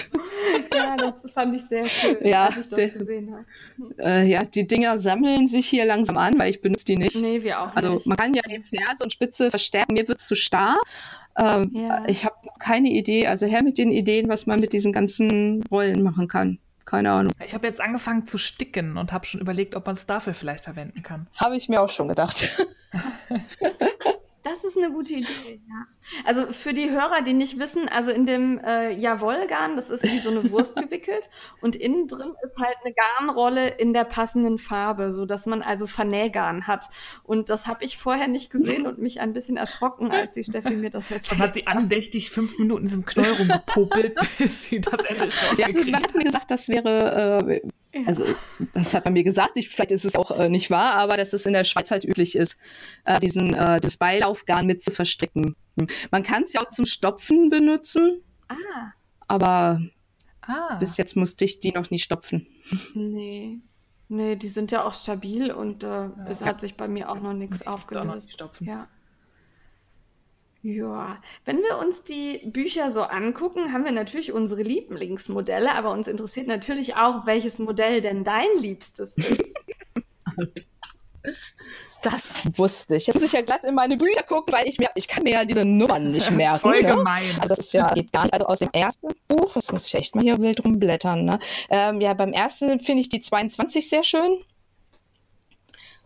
ja, 0.75 0.97
das 0.97 1.17
fand 1.35 1.55
ich 1.55 1.63
sehr 1.63 1.87
schön, 1.89 2.17
Ja, 2.27 2.47
als 2.47 2.57
ich 2.57 2.69
das 2.69 2.75
der- 2.79 2.89
gesehen 2.89 3.33
habe. 3.35 3.45
äh, 3.99 4.25
ja, 4.27 4.43
die 4.45 4.67
Dinger 4.67 4.97
sammeln 4.99 5.47
sich 5.47 5.67
hier 5.69 5.85
langsam 5.85 6.17
an, 6.17 6.39
weil 6.39 6.49
ich 6.51 6.61
benutze 6.63 6.87
die 6.87 6.97
nicht. 6.97 7.17
Nee, 7.21 7.43
wir 7.43 7.61
auch 7.61 7.75
Also 7.77 7.95
nicht. 7.95 8.07
man 8.07 8.17
kann 8.17 8.33
ja 8.35 8.43
die 8.43 8.63
Ferse 8.63 9.05
und 9.05 9.13
Spitze 9.13 9.51
verstärken. 9.51 9.93
Mir 9.95 10.09
wird 10.09 10.21
es 10.21 10.27
zu 10.29 10.35
starr. 10.35 10.77
Ähm, 11.39 11.71
Ja. 11.75 12.03
Ich 12.07 12.25
habe 12.25 12.37
keine 12.59 12.89
Idee. 12.91 13.27
Also 13.27 13.47
her 13.47 13.63
mit 13.63 13.77
den 13.79 13.93
Ideen, 13.93 14.29
was 14.29 14.47
man 14.47 14.61
mit 14.61 14.73
diesen 14.73 14.93
ganzen 14.93 15.63
Rollen 15.71 16.03
machen 16.03 16.27
kann. 16.29 16.59
Keine 16.85 17.11
Ahnung. 17.11 17.33
Ich 17.45 17.55
habe 17.55 17.67
jetzt 17.67 17.81
angefangen 17.81 18.27
zu 18.27 18.39
sticken 18.39 18.97
und 18.97 19.13
habe 19.13 19.25
schon 19.25 19.41
überlegt, 19.41 19.75
ob 19.77 19.87
man 19.87 19.95
es 19.95 20.05
dafür 20.07 20.35
vielleicht 20.35 20.65
verwenden 20.65 21.03
kann. 21.03 21.27
Habe 21.37 21.57
ich 21.57 21.69
mir 21.69 21.81
auch 21.81 21.89
schon 21.91 22.09
gedacht. 22.09 22.49
Das 24.53 24.65
ist 24.65 24.77
eine 24.77 24.93
gute 24.93 25.15
Idee, 25.15 25.63
ja. 25.67 25.87
Also 26.27 26.53
für 26.53 26.75
die 26.75 26.91
Hörer, 26.91 27.23
die 27.23 27.33
nicht 27.33 27.59
wissen, 27.59 27.89
also 27.89 28.11
in 28.11 28.27
dem 28.27 28.59
äh, 28.59 28.93
Jawollgarn, 28.93 29.77
das 29.77 29.89
ist 29.89 30.05
wie 30.05 30.19
so 30.19 30.29
eine 30.29 30.51
Wurst 30.51 30.77
gewickelt 30.77 31.31
und 31.63 31.75
innen 31.75 32.07
drin 32.07 32.35
ist 32.43 32.61
halt 32.61 32.77
eine 32.85 32.93
Garnrolle 32.93 33.69
in 33.69 33.95
der 33.95 34.05
passenden 34.05 34.59
Farbe, 34.59 35.11
so 35.11 35.25
dass 35.25 35.47
man 35.47 35.63
also 35.63 35.87
Vernähgarn 35.87 36.67
hat. 36.67 36.91
Und 37.23 37.49
das 37.49 37.67
habe 37.67 37.83
ich 37.83 37.97
vorher 37.97 38.29
nicht 38.29 38.51
gesehen 38.51 38.87
und 38.87 38.99
mich 38.99 39.23
ein 39.23 39.33
bisschen 39.33 39.57
erschrocken, 39.57 40.11
als 40.11 40.35
die 40.35 40.45
Steffi 40.45 40.77
mir 40.77 40.91
das 40.91 41.09
Dann 41.09 41.17
erzählt 41.17 41.41
hat 41.41 41.55
sie 41.55 41.67
andächtig 41.67 42.31
fünf 42.31 42.59
Minuten 42.59 42.83
in 42.83 42.89
diesem 42.89 43.07
Knoll 43.07 43.33
rumgepopelt, 43.39 44.19
bis 44.39 44.65
sie 44.65 44.83
das 44.83 45.03
endlich 45.05 45.35
Ja, 45.57 45.65
also 45.65 45.79
rausgekriegt 45.79 45.93
man 45.93 46.03
hat 46.03 46.15
mir 46.15 46.25
gesagt, 46.25 46.51
das 46.51 46.69
wäre 46.69 47.41
äh, 47.49 47.61
Ja. 47.95 48.03
Also, 48.07 48.25
das 48.73 48.95
hat 48.95 49.05
man 49.05 49.13
mir 49.13 49.25
gesagt. 49.25 49.57
Ich, 49.57 49.69
vielleicht 49.69 49.91
ist 49.91 50.05
es 50.05 50.17
auch 50.17 50.31
äh, 50.31 50.49
nicht 50.49 50.71
wahr, 50.71 50.95
aber 50.95 51.17
dass 51.17 51.33
es 51.33 51.45
in 51.45 51.53
der 51.53 51.65
Schweiz 51.65 51.91
halt 51.91 52.05
üblich 52.05 52.37
ist, 52.37 52.57
äh, 53.05 53.21
diesen, 53.21 53.55
äh, 53.55 53.81
das 53.81 53.99
Beilaufgarn 53.99 54.67
mit 54.67 54.83
zu 54.83 54.91
verstricken. 54.91 55.57
Hm. 55.79 55.87
Man 56.11 56.23
kann 56.23 56.45
es 56.45 56.53
ja 56.53 56.63
auch 56.63 56.69
zum 56.71 56.87
Stopfen 56.87 57.51
benutzen. 57.51 58.23
Ah. 58.49 58.93
Aber 59.29 59.83
ah. 60.43 60.77
bis 60.77 60.97
jetzt 60.97 61.17
musste 61.17 61.45
ich 61.45 61.61
die 61.61 61.73
noch 61.73 61.91
nie 61.91 61.99
stopfen. 61.99 62.47
Nee. 62.95 63.59
Nee, 64.09 64.37
die 64.37 64.49
sind 64.49 64.71
ja 64.73 64.85
auch 64.85 64.93
stabil 64.93 65.51
und 65.51 65.85
äh, 65.85 66.11
es 66.29 66.41
ja. 66.41 66.47
hat 66.47 66.61
sich 66.61 66.77
bei 66.77 66.87
mir 66.87 67.11
auch 67.11 67.21
noch 67.21 67.33
nichts 67.33 67.67
aufgelöst. 67.67 68.37
Ja. 68.61 68.89
Ja, 70.63 71.21
wenn 71.45 71.59
wir 71.59 71.79
uns 71.79 72.05
die 72.05 72.41
Bücher 72.45 72.93
so 72.93 73.03
angucken, 73.03 73.73
haben 73.73 73.85
wir 73.85 73.91
natürlich 73.91 74.33
unsere 74.33 74.63
Lieblingsmodelle, 74.63 75.75
aber 75.75 75.91
uns 75.91 76.07
interessiert 76.07 76.47
natürlich 76.47 76.95
auch, 76.95 77.27
welches 77.27 77.59
Modell 77.59 78.01
denn 78.01 78.23
dein 78.23 78.49
liebstes 78.59 79.17
ist. 79.17 79.55
Das 82.03 82.49
wusste 82.59 82.97
ich. 82.97 83.07
Jetzt 83.07 83.15
muss 83.15 83.23
ich 83.23 83.33
ja 83.33 83.43
glatt 83.43 83.65
in 83.65 83.77
meine 83.77 83.97
Bücher 83.97 84.25
gucken, 84.25 84.53
weil 84.53 84.67
ich 84.67 84.77
mir, 84.77 84.91
ich 84.97 85.07
kann 85.07 85.23
mir 85.23 85.35
ja 85.35 85.45
diese 85.45 85.65
Nummern 85.65 86.11
nicht 86.11 86.31
merken. 86.33 86.59
Voll 86.59 86.83
ne? 86.83 86.97
gemein. 86.97 87.37
Also 87.37 87.49
das 87.49 87.59
ist 87.61 87.75
ja 87.75 87.95
geht 87.95 88.13
gar 88.13 88.25
nicht. 88.25 88.33
Also 88.33 88.47
aus 88.47 88.59
dem 88.59 88.71
ersten 88.73 89.09
Buch, 89.29 89.55
das 89.55 89.71
muss 89.71 89.87
ich 89.87 89.95
echt 89.95 90.17
mal 90.17 90.23
hier 90.23 90.41
wild 90.41 90.65
rumblättern. 90.65 91.25
Ne? 91.25 91.39
Ähm, 91.71 92.01
ja, 92.01 92.13
beim 92.15 92.33
ersten 92.33 92.81
finde 92.81 93.03
ich 93.03 93.09
die 93.09 93.21
22 93.21 93.89
sehr 93.89 94.03
schön. 94.03 94.39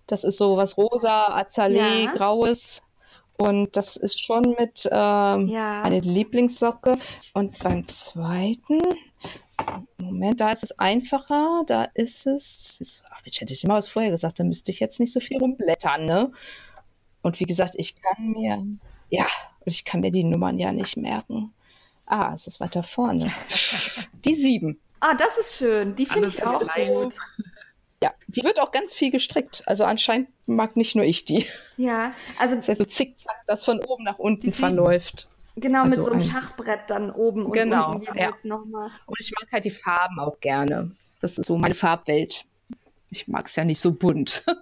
Das 0.07 0.23
ist 0.23 0.37
so 0.37 0.59
was 0.59 0.77
rosa, 0.77 1.29
Azalee, 1.35 2.05
ja. 2.05 2.13
graues. 2.13 2.83
Und 3.39 3.77
das 3.77 3.97
ist 3.97 4.21
schon 4.21 4.57
mit 4.59 4.89
ähm, 4.91 5.49
ja. 5.49 5.83
meine 5.83 6.01
Lieblingssocke. 6.01 6.97
Und 7.35 7.59
beim 7.63 7.87
zweiten, 7.87 8.81
Moment, 9.99 10.41
da 10.41 10.51
ist 10.53 10.63
es 10.63 10.79
einfacher. 10.79 11.63
Da 11.67 11.85
ist 11.95 12.27
es. 12.27 13.03
ach, 13.11 13.23
ich 13.25 13.41
hätte 13.41 13.53
ich 13.53 13.65
immer 13.65 13.75
was 13.75 13.89
vorher 13.89 14.11
gesagt, 14.11 14.39
da 14.39 14.45
müsste 14.45 14.71
ich 14.71 14.81
jetzt 14.81 15.01
nicht 15.01 15.13
so 15.13 15.21
viel 15.21 15.39
rumblättern, 15.39 16.07
ne? 16.07 16.33
Und 17.23 17.41
wie 17.41 17.45
gesagt, 17.45 17.75
ich 17.77 18.01
kann 18.01 18.29
mir, 18.29 18.65
ja, 19.11 19.27
ich 19.65 19.85
kann 19.85 20.01
mir 20.01 20.11
die 20.11 20.25
Nummern 20.25 20.59
ja 20.59 20.73
nicht 20.73 20.97
merken. 20.97 21.53
Ah, 22.07 22.33
es 22.33 22.47
ist 22.47 22.61
weiter 22.61 22.85
vorne. 22.85 23.33
Die 24.25 24.35
sieben. 24.35 24.81
Ah, 25.01 25.15
das 25.15 25.37
ist 25.39 25.59
schön. 25.59 25.95
Die 25.97 26.07
finde 26.07 26.29
ich 26.29 26.45
auch 26.47 26.61
gut. 26.61 27.17
Ja, 28.03 28.13
die 28.27 28.45
wird 28.45 28.61
auch 28.61 28.73
ganz 28.73 28.93
viel 28.93 29.11
gestrickt. 29.11 29.63
Also 29.67 29.85
anscheinend 29.85 30.29
mag 30.47 30.77
nicht 30.77 30.97
nur 30.97 31.05
ich 31.05 31.25
die. 31.25 31.47
Ja, 31.77 32.13
also. 32.39 32.55
Das 32.55 32.69
heißt 32.69 32.79
so 32.79 32.85
zickzack, 32.85 33.37
das 33.47 33.65
von 33.65 33.83
oben 33.85 34.05
nach 34.05 34.19
unten 34.19 34.53
verläuft. 34.53 35.29
Genau, 35.57 35.85
also 35.85 35.97
mit 35.97 36.05
so 36.05 36.11
einem 36.11 36.21
ein, 36.21 36.27
Schachbrett 36.27 36.81
dann 36.89 37.11
oben 37.11 37.47
und 37.47 37.53
genau, 37.53 37.93
unten 37.93 38.19
ja. 38.19 38.33
nochmal. 38.43 38.91
Und 39.07 39.19
ich 39.21 39.33
mag 39.41 39.51
halt 39.51 39.65
die 39.65 39.71
Farben 39.71 40.19
auch 40.21 40.39
gerne. 40.41 40.93
Das 41.21 41.39
ist 41.39 41.47
so 41.47 41.57
meine 41.57 41.75
Farbwelt. 41.75 42.45
Ich 43.11 43.27
mag 43.27 43.47
es 43.47 43.57
ja 43.57 43.65
nicht 43.65 43.81
so 43.81 43.93
bunt. 43.93 44.45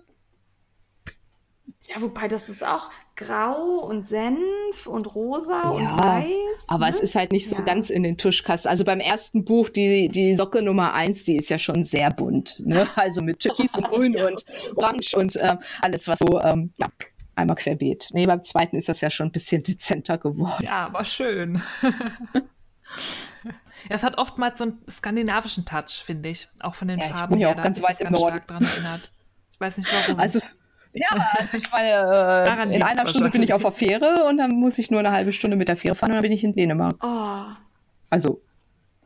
Ja, 1.86 2.00
wobei 2.00 2.28
das 2.28 2.48
ist 2.48 2.64
auch 2.64 2.90
grau 3.16 3.78
und 3.78 4.06
Senf 4.06 4.86
und 4.86 5.14
rosa 5.14 5.62
ja, 5.62 5.70
und 5.70 5.86
weiß. 5.86 6.66
Aber 6.68 6.86
ne? 6.86 6.90
es 6.90 7.00
ist 7.00 7.14
halt 7.14 7.32
nicht 7.32 7.48
so 7.48 7.56
ja. 7.56 7.62
ganz 7.62 7.90
in 7.90 8.02
den 8.02 8.18
Tuschkasten. 8.18 8.70
Also 8.70 8.84
beim 8.84 9.00
ersten 9.00 9.44
Buch, 9.44 9.68
die, 9.68 10.08
die 10.08 10.34
Socke 10.34 10.62
Nummer 10.62 10.94
eins, 10.94 11.24
die 11.24 11.36
ist 11.36 11.48
ja 11.48 11.58
schon 11.58 11.84
sehr 11.84 12.10
bunt. 12.10 12.60
Ne? 12.64 12.86
Also 12.96 13.22
mit 13.22 13.40
Türkis 13.40 13.74
und 13.74 13.88
Grün 13.88 14.16
und 14.16 14.44
Orange 14.76 15.16
und 15.16 15.36
äh, 15.36 15.56
alles, 15.82 16.08
was 16.08 16.20
so, 16.20 16.40
ähm, 16.40 16.72
ja, 16.78 16.88
einmal 17.34 17.56
querbeet. 17.56 18.10
Nee, 18.12 18.26
beim 18.26 18.42
zweiten 18.42 18.76
ist 18.76 18.88
das 18.88 19.00
ja 19.00 19.10
schon 19.10 19.28
ein 19.28 19.32
bisschen 19.32 19.62
dezenter 19.66 20.18
geworden. 20.18 20.64
Ja, 20.64 20.86
aber 20.86 21.04
schön. 21.04 21.62
es 23.88 24.02
hat 24.02 24.16
oftmals 24.16 24.58
so 24.58 24.64
einen 24.64 24.78
skandinavischen 24.90 25.64
Touch, 25.64 26.02
finde 26.04 26.30
ich. 26.30 26.48
Auch 26.60 26.74
von 26.74 26.88
den 26.88 26.98
ja, 26.98 27.06
Farben. 27.06 27.34
Ich 27.34 27.38
bin 27.38 27.40
ja 27.40 27.54
auch 27.54 27.62
ganz 27.62 27.82
weit 27.82 28.00
im 28.00 28.12
Norden. 28.12 28.40
Dran 28.46 28.64
erinnert. 28.64 29.12
Ich 29.52 29.60
weiß 29.60 29.76
nicht 29.76 29.88
warum. 29.92 30.18
Also 30.18 30.40
ja, 30.94 31.08
also 31.32 31.56
ich 31.56 31.70
meine, 31.72 32.46
äh, 32.46 32.74
in 32.74 32.82
einer 32.82 33.06
Stunde 33.08 33.30
bin 33.30 33.42
ich 33.42 33.52
auf 33.52 33.62
der 33.62 33.72
Fähre 33.72 34.24
und 34.28 34.36
dann 34.36 34.52
muss 34.52 34.78
ich 34.78 34.92
nur 34.92 35.00
eine 35.00 35.10
halbe 35.10 35.32
Stunde 35.32 35.56
mit 35.56 35.68
der 35.68 35.76
Fähre 35.76 35.96
fahren 35.96 36.10
und 36.10 36.16
dann 36.16 36.22
bin 36.22 36.32
ich 36.32 36.44
in 36.44 36.54
Dänemark. 36.54 36.96
Oh. 37.02 37.52
Also. 38.10 38.40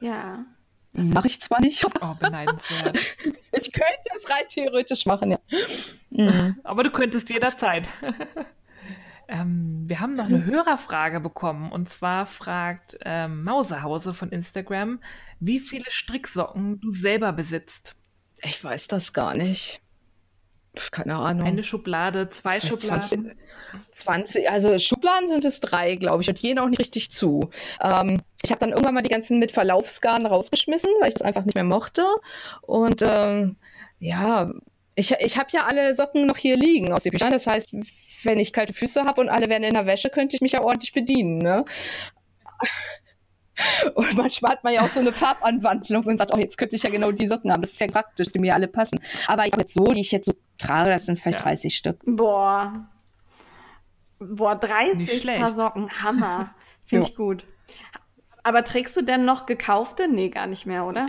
Ja. 0.01 0.45
Das 0.93 1.07
mache 1.07 1.29
ich 1.29 1.41
zwar 1.41 1.61
nicht. 1.61 1.85
Oh, 1.85 2.15
beneidenswert. 2.21 2.99
ich 3.25 3.73
könnte 3.73 4.09
es 4.17 4.29
rein 4.29 4.45
theoretisch 4.49 5.07
machen, 5.07 5.31
ja. 5.31 5.39
Mhm. 6.11 6.57
Aber 6.63 6.85
du 6.85 6.91
könntest 6.91 7.31
jederzeit. 7.31 7.89
ähm, 9.29 9.85
wir 9.87 10.01
haben 10.01 10.15
noch 10.15 10.27
eine 10.27 10.45
Hörerfrage 10.45 11.21
bekommen 11.21 11.73
und 11.73 11.89
zwar 11.89 12.27
fragt 12.27 12.99
ähm, 13.03 13.45
Mausehause 13.45 14.13
von 14.13 14.31
Instagram, 14.31 15.01
wie 15.41 15.59
viele 15.59 15.91
Stricksocken 15.91 16.81
du 16.81 16.91
selber 16.91 17.33
besitzt. 17.33 17.97
Ich 18.43 18.63
weiß 18.63 18.89
das 18.89 19.13
gar 19.15 19.35
nicht 19.35 19.81
keine 20.91 21.17
Ahnung. 21.17 21.47
Eine 21.47 21.65
Schublade, 21.65 22.31
zwei 22.31 22.61
Schubladen. 22.61 23.01
20, 23.01 23.37
20, 23.93 24.51
also 24.51 24.79
Schubladen 24.79 25.29
sind 25.29 25.45
es 25.45 25.61
drei, 25.61 25.97
glaube 25.97 26.23
ich, 26.23 26.29
und 26.29 26.39
gehen 26.39 26.59
auch 26.59 26.69
nicht 26.69 26.81
richtig 26.81 27.11
zu. 27.11 27.51
Ähm, 27.83 28.21
ich 28.43 28.51
habe 28.51 28.61
dann 28.61 28.71
irgendwann 28.71 28.95
mal 28.95 29.03
die 29.03 29.11
ganzen 29.11 29.39
mit 29.39 29.53
Verlaufsgarn 29.53 30.27
rausgeschmissen, 30.27 30.91
weil 31.01 31.09
ich 31.09 31.15
das 31.15 31.23
einfach 31.23 31.45
nicht 31.45 31.55
mehr 31.55 31.65
mochte. 31.65 32.05
Und 32.63 33.03
ähm, 33.03 33.57
ja, 33.99 34.51
ich, 34.95 35.13
ich 35.13 35.39
habe 35.39 35.49
ja 35.53 35.67
alle 35.67 35.95
Socken 35.95 36.27
noch 36.27 36.37
hier 36.37 36.57
liegen 36.57 36.93
aus 36.93 37.05
den 37.05 37.13
Büchern. 37.13 37.31
Das 37.31 37.47
heißt, 37.47 37.75
wenn 38.25 38.39
ich 38.39 38.53
kalte 38.53 38.73
Füße 38.73 39.05
habe 39.05 39.21
und 39.21 39.29
alle 39.29 39.49
werden 39.49 39.65
in 39.65 39.75
der 39.75 39.87
Wäsche, 39.87 40.11
könnte 40.11 40.37
ich 40.37 40.43
mich 40.43 40.53
ja 40.53 40.63
ordentlich 40.63 40.93
bedienen. 40.93 41.39
Ne? 41.39 41.65
Und 43.95 44.17
manchmal 44.17 44.53
hat 44.53 44.65
man 44.65 44.73
ja 44.73 44.83
auch 44.83 44.89
so 44.89 45.01
eine 45.01 45.13
Farbanwandlung 45.13 46.05
und 46.05 46.19
sagt, 46.19 46.33
oh, 46.35 46.39
jetzt 46.39 46.57
könnte 46.59 46.77
ich 46.77 46.83
ja 46.83 46.91
genau 46.91 47.13
die 47.13 47.27
Socken 47.27 47.53
haben. 47.53 47.63
Das 47.63 47.73
ist 47.73 47.81
ja 47.81 47.87
praktisch, 47.87 48.29
die 48.33 48.39
mir 48.39 48.55
alle 48.55 48.69
passen. 48.69 49.01
Aber 49.27 49.47
ich 49.47 49.53
habe 49.53 49.63
jetzt 49.63 49.75
so, 49.75 49.85
die 49.87 50.01
ich 50.01 50.13
jetzt 50.13 50.27
so 50.27 50.33
trage, 50.59 50.91
das 50.91 51.07
sind 51.07 51.19
vielleicht 51.19 51.41
ja. 51.41 51.47
30 51.47 51.77
Stück. 51.77 51.99
Boah. 52.05 52.89
Boah, 54.19 54.57
30 54.57 55.25
Paar 55.25 55.51
Socken. 55.51 55.91
Hammer. 56.03 56.55
Finde 56.87 57.07
ich 57.07 57.15
gut. 57.15 57.45
Aber 58.49 58.65
trägst 58.65 58.97
du 58.97 59.03
denn 59.03 59.27
noch 59.27 59.45
gekaufte? 59.45 60.09
Nee, 60.09 60.31
gar 60.31 60.47
nicht 60.47 60.65
mehr, 60.65 60.87
oder? 60.87 61.05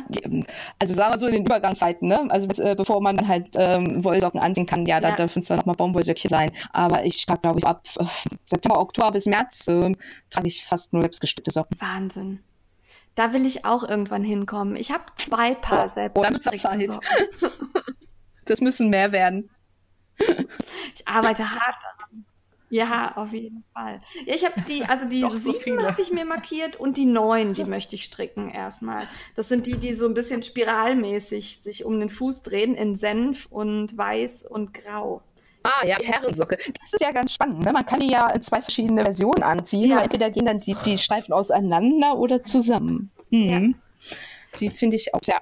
Also 0.77 0.93
sagen 0.93 1.13
wir 1.13 1.17
so 1.17 1.25
in 1.25 1.35
den 1.35 1.45
Übergangszeiten, 1.45 2.05
ne? 2.05 2.27
Also 2.27 2.49
äh, 2.61 2.75
bevor 2.75 2.99
man 2.99 3.29
halt 3.29 3.55
ähm, 3.55 4.03
Wollsocken 4.03 4.41
anziehen 4.41 4.65
kann, 4.65 4.85
ja, 4.85 4.99
da 4.99 5.11
ja. 5.11 5.15
dürfen 5.15 5.39
es 5.39 5.45
dann 5.47 5.59
nochmal 5.59 5.77
Baumwollsöckchen 5.77 6.27
sein. 6.27 6.51
Aber 6.73 7.05
ich 7.05 7.25
trage, 7.25 7.39
glaube 7.39 7.59
ich, 7.59 7.65
ab 7.65 7.87
äh, 7.97 8.03
September, 8.45 8.81
Oktober 8.81 9.13
bis 9.13 9.25
März 9.25 9.69
äh, 9.69 9.95
trage 10.29 10.47
ich 10.47 10.65
fast 10.65 10.91
nur 10.91 11.01
selbstgestickte 11.01 11.49
Socken. 11.49 11.79
Wahnsinn. 11.79 12.43
Da 13.15 13.31
will 13.31 13.45
ich 13.45 13.63
auch 13.63 13.87
irgendwann 13.87 14.25
hinkommen. 14.25 14.75
Ich 14.75 14.91
habe 14.91 15.05
zwei 15.15 15.55
Paar 15.55 15.85
oh, 15.85 15.87
selbstgestickte 15.87 16.91
Socken. 16.91 16.99
das 18.43 18.59
müssen 18.59 18.89
mehr 18.89 19.13
werden. 19.13 19.49
Ich 20.93 21.07
arbeite 21.07 21.49
hart. 21.49 21.75
Ja, 22.69 23.13
auf 23.15 23.33
jeden 23.33 23.63
Fall. 23.73 23.99
Ja, 24.25 24.35
ich 24.35 24.45
habe 24.45 24.61
die, 24.61 24.83
also 24.87 25.07
die 25.07 25.25
sieben 25.35 25.85
habe 25.85 26.01
ich 26.01 26.11
mir 26.11 26.25
markiert 26.25 26.75
und 26.75 26.97
die 26.97 27.05
neun, 27.05 27.53
die 27.53 27.65
möchte 27.65 27.95
ich 27.95 28.03
stricken 28.03 28.49
erstmal. 28.49 29.07
Das 29.35 29.49
sind 29.49 29.65
die, 29.65 29.77
die 29.77 29.93
so 29.93 30.05
ein 30.05 30.13
bisschen 30.13 30.43
spiralmäßig 30.43 31.61
sich 31.61 31.85
um 31.85 31.99
den 31.99 32.09
Fuß 32.09 32.43
drehen 32.43 32.75
in 32.75 32.95
Senf 32.95 33.47
und 33.47 33.97
Weiß 33.97 34.45
und 34.45 34.73
Grau. 34.73 35.23
Ah, 35.63 35.85
ja, 35.85 35.97
die 35.97 36.05
Herrensocke. 36.05 36.57
Das 36.57 36.93
ist 36.93 37.01
ja 37.01 37.11
ganz 37.11 37.33
spannend. 37.33 37.59
Ne? 37.59 37.73
Man 37.73 37.85
kann 37.85 37.99
die 37.99 38.09
ja 38.09 38.29
in 38.29 38.41
zwei 38.41 38.61
verschiedene 38.61 39.03
Versionen 39.03 39.43
anziehen. 39.43 39.91
Ja. 39.91 40.01
Entweder 40.01 40.29
gehen 40.29 40.45
dann 40.45 40.59
die, 40.59 40.75
die 40.85 40.97
Streifen 40.97 41.33
auseinander 41.33 42.17
oder 42.17 42.43
zusammen. 42.43 43.11
Mhm. 43.29 43.75
Ja. 43.99 44.17
Die 44.59 44.69
finde 44.69 44.95
ich 44.95 45.13
auch, 45.13 45.19
ja, 45.25 45.41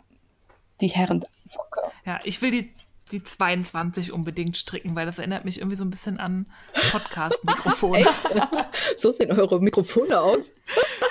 die 0.82 0.88
Herrensocke. 0.88 1.82
Ja, 2.06 2.20
ich 2.24 2.42
will 2.42 2.52
die 2.52 2.74
die 3.12 3.24
22 3.24 4.12
unbedingt 4.12 4.58
stricken, 4.58 4.96
weil 4.96 5.06
das 5.06 5.18
erinnert 5.18 5.46
mich 5.46 5.60
irgendwie 5.60 5.78
so 5.78 5.84
ein 5.86 5.90
bisschen 5.90 6.20
an 6.20 6.46
Podcast-Mikrofone. 6.92 8.06
so 8.98 9.12
sehen 9.12 9.32
eure 9.32 9.62
Mikrofone 9.62 10.20
aus. 10.20 10.54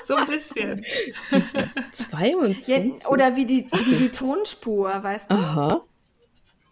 so 0.06 0.14
ein 0.14 0.26
bisschen. 0.26 0.84
Die 1.32 1.42
22? 1.92 3.02
Ja, 3.02 3.08
oder 3.08 3.36
wie 3.36 3.46
die, 3.46 3.68
wie 3.72 3.96
die 3.96 4.10
Tonspur, 4.10 5.02
weißt 5.02 5.30
du? 5.30 5.34
Aha. 5.34 5.82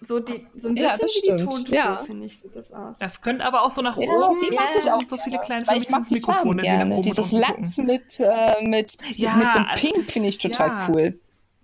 So, 0.00 0.20
die, 0.20 0.46
so 0.54 0.68
ein 0.68 0.74
bisschen 0.74 0.90
ja, 0.90 0.98
wie 0.98 1.30
die 1.38 1.44
Tonspur, 1.44 1.74
ja. 1.74 1.96
finde 1.96 2.26
ich, 2.26 2.38
sieht 2.38 2.54
das 2.54 2.72
aus. 2.72 2.98
Das 2.98 3.22
könnte 3.22 3.44
aber 3.44 3.62
auch 3.62 3.72
so 3.72 3.80
nach 3.80 3.96
ja, 3.96 4.10
oben. 4.10 4.38
Die 4.38 4.54
mag 4.54 4.68
ich 4.78 4.90
auch 4.90 5.02
so 5.08 5.16
viele 5.16 5.38
kleine 5.38 5.66
Weil 5.66 5.78
ich 5.78 5.88
mag 5.88 6.06
die 6.06 6.14
Mikrofone 6.14 6.62
gerne. 6.62 7.00
Dieses 7.00 7.32
Lachs 7.32 7.78
mit, 7.78 8.20
äh, 8.20 8.62
mit, 8.62 8.98
ja, 9.16 9.36
mit 9.36 9.50
so 9.50 9.58
einem 9.58 9.74
Pink 9.76 10.04
finde 10.04 10.28
ich 10.28 10.38
total 10.38 10.90
cool. 10.90 11.18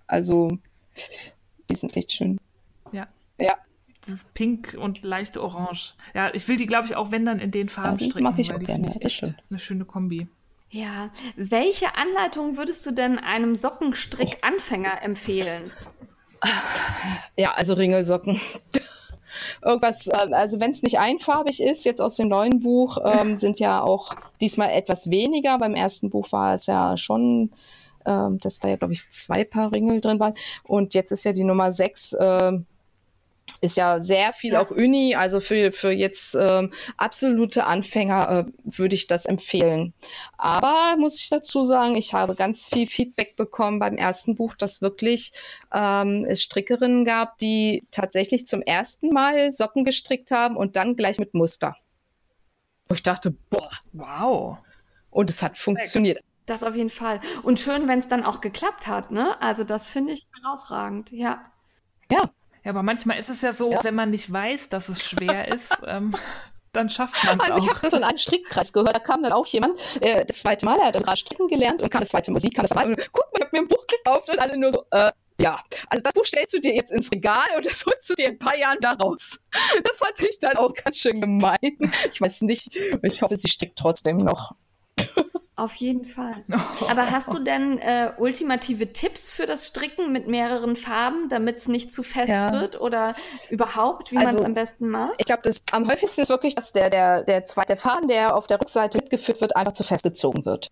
Also, 0.06 0.48
die 1.68 1.74
sind 1.74 1.94
echt 1.96 2.12
schön. 2.12 2.39
Ja. 3.40 3.56
Dieses 4.06 4.24
Pink 4.24 4.76
und 4.80 5.02
leichte 5.02 5.42
Orange. 5.42 5.94
Ja, 6.14 6.30
ich 6.32 6.48
will 6.48 6.56
die, 6.56 6.66
glaube 6.66 6.86
ich, 6.86 6.96
auch 6.96 7.10
wenn 7.10 7.26
dann 7.26 7.38
in 7.38 7.50
den 7.50 7.68
Farben 7.68 7.98
ja, 7.98 8.06
stricken. 8.06 8.24
Mache 8.24 8.40
ich 8.40 8.52
auch 8.52 8.58
gerne. 8.58 8.88
Ich 8.88 9.04
echt 9.04 9.34
eine 9.50 9.58
schöne 9.58 9.84
Kombi. 9.84 10.26
Ja. 10.70 11.10
Welche 11.36 11.96
Anleitung 11.96 12.56
würdest 12.56 12.86
du 12.86 12.92
denn 12.92 13.18
einem 13.18 13.56
Sockenstrick-Anfänger 13.56 14.98
oh. 15.00 15.04
empfehlen? 15.04 15.70
Ja, 17.36 17.52
also 17.52 17.74
Ringelsocken. 17.74 18.40
Irgendwas, 19.62 20.06
äh, 20.06 20.28
also 20.32 20.60
wenn 20.60 20.70
es 20.70 20.82
nicht 20.82 20.98
einfarbig 20.98 21.62
ist, 21.62 21.84
jetzt 21.84 22.00
aus 22.00 22.16
dem 22.16 22.28
neuen 22.28 22.62
Buch, 22.62 22.98
ähm, 23.04 23.36
sind 23.38 23.60
ja 23.60 23.82
auch 23.82 24.14
diesmal 24.40 24.70
etwas 24.70 25.10
weniger. 25.10 25.58
Beim 25.58 25.74
ersten 25.74 26.08
Buch 26.08 26.32
war 26.32 26.54
es 26.54 26.66
ja 26.66 26.96
schon 26.96 27.50
ähm, 28.06 28.38
dass 28.40 28.58
da 28.58 28.68
ja, 28.68 28.76
glaube 28.76 28.92
ich, 28.92 29.08
zwei 29.10 29.44
Paar 29.44 29.72
Ringel 29.72 30.00
drin 30.00 30.20
waren. 30.20 30.34
Und 30.64 30.94
jetzt 30.94 31.12
ist 31.12 31.24
ja 31.24 31.32
die 31.32 31.44
Nummer 31.44 31.72
sechs, 31.72 32.12
äh, 32.12 32.52
ist 33.60 33.76
ja 33.76 34.00
sehr 34.00 34.32
viel 34.32 34.54
ja. 34.54 34.60
auch 34.60 34.70
Uni, 34.70 35.14
also 35.14 35.40
für, 35.40 35.72
für 35.72 35.90
jetzt 35.90 36.34
ähm, 36.34 36.72
absolute 36.96 37.64
Anfänger 37.64 38.46
äh, 38.46 38.52
würde 38.64 38.94
ich 38.94 39.06
das 39.06 39.26
empfehlen. 39.26 39.92
Aber 40.38 40.96
muss 40.98 41.20
ich 41.20 41.28
dazu 41.28 41.62
sagen, 41.62 41.94
ich 41.94 42.14
habe 42.14 42.34
ganz 42.34 42.68
viel 42.68 42.86
Feedback 42.86 43.36
bekommen 43.36 43.78
beim 43.78 43.96
ersten 43.96 44.34
Buch, 44.34 44.54
dass 44.54 44.80
wirklich 44.80 45.32
ähm, 45.72 46.24
es 46.26 46.42
Strickerinnen 46.42 47.04
gab, 47.04 47.38
die 47.38 47.84
tatsächlich 47.90 48.46
zum 48.46 48.62
ersten 48.62 49.10
Mal 49.10 49.52
Socken 49.52 49.84
gestrickt 49.84 50.30
haben 50.30 50.56
und 50.56 50.76
dann 50.76 50.96
gleich 50.96 51.18
mit 51.18 51.34
Muster. 51.34 51.76
Wo 52.88 52.94
ich 52.94 53.02
dachte, 53.02 53.34
boah, 53.50 53.70
wow. 53.92 54.58
Und 55.10 55.28
es 55.28 55.42
hat 55.42 55.58
funktioniert. 55.58 56.20
Das 56.46 56.64
auf 56.64 56.74
jeden 56.74 56.90
Fall. 56.90 57.20
Und 57.42 57.58
schön, 57.58 57.86
wenn 57.86 57.98
es 57.98 58.08
dann 58.08 58.24
auch 58.24 58.40
geklappt 58.40 58.86
hat, 58.86 59.10
ne? 59.10 59.40
Also 59.40 59.62
das 59.64 59.86
finde 59.86 60.14
ich 60.14 60.26
herausragend, 60.42 61.12
ja. 61.12 61.44
Ja, 62.10 62.28
ja, 62.64 62.70
aber 62.70 62.82
manchmal 62.82 63.18
ist 63.18 63.28
es 63.28 63.42
ja 63.42 63.52
so, 63.52 63.72
ja. 63.72 63.84
wenn 63.84 63.94
man 63.94 64.10
nicht 64.10 64.32
weiß, 64.32 64.68
dass 64.68 64.88
es 64.88 65.02
schwer 65.02 65.48
ist, 65.54 65.70
ähm, 65.86 66.14
dann 66.72 66.88
schafft 66.88 67.24
man 67.24 67.40
es 67.40 67.50
Also 67.50 67.64
ich 67.64 67.68
habe 67.68 67.90
so 67.90 67.96
in 67.96 68.04
einem 68.04 68.18
Strickkreis 68.18 68.72
gehört, 68.72 68.94
da 68.94 69.00
kam 69.00 69.22
dann 69.22 69.32
auch 69.32 69.46
jemand, 69.46 69.78
äh, 70.00 70.24
das 70.24 70.40
zweite 70.40 70.64
Mal, 70.64 70.78
er 70.78 70.86
hat 70.86 71.02
gerade 71.02 71.16
stricken 71.16 71.48
gelernt 71.48 71.82
und 71.82 71.90
kam 71.90 72.00
das 72.00 72.10
zweite 72.10 72.30
Musik, 72.30 72.54
kam 72.54 72.64
das 72.64 72.74
mal 72.74 72.86
und 72.86 72.96
guck 73.12 73.24
mal, 73.32 73.38
ich 73.38 73.42
habe 73.44 73.56
mir 73.56 73.62
ein 73.64 73.68
Buch 73.68 73.86
gekauft 73.86 74.30
und 74.30 74.38
alle 74.38 74.56
nur 74.56 74.72
so, 74.72 74.84
äh, 74.90 75.10
ja, 75.40 75.58
also 75.88 76.02
das 76.02 76.12
Buch 76.12 76.24
stellst 76.24 76.52
du 76.52 76.60
dir 76.60 76.74
jetzt 76.74 76.92
ins 76.92 77.10
Regal 77.10 77.46
und 77.56 77.64
das 77.64 77.84
holst 77.86 78.10
du 78.10 78.14
dir 78.14 78.26
in 78.26 78.32
ein 78.32 78.38
paar 78.38 78.56
Jahren 78.56 78.78
da 78.80 78.92
raus. 78.92 79.40
Das 79.82 79.98
fand 79.98 80.20
ich 80.20 80.38
dann 80.38 80.56
auch 80.58 80.74
ganz 80.74 80.98
schön 80.98 81.18
gemein. 81.20 81.78
Ich 82.12 82.20
weiß 82.20 82.42
nicht, 82.42 82.76
ich 83.02 83.22
hoffe, 83.22 83.36
sie 83.36 83.48
strickt 83.48 83.78
trotzdem 83.78 84.18
noch. 84.18 84.54
Auf 85.60 85.74
jeden 85.74 86.06
Fall. 86.06 86.36
Aber 86.90 87.10
hast 87.10 87.34
du 87.34 87.38
denn 87.38 87.76
äh, 87.80 88.12
ultimative 88.16 88.94
Tipps 88.94 89.30
für 89.30 89.44
das 89.44 89.66
Stricken 89.66 90.10
mit 90.10 90.26
mehreren 90.26 90.74
Farben, 90.74 91.28
damit 91.28 91.58
es 91.58 91.68
nicht 91.68 91.92
zu 91.92 92.02
fest 92.02 92.30
ja. 92.30 92.50
wird 92.52 92.80
oder 92.80 93.14
überhaupt, 93.50 94.10
wie 94.10 94.16
also, 94.16 94.28
man 94.28 94.36
es 94.36 94.44
am 94.46 94.54
besten 94.54 94.88
macht? 94.88 95.12
Ich 95.18 95.26
glaube, 95.26 95.50
am 95.72 95.86
häufigsten 95.86 96.22
ist 96.22 96.30
wirklich, 96.30 96.54
dass 96.54 96.72
der, 96.72 96.88
der, 96.88 97.24
der 97.24 97.44
zweite 97.44 97.76
Faden, 97.76 98.08
der 98.08 98.36
auf 98.36 98.46
der 98.46 98.58
Rückseite 98.58 98.96
mitgeführt 98.96 99.42
wird, 99.42 99.54
einfach 99.54 99.74
zu 99.74 99.84
fest 99.84 100.02
gezogen 100.02 100.46
wird. 100.46 100.70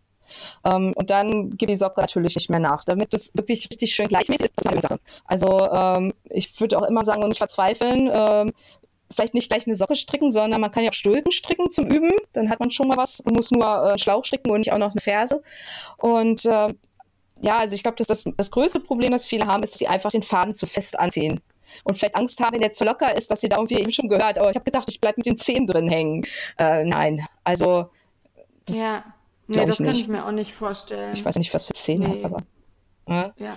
Um, 0.63 0.73
ähm, 0.73 0.93
und 0.97 1.11
dann 1.11 1.51
geht 1.51 1.69
die 1.69 1.75
Socke 1.75 2.01
natürlich 2.01 2.37
nicht 2.37 2.49
mehr 2.49 2.61
nach, 2.61 2.85
damit 2.85 3.13
es 3.13 3.35
wirklich 3.37 3.69
richtig 3.71 3.95
schön 3.95 4.09
gleichmäßig 4.09 4.47
ist. 4.47 4.55
Das 4.57 4.65
ist 4.65 4.71
meine 4.71 4.81
Sache. 4.81 5.01
Also 5.25 5.71
ähm, 5.71 6.15
ich 6.31 6.59
würde 6.61 6.79
auch 6.79 6.87
immer 6.87 7.05
sagen, 7.05 7.27
nicht 7.29 7.39
verzweifeln. 7.39 8.11
Ähm, 8.13 8.53
vielleicht 9.15 9.35
nicht 9.35 9.49
gleich 9.49 9.67
eine 9.67 9.77
Socke 9.77 9.95
stricken, 9.95 10.31
sondern 10.31 10.61
man 10.61 10.71
kann 10.71 10.85
ja 10.85 10.91
auch 10.91 10.95
Stulpen 10.95 11.33
stricken 11.33 11.71
zum 11.71 11.87
Üben. 11.87 12.11
Dann 12.33 12.51
hat 12.51 12.61
man 12.61 12.71
schon 12.71 12.89
mal 12.89 12.97
was. 12.97 13.23
Man 13.25 13.35
muss 13.35 13.51
nur 13.51 13.93
äh, 13.93 13.99
Schlauch 13.99 14.25
stricken 14.25 14.51
und 14.51 14.59
nicht 14.59 14.73
auch 14.73 14.79
noch 14.79 14.93
eine 14.93 15.01
Ferse. 15.01 15.43
Und 15.97 16.45
äh, 16.45 16.75
ja, 17.41 17.59
also 17.59 17.75
ich 17.75 17.83
glaube, 17.83 17.97
dass 17.97 18.07
das, 18.07 18.25
das 18.37 18.51
größte 18.51 18.81
Problem, 18.81 19.13
das 19.13 19.27
viele 19.27 19.47
haben, 19.47 19.63
ist, 19.63 19.75
dass 19.75 19.79
sie 19.79 19.89
einfach 19.89 20.11
den 20.11 20.23
Faden 20.23 20.55
zu 20.55 20.67
fest 20.67 20.99
anziehen. 20.99 21.41
Und 21.85 21.99
vielleicht 21.99 22.17
Angst 22.17 22.41
haben, 22.41 22.55
wenn 22.55 22.61
der 22.61 22.73
zu 22.73 22.85
locker 22.85 23.15
ist, 23.17 23.31
dass 23.31 23.41
sie 23.41 23.49
da 23.49 23.57
irgendwie 23.57 23.79
eben 23.79 23.91
schon 23.91 24.09
gehört, 24.09 24.39
oh, 24.41 24.49
ich 24.49 24.57
habe 24.57 24.65
gedacht, 24.65 24.89
ich 24.89 25.01
bleibe 25.01 25.19
mit 25.19 25.27
den 25.27 25.37
Zehen 25.37 25.67
drin 25.67 25.89
hängen. 25.89 26.27
Äh, 26.59 26.85
nein, 26.85 27.25
also 27.45 27.91
das, 28.67 28.81
ja. 28.81 29.05
nee, 29.47 29.65
das 29.65 29.79
kann 29.79 29.91
ich 29.91 30.09
mir 30.09 30.27
auch 30.27 30.33
nicht 30.33 30.53
vorstellen. 30.53 31.13
Ich 31.15 31.25
weiß 31.25 31.37
nicht, 31.37 31.53
was 31.55 31.67
für 31.67 31.75
Zehen 31.75 32.01
nee. 32.01 32.25
aber. 32.25 32.39
Ja. 33.09 33.33
ja. 33.39 33.57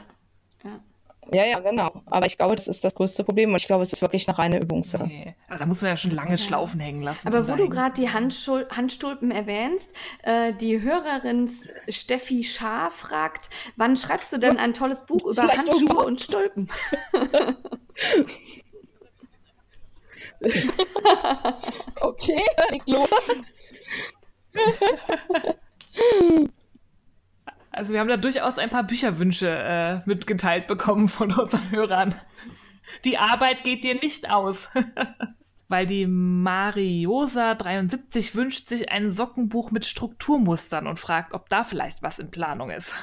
Ja. 1.31 1.45
Ja, 1.45 1.59
genau. 1.59 2.01
Aber 2.07 2.25
ich 2.25 2.37
glaube, 2.37 2.55
das 2.55 2.67
ist 2.67 2.83
das 2.83 2.95
größte 2.95 3.23
Problem 3.23 3.51
und 3.51 3.57
ich 3.57 3.67
glaube, 3.67 3.83
es 3.83 3.93
ist 3.93 4.01
wirklich 4.01 4.27
noch 4.27 4.39
eine 4.39 4.59
Übungssache. 4.59 5.03
Okay. 5.03 5.35
Also 5.47 5.59
da 5.59 5.65
muss 5.65 5.81
man 5.81 5.91
ja 5.91 5.97
schon 5.97 6.11
lange 6.11 6.37
Schlaufen 6.37 6.79
hängen 6.79 7.01
lassen. 7.01 7.27
Aber 7.27 7.47
wo 7.47 7.55
du 7.55 7.69
gerade 7.69 7.99
die 7.99 8.09
Handschul 8.09 8.67
Handstulpen 8.69 9.31
erwähnst, 9.31 9.91
äh, 10.23 10.53
die 10.53 10.81
Hörerin 10.81 11.49
Steffi 11.89 12.43
Schaar 12.43 12.91
fragt, 12.91 13.49
wann 13.75 13.95
schreibst 13.95 14.33
du 14.33 14.39
denn 14.39 14.57
ein 14.57 14.73
tolles 14.73 15.05
Buch 15.05 15.23
über 15.23 15.43
Vielleicht 15.43 15.59
Handschuhe 15.59 15.81
irgendwann. 15.81 16.05
und 16.05 16.21
Stulpen? 16.21 16.69
okay, 22.01 22.41
leg 22.71 22.81
los. 22.87 23.09
Also 27.71 27.93
wir 27.93 28.01
haben 28.01 28.09
da 28.09 28.17
durchaus 28.17 28.57
ein 28.57 28.69
paar 28.69 28.83
Bücherwünsche 28.83 29.49
äh, 29.49 30.01
mitgeteilt 30.05 30.67
bekommen 30.67 31.07
von 31.07 31.31
unseren 31.37 31.71
Hörern. 31.71 32.13
Die 33.05 33.17
Arbeit 33.17 33.63
geht 33.63 33.83
dir 33.83 33.95
nicht 33.95 34.29
aus. 34.29 34.69
Weil 35.69 35.85
die 35.85 36.05
Mariosa73 36.05 38.35
wünscht 38.35 38.67
sich 38.67 38.91
ein 38.91 39.13
Sockenbuch 39.13 39.71
mit 39.71 39.85
Strukturmustern 39.85 40.85
und 40.85 40.99
fragt, 40.99 41.33
ob 41.33 41.47
da 41.47 41.63
vielleicht 41.63 42.03
was 42.03 42.19
in 42.19 42.29
Planung 42.29 42.71
ist. 42.71 42.93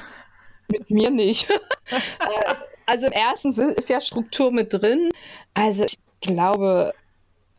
Mit 0.67 0.91
mir 0.91 1.09
nicht. 1.09 1.49
Äh, 1.91 2.53
also 2.85 3.07
im 3.07 3.13
ersten 3.13 3.49
ist 3.49 3.89
ja 3.89 3.99
Struktur 3.99 4.51
mit 4.51 4.71
drin. 4.71 5.09
Also 5.55 5.85
ich 5.85 5.97
glaube, 6.21 6.93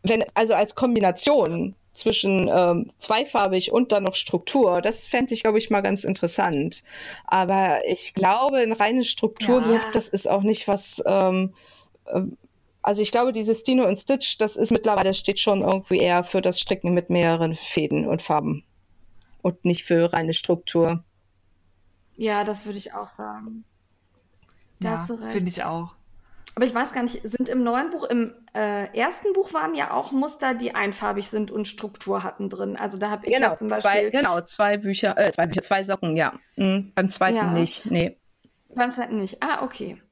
wenn, 0.04 0.22
also 0.34 0.54
als 0.54 0.76
Kombination 0.76 1.74
zwischen 1.93 2.49
ähm, 2.49 2.91
zweifarbig 2.99 3.72
und 3.72 3.93
dann 3.93 4.05
noch 4.05 4.14
Struktur. 4.14 4.80
Das 4.80 5.07
fände 5.07 5.34
ich, 5.34 5.43
glaube 5.43 5.59
ich, 5.59 5.70
mal 5.70 5.80
ganz 5.80 6.05
interessant. 6.05 6.82
Aber 7.24 7.80
ich 7.86 8.14
glaube, 8.14 8.59
ein 8.59 8.72
reines 8.72 9.09
Strukturbuch, 9.09 9.82
ja. 9.82 9.91
das 9.93 10.09
ist 10.09 10.28
auch 10.28 10.43
nicht 10.43 10.68
was. 10.68 11.03
Ähm, 11.07 11.55
äh, 12.07 12.22
also 12.82 13.03
ich 13.03 13.12
glaube, 13.12 13.32
dieses 13.32 13.62
Dino 13.62 13.86
und 13.86 13.97
Stitch, 13.97 14.38
das 14.38 14.57
ist 14.57 14.72
mittlerweile, 14.72 15.11
das 15.11 15.18
steht 15.18 15.38
schon 15.38 15.61
irgendwie 15.61 15.99
eher 15.99 16.24
für 16.24 16.41
das 16.41 16.61
Stricken 16.61 16.95
mit 16.95 17.11
mehreren 17.11 17.55
Fäden 17.55 18.07
und 18.07 18.22
Farben. 18.22 18.64
Und 19.43 19.64
nicht 19.64 19.84
für 19.84 20.12
reine 20.12 20.32
Struktur. 20.32 21.05
Ja, 22.16 22.45
das 22.45 22.64
würde 22.64 22.78
ich 22.78 22.95
auch 22.95 23.07
sagen. 23.07 23.64
Da 24.80 24.95
ja, 24.95 25.16
Finde 25.30 25.49
ich 25.49 25.62
auch. 25.62 25.95
Aber 26.57 26.64
ich 26.64 26.74
weiß 26.74 26.92
gar 26.92 27.03
nicht, 27.03 27.20
sind 27.22 27.48
im 27.48 27.62
neuen 27.62 27.90
Buch, 27.90 28.05
im 28.05 28.34
äh, 28.55 28.86
ersten 28.96 29.32
Buch 29.32 29.55
waren 29.55 29.74
ja 29.74 29.92
auch 29.92 30.12
Muster, 30.12 30.55
die 30.55 30.74
einfarbig 30.74 31.28
sind 31.28 31.51
und 31.51 31.68
Struktur 31.68 32.24
hatten 32.24 32.51
drin. 32.51 32.76
Also 32.76 32.98
da 32.98 33.11
habe 33.11 33.26
ich 33.26 33.34
genau, 33.34 33.48
ja 33.48 33.55
zum 33.55 33.68
Beispiel. 33.68 33.90
Zwei, 33.90 34.11
genau, 34.11 34.40
zwei 34.42 34.76
Bücher, 34.76 35.16
äh, 35.16 35.30
zwei 35.30 35.46
Bücher, 35.46 35.62
zwei 35.62 35.84
Socken, 35.84 36.16
ja. 36.16 36.32
Mhm, 36.57 36.92
beim 36.94 37.09
zweiten 37.09 37.36
ja. 37.36 37.53
nicht, 37.53 37.86
nee. 37.86 38.16
Beim 38.74 38.92
zweiten 38.92 39.18
nicht. 39.18 39.42
Ah, 39.42 39.62
okay. 39.62 40.03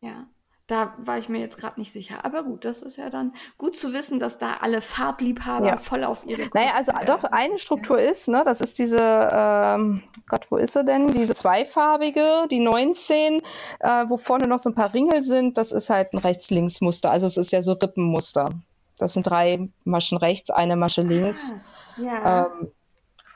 Ja. 0.00 0.26
Da 0.66 0.94
war 0.98 1.16
ich 1.16 1.28
mir 1.28 1.38
jetzt 1.38 1.58
gerade 1.58 1.78
nicht 1.78 1.92
sicher. 1.92 2.24
Aber 2.24 2.42
gut, 2.42 2.64
das 2.64 2.82
ist 2.82 2.96
ja 2.96 3.08
dann 3.08 3.32
gut 3.56 3.76
zu 3.76 3.92
wissen, 3.92 4.18
dass 4.18 4.36
da 4.36 4.54
alle 4.60 4.80
Farbliebhaber 4.80 5.66
ja. 5.66 5.76
voll 5.76 6.02
auf 6.02 6.26
ihre 6.26 6.48
Naja, 6.54 6.72
also 6.74 6.92
doch, 7.06 7.22
eine 7.22 7.56
Struktur 7.56 8.00
ja. 8.00 8.10
ist, 8.10 8.26
ne, 8.26 8.42
das 8.44 8.60
ist 8.60 8.80
diese, 8.80 8.98
ähm, 9.00 10.02
Gott, 10.28 10.50
wo 10.50 10.56
ist 10.56 10.72
sie 10.72 10.84
denn? 10.84 11.12
Diese 11.12 11.34
zweifarbige, 11.34 12.48
die 12.50 12.58
19, 12.58 13.42
äh, 13.78 14.04
wo 14.08 14.16
vorne 14.16 14.48
noch 14.48 14.58
so 14.58 14.70
ein 14.70 14.74
paar 14.74 14.92
Ringel 14.92 15.22
sind, 15.22 15.56
das 15.56 15.70
ist 15.70 15.88
halt 15.88 16.12
ein 16.12 16.18
Rechts-Links-Muster. 16.18 17.12
Also 17.12 17.26
es 17.26 17.36
ist 17.36 17.52
ja 17.52 17.62
so 17.62 17.72
Rippenmuster. 17.72 18.50
Das 18.98 19.12
sind 19.12 19.28
drei 19.28 19.68
Maschen 19.84 20.18
rechts, 20.18 20.50
eine 20.50 20.74
Masche 20.74 21.02
links. 21.02 21.52
Ah, 21.52 22.02
ja. 22.02 22.46
Ähm, 22.46 22.72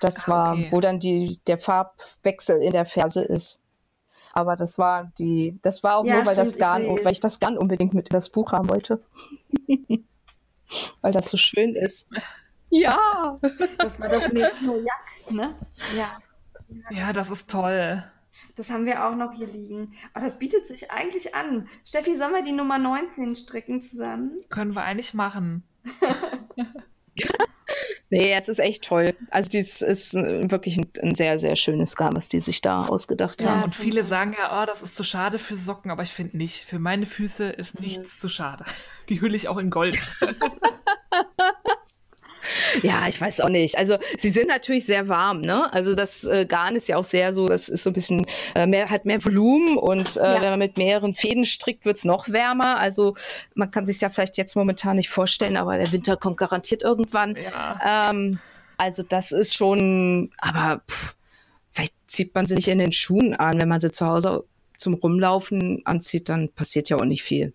das 0.01 0.25
ah, 0.25 0.29
war, 0.29 0.53
okay. 0.55 0.69
wo 0.71 0.81
dann 0.81 0.99
die, 0.99 1.39
der 1.47 1.59
Farbwechsel 1.59 2.61
in 2.61 2.73
der 2.73 2.87
Ferse 2.87 3.23
ist. 3.23 3.61
Aber 4.33 4.57
das 4.57 4.79
war 4.79 5.11
die, 5.19 5.59
das 5.63 5.83
war 5.83 5.97
auch 5.97 6.05
ja, 6.05 6.17
nur, 6.17 6.27
weil 6.27 6.35
stimmt, 6.35 6.47
das 6.53 6.59
Garn, 6.59 6.85
ich 6.85 7.05
weil 7.05 7.13
ich 7.13 7.21
das 7.21 7.41
Garn 7.41 7.59
unbedingt 7.59 7.95
mit 7.95 8.09
in 8.09 8.15
das 8.15 8.29
Buch 8.29 8.53
haben 8.53 8.69
wollte. 8.69 9.03
weil 11.01 11.13
das 11.13 11.31
so 11.31 11.37
schön 11.37 11.75
ist. 11.75 12.07
Ja! 12.71 13.39
Das 13.79 13.99
war 14.01 14.09
das 14.09 14.33
Merino-Jack, 14.33 15.31
ne? 15.31 15.55
Ja. 15.97 16.19
Ja, 16.91 17.13
das 17.13 17.29
ist 17.31 17.51
toll. 17.51 18.05
Das 18.55 18.71
haben 18.71 18.87
wir 18.87 19.05
auch 19.05 19.17
noch 19.17 19.33
hier 19.33 19.47
liegen. 19.49 19.95
Aber 20.13 20.25
das 20.25 20.39
bietet 20.39 20.67
sich 20.67 20.91
eigentlich 20.91 21.35
an. 21.35 21.69
Steffi, 21.85 22.17
sollen 22.17 22.35
wir 22.35 22.43
die 22.43 22.53
Nummer 22.53 22.79
19 22.79 23.35
stricken 23.35 23.81
zusammen? 23.81 24.39
Können 24.49 24.75
wir 24.75 24.83
eigentlich 24.83 25.15
machen. 25.15 25.65
Nee, 28.13 28.35
es 28.35 28.49
ist 28.49 28.59
echt 28.59 28.85
toll. 28.85 29.15
Also 29.31 29.49
dies 29.51 29.83
ist 29.83 30.15
wirklich 30.15 30.77
ein, 30.77 30.91
ein, 31.01 31.15
sehr, 31.15 31.39
sehr 31.39 31.55
schönes 31.55 31.95
Garn, 31.95 32.17
was 32.17 32.29
die 32.29 32.41
sich 32.41 32.61
da 32.61 32.87
ausgedacht 32.87 33.41
ja, 33.41 33.51
haben. 33.51 33.65
Und 33.65 33.77
viele 33.77 34.03
sagen 34.03 34.35
ja, 34.37 34.63
oh, 34.63 34.67
das 34.67 34.83
ist 34.83 34.97
zu 34.97 35.05
schade 35.05 35.39
für 35.39 35.57
Socken, 35.57 35.93
aber 35.93 36.03
ich 36.03 36.11
finde 36.11 36.37
nicht. 36.37 36.65
Für 36.65 36.81
meine 36.81 37.07
Füße 37.07 37.51
ist 37.51 37.79
nichts 37.79 38.03
mhm. 38.03 38.21
zu 38.21 38.29
schade. 38.29 38.65
Die 39.09 39.21
hülle 39.21 39.37
ich 39.37 39.47
auch 39.47 39.59
in 39.59 39.71
Gold. 39.71 39.97
Ja, 42.83 43.07
ich 43.09 43.21
weiß 43.21 43.41
auch 43.41 43.49
nicht. 43.49 43.77
Also 43.77 43.97
sie 44.17 44.29
sind 44.29 44.49
natürlich 44.49 44.87
sehr 44.87 45.09
warm, 45.09 45.41
ne? 45.41 45.73
Also 45.73 45.95
das 45.95 46.25
äh, 46.25 46.47
Garn 46.47 46.77
ist 46.77 46.89
ja 46.89 46.97
auch 46.97 47.05
sehr 47.05 47.33
so, 47.33 47.49
das 47.49 47.69
ist 47.69 47.83
so 47.83 47.91
ein 47.91 47.93
bisschen 47.93 48.27
äh, 48.55 48.67
mehr, 48.67 48.89
hat 48.89 49.05
mehr 49.05 49.25
Volumen 49.25 49.77
und 49.77 50.17
äh, 50.17 50.21
ja. 50.21 50.43
wenn 50.43 50.51
man 50.51 50.59
mit 50.59 50.79
mehreren 50.79 51.15
Fäden 51.15 51.45
strickt, 51.45 51.85
wird's 51.85 52.05
noch 52.05 52.29
wärmer. 52.29 52.79
Also 52.79 53.15
man 53.55 53.71
kann 53.71 53.87
sich 53.87 54.01
ja 54.01 54.11
vielleicht 54.11 54.37
jetzt 54.37 54.57
momentan 54.57 54.97
nicht 54.97 55.11
vorstellen, 55.11 55.57
aber 55.57 55.77
der 55.77 55.93
Winter 55.93 56.17
kommt 56.17 56.37
garantiert 56.37 56.83
irgendwann. 56.83 57.37
Ja. 57.37 58.11
Ähm, 58.11 58.39
also 58.77 59.03
das 59.03 59.33
ist 59.33 59.55
schon, 59.55 60.31
aber 60.39 60.83
pff, 60.89 61.15
vielleicht 61.73 61.95
zieht 62.07 62.35
man 62.35 62.47
sie 62.47 62.55
nicht 62.55 62.69
in 62.69 62.79
den 62.79 62.93
Schuhen 62.93 63.35
an, 63.35 63.61
wenn 63.61 63.69
man 63.69 63.81
sie 63.81 63.91
zu 63.91 64.07
Hause 64.07 64.45
zum 64.79 64.95
Rumlaufen 64.95 65.83
anzieht, 65.85 66.29
dann 66.29 66.49
passiert 66.49 66.89
ja 66.89 66.97
auch 66.97 67.05
nicht 67.05 67.23
viel 67.23 67.53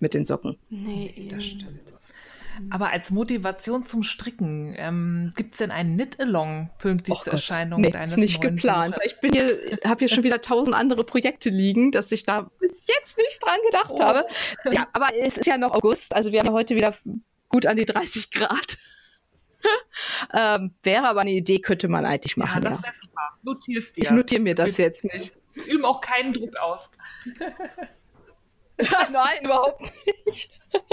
mit 0.00 0.14
den 0.14 0.24
Socken. 0.24 0.56
Nee, 0.70 1.28
das 1.30 1.44
stimmt. 1.44 1.95
Aber 2.70 2.90
als 2.90 3.10
Motivation 3.10 3.82
zum 3.82 4.02
Stricken, 4.02 4.74
ähm, 4.78 5.32
gibt 5.36 5.54
es 5.54 5.58
denn 5.58 5.70
einen 5.70 5.96
Knit-Along 5.96 6.70
pünktlich 6.78 7.16
Oh 7.18 7.22
zur 7.22 7.32
Gott, 7.32 7.40
Erscheinung 7.40 7.80
nee, 7.80 7.90
deines 7.90 8.10
ist 8.12 8.16
nicht 8.18 8.42
neuen 8.42 8.56
geplant. 8.56 8.94
Buches? 8.94 9.12
Weil 9.12 9.12
ich 9.14 9.20
bin 9.20 9.32
hier, 9.32 9.78
habe 9.88 9.98
hier 9.98 10.08
schon 10.08 10.24
wieder 10.24 10.40
tausend 10.40 10.74
andere 10.76 11.04
Projekte 11.04 11.50
liegen, 11.50 11.92
dass 11.92 12.10
ich 12.12 12.24
da 12.24 12.50
bis 12.60 12.86
jetzt 12.86 13.18
nicht 13.18 13.42
dran 13.44 13.58
gedacht 13.70 13.92
Oh. 13.94 14.02
habe. 14.02 14.26
Ja, 14.72 14.86
aber 14.92 15.14
es 15.14 15.36
ist 15.38 15.46
ja 15.46 15.58
noch 15.58 15.72
August, 15.72 16.14
also 16.16 16.32
wir 16.32 16.40
haben 16.40 16.46
ja 16.46 16.52
heute 16.52 16.74
wieder 16.76 16.94
gut 17.48 17.66
an 17.66 17.76
die 17.76 17.84
30 17.84 18.30
Grad. 18.30 18.78
ähm, 20.34 20.74
wäre 20.82 21.08
aber 21.08 21.22
eine 21.22 21.30
Idee, 21.32 21.58
könnte 21.58 21.88
man 21.88 22.04
eigentlich 22.04 22.36
Ja, 22.36 22.44
machen. 22.44 22.62
Ja, 22.62 22.70
das 22.70 22.82
wäre 22.82 22.94
super. 23.02 23.30
Notier's 23.42 23.92
dir. 23.92 24.02
Ich 24.04 24.10
notiere 24.10 24.42
mir 24.42 24.54
das 24.54 24.76
jetzt 24.76 25.04
nicht. 25.04 25.34
Wir 25.54 25.66
üben 25.74 25.84
auch 25.84 26.00
keinen 26.00 26.32
Druck 26.32 26.56
aus. 26.56 26.80
Nein, 28.78 29.44
überhaupt 29.44 29.80
nicht. 30.26 30.50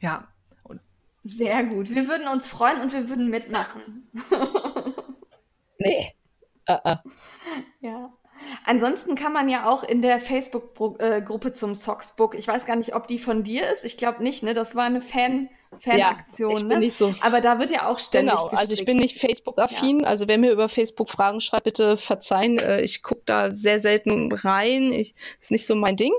Ja, 0.00 0.28
und 0.62 0.80
Sehr 1.24 1.64
gut. 1.64 1.90
Wir 1.90 2.08
würden 2.08 2.28
uns 2.28 2.46
freuen 2.46 2.80
und 2.80 2.92
wir 2.92 3.08
würden 3.08 3.28
mitmachen. 3.28 4.08
Nee. 5.78 6.14
Äh, 6.66 6.78
äh. 6.84 6.96
Ja. 7.80 8.12
Ansonsten 8.64 9.14
kann 9.14 9.32
man 9.32 9.48
ja 9.48 9.66
auch 9.66 9.82
in 9.82 10.02
der 10.02 10.18
Facebook-Gruppe 10.20 11.52
zum 11.52 11.74
Socksbook, 11.74 12.34
ich 12.34 12.46
weiß 12.46 12.66
gar 12.66 12.76
nicht, 12.76 12.94
ob 12.94 13.08
die 13.08 13.18
von 13.18 13.44
dir 13.44 13.70
ist, 13.70 13.84
ich 13.84 13.96
glaube 13.96 14.22
nicht, 14.22 14.42
ne? 14.42 14.52
Das 14.52 14.74
war 14.74 14.84
eine 14.84 15.00
Fan, 15.00 15.48
Fanaktion, 15.80 16.52
ich 16.52 16.58
bin 16.60 16.68
ne? 16.68 16.78
nicht 16.78 16.96
so 16.96 17.12
Aber 17.20 17.40
da 17.40 17.58
wird 17.58 17.70
ja 17.70 17.88
auch 17.88 17.98
ständig 17.98 18.34
Genau, 18.34 18.46
also 18.48 18.72
ich 18.72 18.80
gestrickt. 18.80 18.86
bin 18.86 18.96
nicht 18.98 19.18
Facebook-affin. 19.20 20.04
Also 20.04 20.28
wer 20.28 20.38
mir 20.38 20.52
über 20.52 20.68
Facebook 20.68 21.10
Fragen 21.10 21.40
schreibt, 21.40 21.64
bitte 21.64 21.96
verzeihen. 21.96 22.58
Äh, 22.58 22.82
ich 22.82 23.02
gucke 23.02 23.22
da 23.26 23.52
sehr 23.52 23.80
selten 23.80 24.32
rein. 24.32 24.92
Ich, 24.92 25.14
ist 25.40 25.50
nicht 25.50 25.66
so 25.66 25.74
mein 25.74 25.96
Ding. 25.96 26.12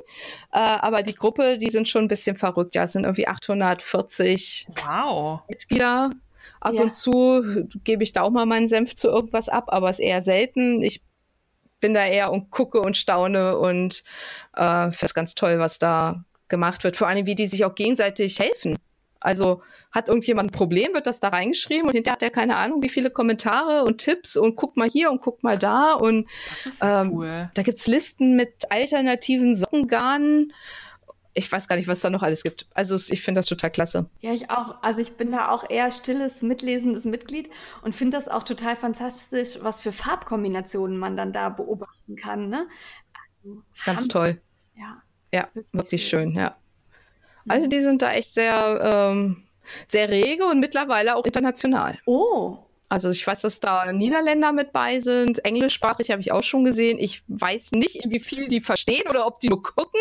Äh, 0.52 0.60
aber 0.60 1.04
die 1.04 1.16
Gruppe, 1.16 1.58
die 1.58 1.70
sind 1.70 1.88
schon 1.88 2.06
ein 2.06 2.08
bisschen 2.08 2.36
verrückt. 2.36 2.76
Ja, 2.76 2.84
es 2.84 2.94
sind 2.94 3.04
irgendwie 3.04 3.28
840 3.28 4.68
wow. 4.86 5.42
Mitglieder. 5.50 6.10
Ab 6.60 6.74
Ja. 6.74 6.82
und 6.82 6.94
zu 6.94 7.68
gebe 7.84 8.04
ich 8.04 8.14
da 8.14 8.24
auch 8.24 8.32
mal 8.32 8.46
meinen 8.46 8.68
Senf 8.68 8.96
zu 8.96 9.10
irgendwas 9.10 9.48
ab, 9.50 9.66
aber 9.68 9.90
es 9.90 10.00
ist 10.00 10.06
eher 10.06 10.22
selten. 10.22 10.82
Ich 10.82 11.02
bin 11.80 11.94
da 11.94 12.06
eher 12.06 12.32
und 12.32 12.50
gucke 12.50 12.82
und 12.82 12.98
staune 12.98 13.58
und 13.58 14.04
äh, 14.56 14.86
finde 14.92 15.06
es 15.06 15.14
ganz 15.14 15.36
toll, 15.36 15.60
was 15.60 15.78
da 15.78 16.24
gemacht 16.48 16.84
wird. 16.84 16.98
Vor 16.98 17.08
allem, 17.08 17.26
wie 17.28 17.36
die 17.36 17.46
sich 17.46 17.66
auch 17.66 17.76
gegenseitig 17.76 18.40
helfen. 18.40 18.78
Also 19.20 19.62
hat 19.92 20.10
irgendjemand 20.10 20.50
ein 20.52 20.54
Problem, 20.54 20.94
wird 20.94 21.08
das 21.08 21.20
da 21.20 21.30
reingeschrieben 21.30 21.88
und 21.88 21.94
hinterher 21.96 22.14
hat 22.16 22.24
er 22.24 22.30
keine 22.30 22.58
Ahnung, 22.58 22.82
wie 22.84 22.90
viele 22.90 23.10
Kommentare 23.10 23.84
und 23.86 23.98
Tipps 24.00 24.36
und 24.38 24.56
guck 24.56 24.78
mal 24.78 24.90
hier 24.90 25.10
und 25.12 25.22
guck 25.22 25.44
mal 25.44 25.58
da 25.58 25.94
und 25.94 26.28
Ähm, 26.82 27.12
cool. 27.14 27.50
da 27.54 27.62
gibt's 27.64 27.88
Listen 27.88 28.36
mit 28.36 28.70
alternativen 28.72 29.56
Sockengarnen. 29.56 30.54
Ich 31.34 31.52
weiß 31.52 31.68
gar 31.68 31.76
nicht, 31.76 31.88
was 31.88 32.02
da 32.02 32.10
noch 32.10 32.24
alles 32.24 32.42
gibt. 32.44 32.68
Also 32.74 32.96
ich 33.14 33.22
finde 33.22 33.40
das 33.40 33.46
total 33.46 33.70
klasse. 33.70 34.10
Ja, 34.22 34.34
ich 34.34 34.50
auch. 34.50 34.82
Also 34.82 35.02
ich 35.02 35.18
bin 35.18 35.32
da 35.32 35.50
auch 35.50 35.70
eher 35.70 35.92
stilles, 35.92 36.42
mitlesendes 36.42 37.06
Mitglied 37.06 37.50
und 37.84 37.94
finde 37.94 38.18
das 38.18 38.28
auch 38.28 38.42
total 38.44 38.76
fantastisch, 38.76 39.60
was 39.62 39.80
für 39.80 39.92
Farbkombinationen 39.92 40.98
man 40.98 41.16
dann 41.16 41.32
da 41.32 41.50
beobachten 41.50 42.16
kann, 42.16 42.50
ne? 42.50 42.68
Also, 43.44 43.62
Ganz 43.86 44.08
toll. 44.08 44.42
Ja. 44.76 45.02
Ja, 45.34 45.48
Wirklich 45.54 45.72
wirklich 45.74 46.08
schön. 46.08 46.30
schön, 46.32 46.38
ja. 46.38 46.58
Also 47.48 47.68
die 47.68 47.80
sind 47.80 48.02
da 48.02 48.12
echt 48.14 48.34
sehr, 48.34 49.14
ähm, 49.16 49.44
sehr 49.86 50.10
rege 50.10 50.46
und 50.46 50.60
mittlerweile 50.60 51.16
auch 51.16 51.26
international. 51.26 51.98
Oh, 52.06 52.58
Also 52.90 53.10
ich 53.10 53.26
weiß, 53.28 53.42
dass 53.42 53.60
da 53.60 53.92
Niederländer 53.92 54.54
mit 54.54 54.72
bei 54.72 55.00
sind, 55.02 55.44
englischsprachig 55.44 56.10
habe 56.10 56.22
ich 56.22 56.32
auch 56.32 56.44
schon 56.44 56.64
gesehen. 56.64 56.98
Ich 57.00 57.22
weiß 57.28 57.72
nicht, 57.74 58.00
wie 58.08 58.20
viel 58.22 58.48
die 58.48 58.62
verstehen 58.62 59.04
oder 59.10 59.28
ob 59.28 59.40
die 59.42 59.50
nur 59.50 59.62
gucken. 59.62 60.00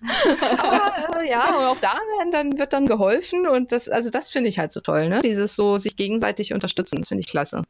Aber 0.58 1.20
äh, 1.22 1.28
ja, 1.28 1.56
und 1.56 1.64
auch 1.64 1.80
da 1.80 1.98
werden 2.18 2.30
dann, 2.30 2.58
wird 2.58 2.72
dann 2.72 2.86
geholfen 2.86 3.46
und 3.48 3.72
das, 3.72 3.88
also 3.88 4.10
das 4.10 4.30
finde 4.30 4.48
ich 4.48 4.58
halt 4.58 4.72
so 4.72 4.80
toll, 4.80 5.08
ne? 5.08 5.20
Dieses 5.22 5.56
so 5.56 5.76
sich 5.76 5.96
gegenseitig 5.96 6.52
unterstützen, 6.52 6.98
das 7.00 7.08
finde 7.08 7.22
ich 7.22 7.26
klasse. 7.28 7.62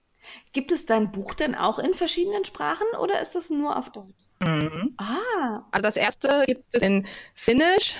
gibt 0.52 0.72
es 0.72 0.86
dein 0.86 1.11
Buch 1.11 1.34
denn 1.34 1.55
auch 1.55 1.78
in 1.78 1.94
verschiedenen 1.94 2.44
Sprachen 2.44 2.86
oder 3.00 3.20
ist 3.20 3.36
es 3.36 3.50
nur 3.50 3.76
auf 3.76 3.90
Deutsch? 3.90 4.14
Mhm. 4.42 4.94
Ah, 4.98 5.62
Also 5.70 5.82
das 5.82 5.96
erste 5.96 6.44
gibt 6.46 6.64
es 6.72 6.82
in 6.82 7.07
Finnisch, 7.34 7.94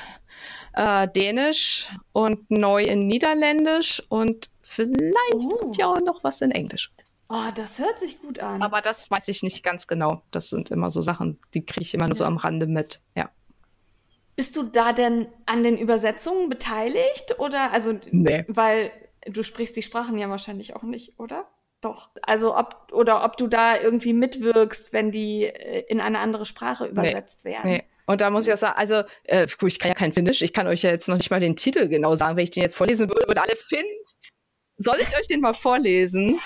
äh, 0.77 1.09
Dänisch 1.09 1.89
und 2.13 2.51
neu 2.51 2.83
in 2.85 3.07
Niederländisch 3.07 4.03
und 4.09 4.51
vielleicht 4.63 5.35
Oh. 5.35 5.73
ja 5.79 5.87
auch 5.89 6.01
noch 6.01 6.25
was 6.25 6.41
in 6.41 6.51
Englisch. 6.51 6.91
oh, 7.29 7.51
das 7.55 7.79
hört 7.79 7.99
sich 7.99 8.21
gut 8.21 8.39
an. 8.39 8.63
Aber 8.63 8.81
das 8.81 9.11
weiß 9.11 9.29
ich 9.29 9.43
nicht 9.43 9.63
ganz 9.63 9.87
genau. 9.87 10.23
Das 10.31 10.51
sind 10.51 10.71
immer 10.71 10.91
so 10.91 11.01
Sachen, 11.01 11.39
die 11.55 11.65
kriege 11.65 11.83
ich 11.85 11.95
immer 11.95 12.07
nur 12.07 12.15
so 12.15 12.25
am 12.25 12.37
Rande 12.37 12.67
mit. 12.67 13.01
Ja. 13.17 13.31
Bist 14.37 14.57
du 14.57 14.65
da 14.65 14.93
denn 14.93 15.27
an 15.47 15.63
den 15.63 15.77
Übersetzungen 15.79 16.49
beteiligt 16.49 17.39
oder 17.39 17.73
also 17.73 17.95
Nee. 18.11 18.45
weil 18.49 18.91
du 19.27 19.43
sprichst 19.43 19.77
die 19.77 19.83
Sprachen 19.83 20.19
ja 20.19 20.29
wahrscheinlich 20.29 20.75
auch 20.77 20.83
nicht, 20.83 21.19
oder? 21.19 21.47
Doch. 21.81 22.09
Also 22.23 22.57
ob 22.57 22.89
oder 22.93 23.25
ob 23.25 23.37
du 23.37 23.47
da 23.47 23.79
irgendwie 23.81 24.13
mitwirkst, 24.13 24.93
wenn 24.93 25.11
die 25.13 25.45
äh, 25.45 25.85
in 25.89 26.01
eine 26.01 26.19
andere 26.19 26.47
Sprache 26.47 26.87
übersetzt 26.87 27.45
werden. 27.45 27.71
Nee. 27.71 27.85
Und 28.07 28.21
da 28.21 28.31
muss 28.31 28.47
ich 28.47 28.53
auch 28.53 28.59
sagen, 28.59 28.77
also, 28.77 29.03
äh, 29.25 29.47
gut, 29.59 29.73
ich 29.73 29.79
kann 29.79 29.91
ja 29.91 29.95
kein 29.95 30.13
Finnisch, 30.13 30.43
ich 30.43 30.53
kann 30.53 30.67
euch 30.67 30.83
ja 30.83 30.91
jetzt 30.91 31.09
noch 31.09 31.17
nicht 31.17 31.31
mal 31.31 31.41
den 31.41 31.57
Titel 31.57 31.89
genau 31.89 32.15
sagen. 32.17 32.37
Wenn 32.37 32.45
ich 32.45 32.51
den 32.51 32.63
jetzt 32.63 32.77
vorlesen 32.77 33.09
würde, 33.09 33.27
würde 33.27 33.43
alle 33.43 33.57
Finn. 33.57 33.87
Soll 34.77 34.99
ich 35.01 35.17
euch 35.17 35.27
den 35.27 35.41
mal 35.41 35.55
vorlesen? 35.55 36.41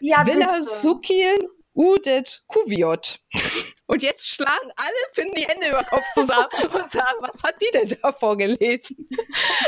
Ja, 0.00 0.26
Villa. 0.26 0.62
Sukien 0.62 1.38
Udet 1.74 2.42
Kuviot. 2.46 3.20
Und 3.86 4.02
jetzt 4.02 4.28
schlagen 4.28 4.70
alle 4.76 4.90
Finnen 5.12 5.34
die 5.34 5.44
Hände 5.44 5.68
über 5.68 5.82
Kopf 5.82 6.04
zusammen 6.14 6.48
und 6.74 6.90
sagen, 6.90 7.18
was 7.20 7.42
hat 7.42 7.56
die 7.60 7.70
denn 7.72 7.98
da 8.00 8.12
vorgelesen? 8.12 9.08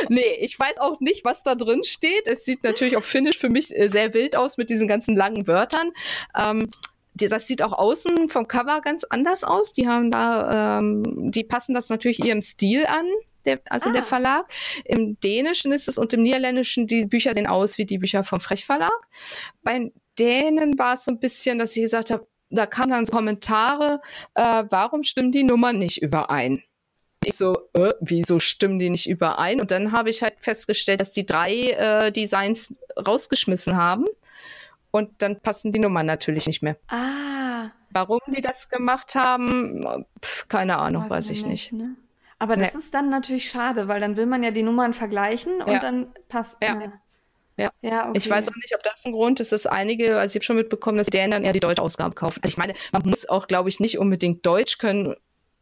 nee, 0.09 0.35
ich 0.41 0.59
weiß 0.59 0.79
auch 0.79 1.01
nicht, 1.01 1.25
was 1.25 1.43
da 1.43 1.55
drin 1.55 1.85
steht. 1.85 2.29
Es 2.29 2.45
sieht 2.45 2.63
natürlich 2.65 2.97
auf 2.97 3.05
Finnisch 3.05 3.39
für 3.39 3.49
mich 3.49 3.77
äh, 3.77 3.89
sehr 3.89 4.15
wild 4.15 4.37
aus 4.37 4.59
mit 4.59 4.71
diesen 4.71 4.89
ganzen 4.89 5.17
langen 5.17 5.47
Wörtern. 5.47 5.93
Ähm, 6.37 6.71
das 7.15 7.47
sieht 7.47 7.63
auch 7.63 7.73
außen 7.73 8.29
vom 8.29 8.49
Cover 8.49 8.81
ganz 8.81 9.05
anders 9.05 9.45
aus. 9.45 9.73
Die 9.73 9.87
haben 9.87 10.11
da, 10.11 10.79
ähm, 10.79 11.31
die 11.31 11.45
passen 11.45 11.75
das 11.75 11.89
natürlich 11.89 12.25
ihrem 12.25 12.43
Stil 12.43 12.87
an. 12.87 13.07
Der, 13.45 13.61
also 13.69 13.91
Ah. 13.91 13.93
der 13.93 14.03
Verlag. 14.05 14.47
Im 14.85 15.19
Dänischen 15.21 15.73
ist 15.73 15.89
es 15.89 15.99
und 15.99 16.13
im 16.13 16.23
Niederländischen, 16.23 16.87
die 16.87 17.07
Bücher 17.07 17.35
sehen 17.35 17.47
aus 17.49 17.77
wie 17.77 17.85
die 17.85 17.99
Bücher 17.99 18.23
vom 18.23 18.41
Frech 18.41 18.65
Verlag. 18.65 18.93
Bei 19.63 19.91
Dänen 20.19 20.79
war 20.79 20.95
es 20.95 21.05
so 21.05 21.11
ein 21.11 21.19
bisschen, 21.19 21.59
dass 21.59 21.75
ich 21.77 21.83
gesagt 21.83 22.11
habe, 22.11 22.27
da 22.51 22.67
kamen 22.67 22.91
dann 22.91 23.05
so 23.07 23.13
Kommentare, 23.13 24.01
äh, 24.35 24.65
warum 24.71 25.03
stimmen 25.03 25.33
die 25.33 25.43
Nummern 25.43 25.79
nicht 25.79 26.03
überein? 26.03 26.63
Ich 27.25 27.37
so, 27.37 27.57
äh, 27.75 27.93
wieso 28.01 28.39
stimmen 28.39 28.79
die 28.79 28.91
nicht 28.91 29.09
überein? 29.09 29.61
Und 29.61 29.71
dann 29.71 29.93
habe 29.93 30.11
ich 30.11 30.23
halt 30.23 30.35
festgestellt, 30.41 31.01
dass 31.01 31.13
die 31.13 31.25
drei 31.25 31.71
äh, 31.71 32.13
Designs 32.13 32.75
rausgeschmissen 32.97 33.77
haben. 33.77 34.07
Und 34.93 35.21
dann 35.23 35.41
passen 35.41 35.73
die 35.73 35.81
Nummern 35.81 36.07
natürlich 36.07 36.47
nicht 36.47 36.63
mehr. 36.63 36.77
Ah, 36.89 37.71
Warum 37.91 38.21
die 38.29 38.41
das 38.41 38.69
gemacht 38.69 39.15
haben, 39.17 40.07
pf, 40.25 40.47
keine 40.49 40.79
Ahnung, 40.79 41.11
weiß, 41.11 41.27
man 41.27 41.37
ich 41.37 41.45
nicht. 41.47 41.73
Ne? 41.73 41.97
Aber 42.39 42.57
das 42.57 42.73
Nee. 42.75 42.79
ist 42.79 42.95
dann 42.95 43.11
natürlich 43.11 43.49
schade, 43.49 43.89
weil 43.89 44.01
dann 44.01 44.17
will 44.17 44.27
man 44.27 44.43
ja 44.43 44.51
die 44.51 44.63
Nummern 44.63 44.95
vergleichen 44.95 45.61
und 45.63 45.73
Ja. 45.73 45.79
dann 45.79 46.13
passt. 46.29 46.57
Ja. 46.63 46.75
na. 46.75 46.93
Ja. 47.59 47.71
ja 47.83 48.09
okay. 48.09 48.19
Ich 48.19 48.31
weiß 48.31 48.49
auch 48.49 48.57
nicht, 48.57 48.75
ob 48.75 48.83
das 48.83 49.05
ein 49.05 49.13
Grund 49.13 49.41
ist, 49.41 49.53
dass 49.53 49.67
einige, 49.67 50.19
also 50.19 50.33
ich 50.33 50.37
habe 50.37 50.45
schon 50.45 50.57
mitbekommen, 50.57 50.97
dass 50.99 51.07
die 51.09 51.17
Dänen 51.19 51.31
dann 51.33 51.45
eher 51.45 51.53
die 51.53 51.61
deutsche 51.61 51.83
Ausgabe 51.83 52.15
kaufen. 52.15 52.41
Also 52.43 52.53
ich 52.53 52.57
meine, 52.59 52.73
man 52.93 53.03
muss 53.05 53.29
auch, 53.29 53.47
glaube 53.47 53.69
ich, 53.69 53.79
nicht 53.81 53.99
unbedingt 53.99 54.45
Deutsch 54.47 54.79
können, 54.79 55.15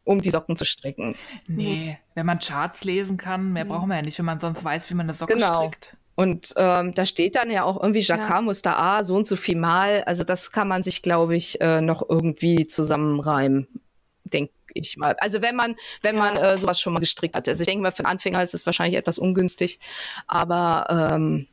um 0.05 0.21
die 0.21 0.31
Socken 0.31 0.55
zu 0.55 0.63
stricken. 0.65 1.15
Nee, 1.47 1.99
wenn 2.15 2.25
man 2.25 2.39
Charts 2.39 2.83
lesen 2.85 3.17
kann, 3.17 3.51
mehr 3.53 3.65
Mhm. 3.65 3.69
braucht 3.69 3.87
man 3.87 3.97
ja 3.97 4.03
nicht, 4.03 4.17
wenn 4.17 4.25
man 4.25 4.39
sonst 4.39 4.63
weiß, 4.63 4.89
wie 4.89 4.93
man 4.95 5.07
eine 5.07 5.13
Socke 5.17 5.33
Genau. 5.33 5.53
strickt. 5.53 5.97
Und 6.21 6.53
ähm, 6.57 6.93
da 6.93 7.05
steht 7.05 7.35
dann 7.35 7.49
ja 7.49 7.63
auch 7.63 7.81
irgendwie 7.81 8.01
Jacquard 8.01 8.43
Muster 8.43 8.77
A, 8.77 9.03
so 9.03 9.15
und 9.15 9.25
so 9.25 9.35
viel 9.35 9.55
Mal. 9.55 10.03
Also 10.03 10.23
das 10.23 10.51
kann 10.51 10.67
man 10.67 10.83
sich, 10.83 11.01
glaube 11.01 11.35
ich, 11.35 11.59
äh, 11.61 11.81
noch 11.81 12.07
irgendwie 12.07 12.67
zusammenreimen, 12.67 13.67
denke 14.23 14.53
ich 14.73 14.97
mal. 14.97 15.15
Also 15.19 15.41
wenn 15.41 15.55
man, 15.55 15.75
wenn 16.03 16.15
Ja. 16.15 16.21
man 16.21 16.37
äh, 16.37 16.57
sowas 16.57 16.79
schon 16.79 16.93
mal 16.93 16.99
gestrickt 16.99 17.35
hat. 17.35 17.47
Also 17.49 17.61
ich 17.61 17.67
denke 17.67 17.81
mal, 17.81 17.91
für 17.91 17.99
einen 18.05 18.11
Anfänger 18.11 18.43
ist 18.43 18.53
es 18.53 18.65
wahrscheinlich 18.67 18.97
etwas 18.97 19.17
ungünstig. 19.17 19.79
Aber 20.27 20.85
ähm, 21.15 21.47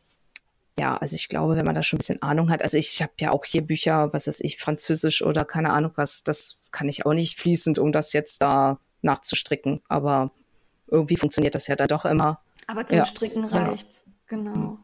ja, 0.78 0.96
also 0.96 1.16
ich 1.16 1.28
glaube, 1.28 1.56
wenn 1.56 1.64
man 1.64 1.74
da 1.74 1.82
schon 1.82 1.96
ein 1.96 2.00
bisschen 2.00 2.22
Ahnung 2.22 2.50
hat, 2.50 2.62
also 2.62 2.76
ich 2.76 3.00
habe 3.02 3.12
ja 3.20 3.30
auch 3.32 3.44
hier 3.46 3.62
Bücher, 3.62 4.12
was 4.12 4.26
weiß 4.26 4.40
ich, 4.42 4.58
Französisch 4.58 5.22
oder 5.22 5.44
keine 5.44 5.70
Ahnung 5.72 5.92
was, 5.96 6.22
das 6.24 6.60
kann 6.72 6.88
ich 6.88 7.06
auch 7.06 7.14
nicht 7.14 7.40
fließend, 7.40 7.78
um 7.78 7.90
das 7.90 8.12
jetzt 8.12 8.42
da 8.42 8.78
nachzustricken. 9.02 9.80
Aber 9.88 10.30
irgendwie 10.88 11.16
funktioniert 11.16 11.54
das 11.54 11.66
ja 11.68 11.74
da 11.76 11.86
doch 11.86 12.04
immer. 12.04 12.40
Aber 12.66 12.86
zum 12.86 12.98
Ja, 12.98 13.06
Stricken 13.06 13.48
genau. 13.48 13.70
reicht's. 13.70 14.04
Genau. 14.28 14.78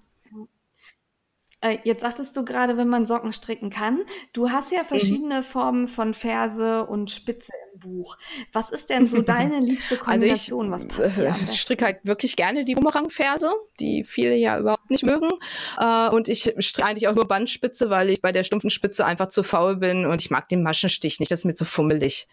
Äh, 1.60 1.78
Jetzt 1.84 2.02
sagtest 2.02 2.36
du 2.36 2.44
gerade, 2.44 2.76
wenn 2.76 2.88
man 2.88 3.06
Socken 3.06 3.32
stricken 3.32 3.70
kann. 3.70 4.00
Du 4.34 4.50
hast 4.50 4.70
Mhm. 4.70 4.76
ja 4.76 4.84
verschiedene 4.84 5.42
Formen 5.42 5.88
von 5.88 6.12
Ferse 6.12 6.84
und 6.86 7.10
Spitze 7.10 7.52
im 7.72 7.80
Buch. 7.80 8.18
Was 8.52 8.68
ist 8.70 8.90
denn 8.90 9.06
so 9.06 9.22
deine 9.22 9.60
liebste 9.60 9.94
Also 10.04 10.26
ich 10.26 10.48
Kombination? 10.50 10.70
Was 10.70 10.86
passt 10.86 11.16
dir 11.16 11.24
äh, 11.24 11.30
besten? 11.30 11.56
stricke 11.56 11.84
halt 11.86 12.00
wirklich 12.02 12.36
gerne 12.36 12.64
die 12.64 12.74
Bumerang-Ferse, 12.74 13.50
die 13.80 14.04
viele 14.04 14.34
ja 14.36 14.58
überhaupt 14.58 14.90
nicht 14.90 15.04
mögen. 15.06 15.30
Äh, 15.78 16.10
und 16.10 16.28
ich 16.28 16.54
stricke 16.58 16.86
eigentlich 16.88 17.08
auch 17.08 17.14
nur 17.14 17.26
Bandspitze, 17.26 17.88
weil 17.88 18.10
ich 18.10 18.20
bei 18.20 18.32
der 18.32 18.44
stumpfen 18.44 18.68
Spitze 18.70 19.06
einfach 19.06 19.28
zu 19.28 19.42
faul 19.42 19.76
bin 19.76 20.04
und 20.04 20.20
ich 20.20 20.30
mag 20.30 20.48
den 20.50 20.62
Maschenstich 20.62 21.18
nicht. 21.18 21.30
Das 21.30 21.40
ist 21.40 21.44
mir 21.46 21.54
zu 21.54 21.64
fummelig. 21.64 22.28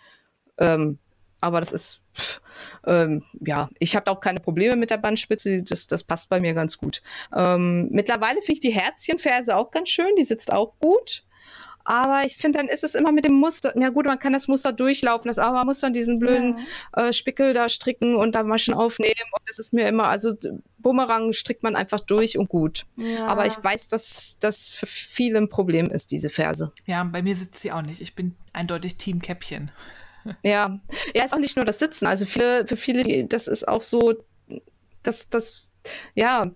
Ähm, 0.57 0.99
Aber 1.41 1.59
das 1.59 1.71
ist, 1.71 2.01
pff, 2.15 2.41
ähm, 2.85 3.23
ja, 3.45 3.69
ich 3.79 3.95
habe 3.95 4.09
auch 4.09 4.19
keine 4.21 4.39
Probleme 4.39 4.75
mit 4.75 4.91
der 4.91 4.97
Bandspitze. 4.97 5.63
Das, 5.63 5.87
das 5.87 6.03
passt 6.03 6.29
bei 6.29 6.39
mir 6.39 6.53
ganz 6.53 6.77
gut. 6.77 7.01
Ähm, 7.35 7.89
mittlerweile 7.91 8.41
finde 8.41 8.53
ich 8.53 8.59
die 8.59 8.73
Herzchenferse 8.73 9.55
auch 9.55 9.71
ganz 9.71 9.89
schön. 9.89 10.15
Die 10.17 10.23
sitzt 10.23 10.53
auch 10.53 10.73
gut. 10.79 11.23
Aber 11.83 12.23
ich 12.25 12.37
finde, 12.37 12.59
dann 12.59 12.67
ist 12.67 12.83
es 12.83 12.95
immer 12.95 13.11
mit 13.11 13.25
dem 13.25 13.33
Muster. 13.33 13.73
Na 13.75 13.89
gut, 13.89 14.05
man 14.05 14.19
kann 14.19 14.33
das 14.33 14.47
Muster 14.47 14.71
durchlaufen, 14.71 15.27
das, 15.27 15.39
aber 15.39 15.57
man 15.57 15.67
muss 15.67 15.79
dann 15.79 15.93
diesen 15.93 16.19
blöden 16.19 16.59
ja. 16.95 17.07
äh, 17.07 17.13
Spickel 17.13 17.53
da 17.53 17.69
stricken 17.69 18.15
und 18.15 18.35
da 18.35 18.43
Maschen 18.43 18.73
aufnehmen. 18.73 19.13
Und 19.31 19.49
das 19.49 19.57
ist 19.59 19.73
mir 19.73 19.87
immer, 19.87 20.05
also 20.05 20.31
Bumerang 20.77 21.33
strickt 21.33 21.63
man 21.63 21.75
einfach 21.75 21.99
durch 21.99 22.37
und 22.37 22.49
gut. 22.49 22.85
Ja. 22.97 23.25
Aber 23.25 23.45
ich 23.45 23.53
weiß, 23.61 23.89
dass 23.89 24.37
das 24.39 24.69
für 24.69 24.85
viele 24.85 25.39
ein 25.39 25.49
Problem 25.49 25.87
ist, 25.87 26.11
diese 26.11 26.29
Ferse. 26.29 26.71
Ja, 26.85 27.03
bei 27.03 27.21
mir 27.21 27.35
sitzt 27.35 27.61
sie 27.61 27.71
auch 27.71 27.81
nicht. 27.81 28.01
Ich 28.01 28.15
bin 28.15 28.35
eindeutig 28.53 28.97
Team 28.97 29.21
Käppchen. 29.21 29.71
Ja, 30.43 30.79
ja, 31.13 31.23
ist 31.23 31.33
auch 31.33 31.39
nicht 31.39 31.55
nur 31.55 31.65
das 31.65 31.79
Sitzen. 31.79 32.05
Also 32.05 32.25
viele, 32.25 32.67
für 32.67 32.77
viele, 32.77 33.25
das 33.25 33.47
ist 33.47 33.67
auch 33.67 33.81
so, 33.81 34.13
dass 35.03 35.29
das, 35.29 35.69
ja, 36.15 36.51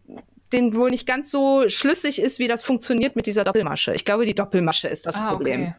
den 0.53 0.76
wohl 0.76 0.89
nicht 0.89 1.07
ganz 1.07 1.32
so 1.32 1.68
schlüssig 1.68 2.22
ist, 2.22 2.39
wie 2.39 2.47
das 2.47 2.63
funktioniert 2.63 3.16
mit 3.16 3.26
dieser 3.26 3.43
Doppelmasche. 3.43 3.93
Ich 3.93 4.05
glaube, 4.05 4.26
die 4.26 4.36
Doppelmasche 4.36 4.88
ist 4.88 5.05
das 5.05 5.18
ah, 5.18 5.32
Problem. 5.32 5.74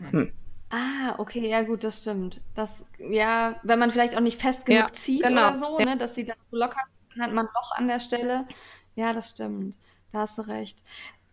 Okay. 0.00 0.10
Hm. 0.10 0.32
Ah, 0.70 1.14
okay, 1.18 1.48
ja 1.48 1.62
gut, 1.62 1.84
das 1.84 1.98
stimmt. 1.98 2.40
Das, 2.54 2.84
ja, 2.98 3.60
wenn 3.62 3.78
man 3.78 3.90
vielleicht 3.90 4.16
auch 4.16 4.20
nicht 4.20 4.40
fest 4.40 4.64
genug 4.64 4.88
ja, 4.88 4.92
zieht 4.92 5.22
genau. 5.22 5.48
oder 5.48 5.58
so, 5.58 5.78
ne, 5.78 5.96
dass 5.96 6.14
sie 6.14 6.24
dann 6.24 6.36
so 6.50 6.56
locker, 6.56 6.80
dann 7.14 7.24
hat 7.24 7.32
man 7.32 7.46
Loch 7.46 7.72
an 7.72 7.88
der 7.88 8.00
Stelle. 8.00 8.46
Ja, 8.94 9.12
das 9.12 9.30
stimmt. 9.30 9.76
Da 10.12 10.20
hast 10.20 10.38
du 10.38 10.42
recht. 10.42 10.82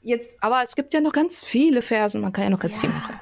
Jetzt, 0.01 0.41
aber 0.41 0.63
es 0.63 0.75
gibt 0.75 0.93
ja 0.93 1.01
noch 1.01 1.11
ganz 1.11 1.43
viele 1.43 1.81
Versen, 1.81 2.21
man 2.21 2.31
kann 2.31 2.45
ja 2.45 2.49
noch 2.49 2.59
ganz 2.59 2.77
ja, 2.77 2.81
viel 2.81 2.89
machen. 2.89 3.19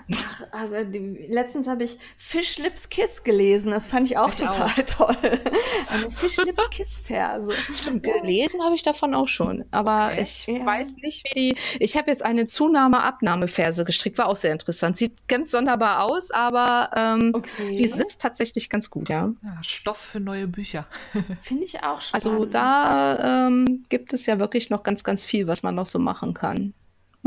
Also 0.52 0.84
die, 0.84 1.26
letztens 1.28 1.68
habe 1.68 1.84
ich 1.84 1.98
Fischlips 2.18 2.90
Kiss 2.90 3.24
gelesen, 3.24 3.72
das 3.72 3.88
fand 3.88 4.10
ich 4.10 4.18
auch 4.18 4.30
ich 4.30 4.40
total 4.40 4.70
auch. 4.70 4.86
toll. 4.86 5.40
Eine 5.88 6.12
Fischlips 6.12 6.70
Kiss 6.70 7.00
Verse. 7.00 7.52
Stimmt, 7.74 8.04
gelesen 8.04 8.64
habe 8.64 8.76
ich 8.76 8.84
davon 8.84 9.16
auch 9.16 9.28
schon, 9.28 9.66
aber 9.72 10.10
okay. 10.12 10.22
ich 10.22 10.46
ja. 10.46 10.64
weiß 10.64 10.98
nicht, 10.98 11.26
wie 11.26 11.34
die. 11.34 11.56
Ich 11.80 11.98
habe 11.98 12.12
jetzt 12.12 12.24
eine 12.24 12.46
Zunahme-Abnahme-Verse 12.46 13.84
gestrickt, 13.84 14.20
war 14.20 14.28
auch 14.28 14.36
sehr 14.36 14.52
interessant. 14.52 14.98
Sieht 14.98 15.28
ganz 15.28 15.50
sonderbar 15.50 16.04
aus, 16.04 16.30
aber 16.30 16.92
ähm, 16.96 17.32
okay. 17.34 17.76
die 17.76 17.88
sitzt 17.88 18.22
tatsächlich 18.22 18.70
ganz 18.70 18.92
gut, 18.92 19.10
ja. 19.10 19.34
ja 19.44 19.64
Stoff 19.64 19.98
für 19.98 20.20
neue 20.20 20.48
Bücher. 20.48 20.86
Finde 21.42 21.64
ich 21.64 21.84
auch 21.84 22.02
spannend. 22.02 22.26
Also 22.28 22.46
da 22.46 23.48
ähm, 23.48 23.84
gibt 23.90 24.14
es 24.14 24.28
ja 24.28 24.38
wirklich 24.38 24.70
noch 24.70 24.84
ganz, 24.84 25.04
ganz 25.04 25.26
viel, 25.26 25.48
was 25.48 25.64
man 25.64 25.74
noch 25.74 25.88
so 25.88 25.98
machen 25.98 26.36
kann. 26.36 26.74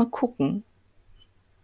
Mal 0.01 0.09
gucken. 0.09 0.63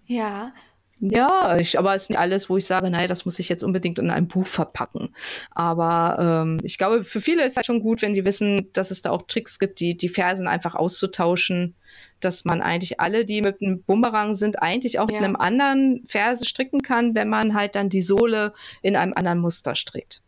Ja. 0.06 0.54
Ja, 1.00 1.58
ich, 1.58 1.80
aber 1.80 1.96
es 1.96 2.04
ist 2.04 2.10
nicht 2.10 2.20
alles, 2.20 2.52
wo 2.52 2.58
ich 2.58 2.68
sage, 2.68 2.90
nein, 2.92 3.08
das 3.08 3.26
muss 3.26 3.40
ich 3.40 3.50
jetzt 3.50 3.64
unbedingt 3.64 3.98
in 3.98 4.12
ein 4.12 4.28
Buch 4.28 4.46
verpacken. 4.46 5.10
Aber 5.52 6.44
ähm, 6.44 6.60
ich 6.62 6.78
glaube, 6.78 7.04
für 7.04 7.20
viele 7.20 7.44
ist 7.44 7.54
es 7.54 7.56
halt 7.56 7.66
schon 7.66 7.82
gut, 7.82 8.04
wenn 8.04 8.14
die 8.14 8.26
wissen, 8.26 8.72
dass 8.74 8.92
es 8.92 9.02
da 9.02 9.10
auch 9.10 9.24
Tricks 9.24 9.58
gibt, 9.58 9.80
die, 9.80 9.98
die 9.98 10.10
Fersen 10.10 10.48
einfach 10.48 10.76
auszutauschen, 10.76 11.74
dass 12.20 12.46
man 12.46 12.62
eigentlich 12.62 13.00
alle, 13.00 13.26
die 13.26 13.42
mit 13.42 13.60
einem 13.60 13.82
Bumerang 13.82 14.36
sind, 14.36 14.62
eigentlich 14.62 15.00
auch 15.00 15.10
ja. 15.10 15.18
in 15.18 15.24
einem 15.24 15.36
anderen 15.36 16.04
Ferse 16.08 16.46
stricken 16.46 16.84
kann, 16.84 17.16
wenn 17.16 17.30
man 17.30 17.56
halt 17.56 17.76
dann 17.76 17.90
die 17.90 18.04
Sohle 18.04 18.54
in 18.84 18.96
einem 18.96 19.14
anderen 19.14 19.40
Muster 19.40 19.74
strickt. 19.74 20.22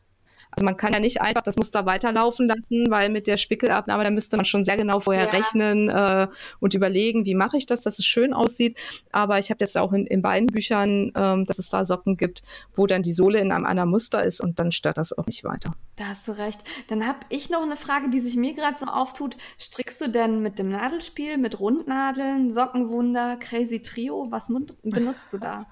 Also 0.52 0.66
man 0.66 0.78
kann 0.78 0.94
ja 0.94 1.00
nicht 1.00 1.22
einfach 1.22 1.44
das 1.44 1.58
Muster 1.58 1.86
weiterlaufen 1.86 2.48
lassen, 2.48 2.90
weil 2.90 3.10
mit 3.10 3.28
der 3.28 3.38
Spickelabnahme, 3.38 4.04
da 4.04 4.10
müsste 4.10 4.36
man 4.36 4.46
schon 4.46 4.64
sehr 4.64 4.78
genau 4.78 5.00
vorher 5.00 5.26
ja. 5.26 5.30
rechnen 5.30 5.90
äh, 5.90 6.28
und 6.60 6.74
überlegen, 6.74 7.26
wie 7.26 7.36
mache 7.36 7.58
ich 7.58 7.66
das, 7.66 7.82
dass 7.82 8.00
es 8.00 8.06
schön 8.06 8.34
aussieht. 8.34 8.80
Aber 9.12 9.38
ich 9.38 9.52
habe 9.52 9.60
jetzt 9.62 9.78
auch 9.78 9.94
in, 9.94 10.08
in 10.08 10.22
beiden 10.22 10.48
Büchern, 10.48 11.12
ähm, 11.16 11.46
dass 11.46 11.60
es 11.60 11.70
da 11.70 11.86
Socken 11.86 12.18
gibt, 12.18 12.42
wo 12.76 12.88
dann 12.88 13.04
die 13.04 13.14
Sohle 13.14 13.40
in 13.40 13.52
einem 13.52 13.66
anderen 13.66 13.90
Muster 13.90 14.24
ist 14.24 14.42
und 14.42 14.60
dann 14.60 14.72
stört 14.72 14.98
das 14.98 15.18
auch 15.18 15.28
nicht 15.28 15.44
weiter. 15.44 15.76
Da 15.98 16.08
hast 16.08 16.28
du 16.28 16.32
recht. 16.32 16.62
Dann 16.88 17.06
habe 17.06 17.20
ich 17.30 17.50
noch 17.50 17.62
eine 17.62 17.76
Frage, 17.76 18.10
die 18.10 18.20
sich 18.20 18.36
mir 18.36 18.54
gerade 18.54 18.78
so 18.78 18.86
auftut. 18.86 19.38
Strickst 19.60 20.02
du 20.02 20.10
denn 20.10 20.42
mit 20.42 20.58
dem 20.58 20.70
Nadelspiel, 20.70 21.38
mit 21.38 21.60
Rundnadeln, 21.60 22.52
Sockenwunder, 22.52 23.38
Crazy 23.38 23.82
Trio? 23.82 24.28
Was 24.30 24.48
benutzt 24.84 25.34
du 25.34 25.38
da? 25.38 25.68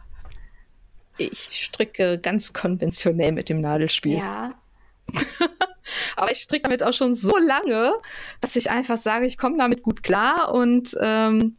Ich 1.18 1.40
stricke 1.40 2.20
ganz 2.20 2.54
konventionell 2.54 3.32
mit 3.32 3.50
dem 3.50 3.62
Nadelspiel. 3.62 4.18
Ja, 4.18 4.54
Aber 6.16 6.32
ich 6.32 6.40
stricke 6.40 6.64
damit 6.64 6.84
auch 6.84 6.94
schon 6.94 7.16
so 7.16 7.38
lange, 7.38 7.94
dass 8.42 8.56
ich 8.56 8.70
einfach 8.70 8.98
sage, 8.98 9.26
ich 9.26 9.38
komme 9.38 9.58
damit 9.58 9.84
gut 9.84 10.04
klar 10.04 10.54
und 10.54 10.96
ähm, 11.00 11.56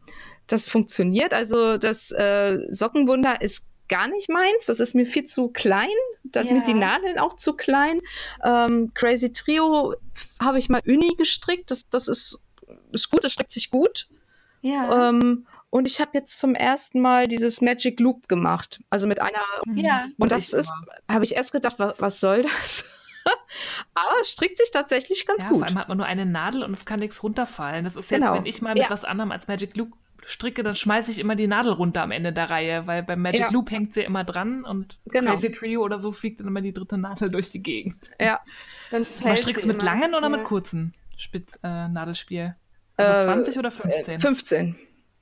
das 0.47 0.67
funktioniert. 0.67 1.33
Also 1.33 1.77
das 1.77 2.11
äh, 2.11 2.59
Sockenwunder 2.69 3.41
ist 3.41 3.65
gar 3.87 4.07
nicht 4.07 4.29
meins. 4.29 4.65
Das 4.67 4.79
ist 4.79 4.95
mir 4.95 5.05
viel 5.05 5.25
zu 5.25 5.49
klein. 5.49 5.89
Da 6.23 6.43
sind 6.43 6.53
ja. 6.53 6.59
mir 6.59 6.63
die 6.63 6.73
Nadeln 6.73 7.17
auch 7.17 7.35
zu 7.35 7.53
klein. 7.53 8.01
Ähm, 8.43 8.91
Crazy 8.93 9.33
Trio 9.33 9.95
habe 10.41 10.59
ich 10.59 10.69
mal 10.69 10.81
Uni 10.85 11.15
gestrickt. 11.17 11.71
Das, 11.71 11.89
das 11.89 12.07
ist, 12.07 12.39
ist 12.91 13.09
gut, 13.09 13.23
das 13.23 13.33
strickt 13.33 13.51
sich 13.51 13.69
gut. 13.69 14.07
Ja. 14.61 15.09
Ähm, 15.09 15.47
und 15.71 15.87
ich 15.87 15.99
habe 15.99 16.11
jetzt 16.13 16.39
zum 16.39 16.55
ersten 16.55 16.99
Mal 16.99 17.27
dieses 17.27 17.61
Magic 17.61 17.99
Loop 17.99 18.27
gemacht. 18.27 18.79
Also 18.89 19.07
mit 19.07 19.21
einer. 19.21 19.43
Ja. 19.75 20.07
Und 20.17 20.31
das 20.31 20.53
ist, 20.53 20.71
habe 21.09 21.23
ich 21.23 21.35
erst 21.35 21.51
gedacht, 21.51 21.75
was, 21.77 21.95
was 21.99 22.19
soll 22.19 22.43
das? 22.43 22.85
Aber 23.93 24.23
strickt 24.23 24.57
sich 24.57 24.71
tatsächlich 24.71 25.25
ganz 25.25 25.43
ja, 25.43 25.49
gut. 25.49 25.59
Vor 25.59 25.67
allem 25.67 25.77
hat 25.77 25.89
man 25.89 25.97
nur 25.97 26.05
eine 26.05 26.25
Nadel 26.25 26.63
und 26.63 26.73
es 26.73 26.85
kann 26.85 26.99
nichts 26.99 27.23
runterfallen. 27.23 27.85
Das 27.85 27.95
ist 27.95 28.09
genau. 28.09 28.27
jetzt, 28.27 28.35
wenn 28.35 28.45
ich 28.45 28.61
mal 28.61 28.73
mit 28.73 28.83
ja. 28.83 28.89
was 28.89 29.05
anderem 29.05 29.31
als 29.31 29.47
Magic 29.47 29.75
Loop 29.75 29.93
stricke, 30.25 30.63
dann 30.63 30.75
schmeiße 30.75 31.11
ich 31.11 31.19
immer 31.19 31.35
die 31.35 31.47
Nadel 31.47 31.73
runter 31.73 32.03
am 32.03 32.11
Ende 32.11 32.31
der 32.31 32.49
Reihe, 32.49 32.85
weil 32.87 33.03
beim 33.03 33.21
Magic 33.21 33.41
ja. 33.41 33.49
Loop 33.49 33.71
hängt 33.71 33.93
sie 33.93 34.01
immer 34.01 34.23
dran 34.23 34.63
und 34.63 34.99
genau. 35.05 35.33
Crazy 35.33 35.51
Trio 35.51 35.81
oder 35.81 35.99
so 35.99 36.11
fliegt 36.11 36.39
dann 36.39 36.47
immer 36.47 36.61
die 36.61 36.73
dritte 36.73 36.97
Nadel 36.97 37.29
durch 37.29 37.49
die 37.49 37.63
Gegend. 37.63 38.11
Ja. 38.19 38.39
Dann 38.91 39.05
Man 39.23 39.37
strickst 39.37 39.63
du 39.63 39.67
mit 39.67 39.81
langen 39.81 40.13
oder 40.13 40.29
ja. 40.29 40.29
mit 40.29 40.43
kurzen 40.43 40.93
Spitz, 41.17 41.57
äh, 41.63 41.87
Nadelspiel? 41.87 42.55
Also 42.97 43.13
äh, 43.13 43.23
20 43.23 43.57
oder 43.57 43.71
15? 43.71 44.19
15. 44.19 44.75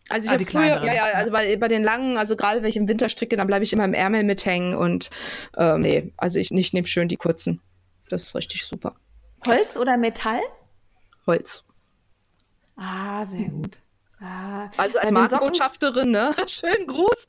Also 0.09 0.25
ich 0.25 0.31
ah, 0.31 0.33
habe 0.35 0.45
früher, 0.45 0.85
ja, 0.85 0.93
ja, 0.93 1.03
also 1.15 1.31
bei, 1.31 1.57
bei 1.57 1.67
den 1.67 1.83
langen, 1.83 2.17
also 2.17 2.37
gerade 2.37 2.61
wenn 2.61 2.69
ich 2.69 2.77
im 2.77 2.87
Winter 2.87 3.09
stricke, 3.09 3.35
dann 3.35 3.47
bleibe 3.47 3.63
ich 3.63 3.73
immer 3.73 3.83
im 3.83 3.93
Ärmel 3.93 4.23
mithängen 4.23 4.73
und 4.73 5.09
äh, 5.57 5.77
nee, 5.77 6.13
also 6.15 6.39
ich 6.39 6.51
nicht 6.51 6.73
nehme 6.73 6.87
schön 6.87 7.09
die 7.09 7.17
kurzen. 7.17 7.61
Das 8.09 8.23
ist 8.23 8.35
richtig 8.35 8.65
super. 8.65 8.95
Holz 9.45 9.77
oder 9.77 9.97
Metall? 9.97 10.41
Holz. 11.25 11.65
Ah, 12.75 13.25
sehr 13.25 13.49
gut. 13.49 13.77
Ah, 14.19 14.71
also 14.77 14.97
als 14.97 15.11
Markenbotschafterin, 15.11 16.09
ne? 16.09 16.33
Schönen 16.47 16.87
Gruß. 16.87 17.27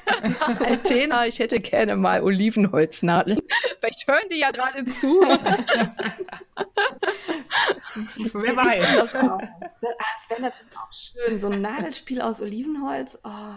Altena, 0.60 1.26
ich 1.26 1.38
hätte 1.40 1.60
gerne 1.60 1.94
mal 1.96 2.22
Olivenholznadeln. 2.22 3.40
Vielleicht 3.80 4.08
hören 4.08 4.26
die 4.30 4.38
ja 4.38 4.50
gerade 4.50 4.86
zu. 4.86 5.20
Wer 8.32 8.56
weiß. 8.56 9.12
Das, 9.12 9.12
das 9.12 10.30
wäre 10.30 10.40
natürlich 10.40 10.76
auch 10.78 10.90
schön. 10.90 11.38
So 11.38 11.48
ein 11.48 11.60
Nadelspiel 11.60 12.22
aus 12.22 12.40
Olivenholz. 12.40 13.18
Oh, 13.22 13.56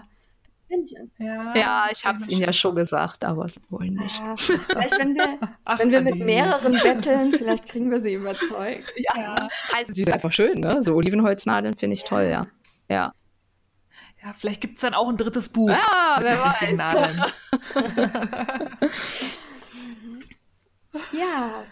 ja, 1.17 1.55
ja 1.55 1.87
ich 1.91 2.05
habe 2.05 2.17
es 2.17 2.27
Ihnen 2.27 2.41
ja 2.41 2.53
schon 2.53 2.75
gesagt, 2.75 3.23
aber 3.23 3.45
es 3.45 3.59
wollen 3.69 3.95
nicht. 3.95 4.19
Ja, 4.19 4.35
vielleicht, 4.35 4.99
wenn 4.99 5.15
wir, 5.15 5.39
Ach, 5.65 5.79
wenn 5.79 5.91
wir 5.91 6.01
mit 6.01 6.17
mehreren 6.17 6.71
betteln, 6.71 7.33
vielleicht 7.33 7.67
kriegen 7.67 7.89
wir 7.91 8.01
sie 8.01 8.13
überzeugt. 8.13 8.91
Ja. 9.15 9.21
ja. 9.21 9.47
Also, 9.75 9.93
die 9.93 10.03
sind 10.03 10.13
einfach 10.13 10.31
schön, 10.31 10.59
ne? 10.59 10.83
So 10.83 10.95
Olivenholznadeln 10.95 11.75
finde 11.75 11.93
ich 11.95 12.03
toll, 12.03 12.27
ja. 12.29 12.47
Ja. 12.89 13.13
Ja, 14.23 14.33
vielleicht 14.33 14.61
gibt 14.61 14.75
es 14.75 14.81
dann 14.81 14.93
auch 14.93 15.07
ein 15.07 15.15
drittes 15.17 15.49
Buch. 15.49 15.69
Ja, 15.69 16.17
wer 16.19 16.37
weiß. 16.37 16.77
ja. 21.13 21.63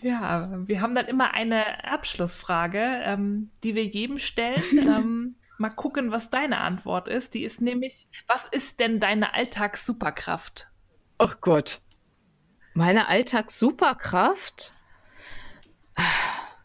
Ja, 0.00 0.48
wir 0.66 0.80
haben 0.80 0.94
dann 0.94 1.06
immer 1.06 1.34
eine 1.34 1.84
Abschlussfrage, 1.84 3.00
ähm, 3.04 3.50
die 3.64 3.74
wir 3.74 3.84
jedem 3.84 4.18
stellen. 4.18 4.62
ähm, 4.72 5.34
mal 5.58 5.70
gucken, 5.70 6.10
was 6.10 6.30
deine 6.30 6.60
Antwort 6.60 7.08
ist. 7.08 7.34
Die 7.34 7.44
ist 7.44 7.60
nämlich, 7.60 8.08
was 8.26 8.46
ist 8.50 8.80
denn 8.80 9.00
deine 9.00 9.34
Alltagssuperkraft? 9.34 10.68
Ach 11.18 11.40
Gott. 11.40 11.80
Meine 12.74 13.08
Alltagssuperkraft? 13.08 14.74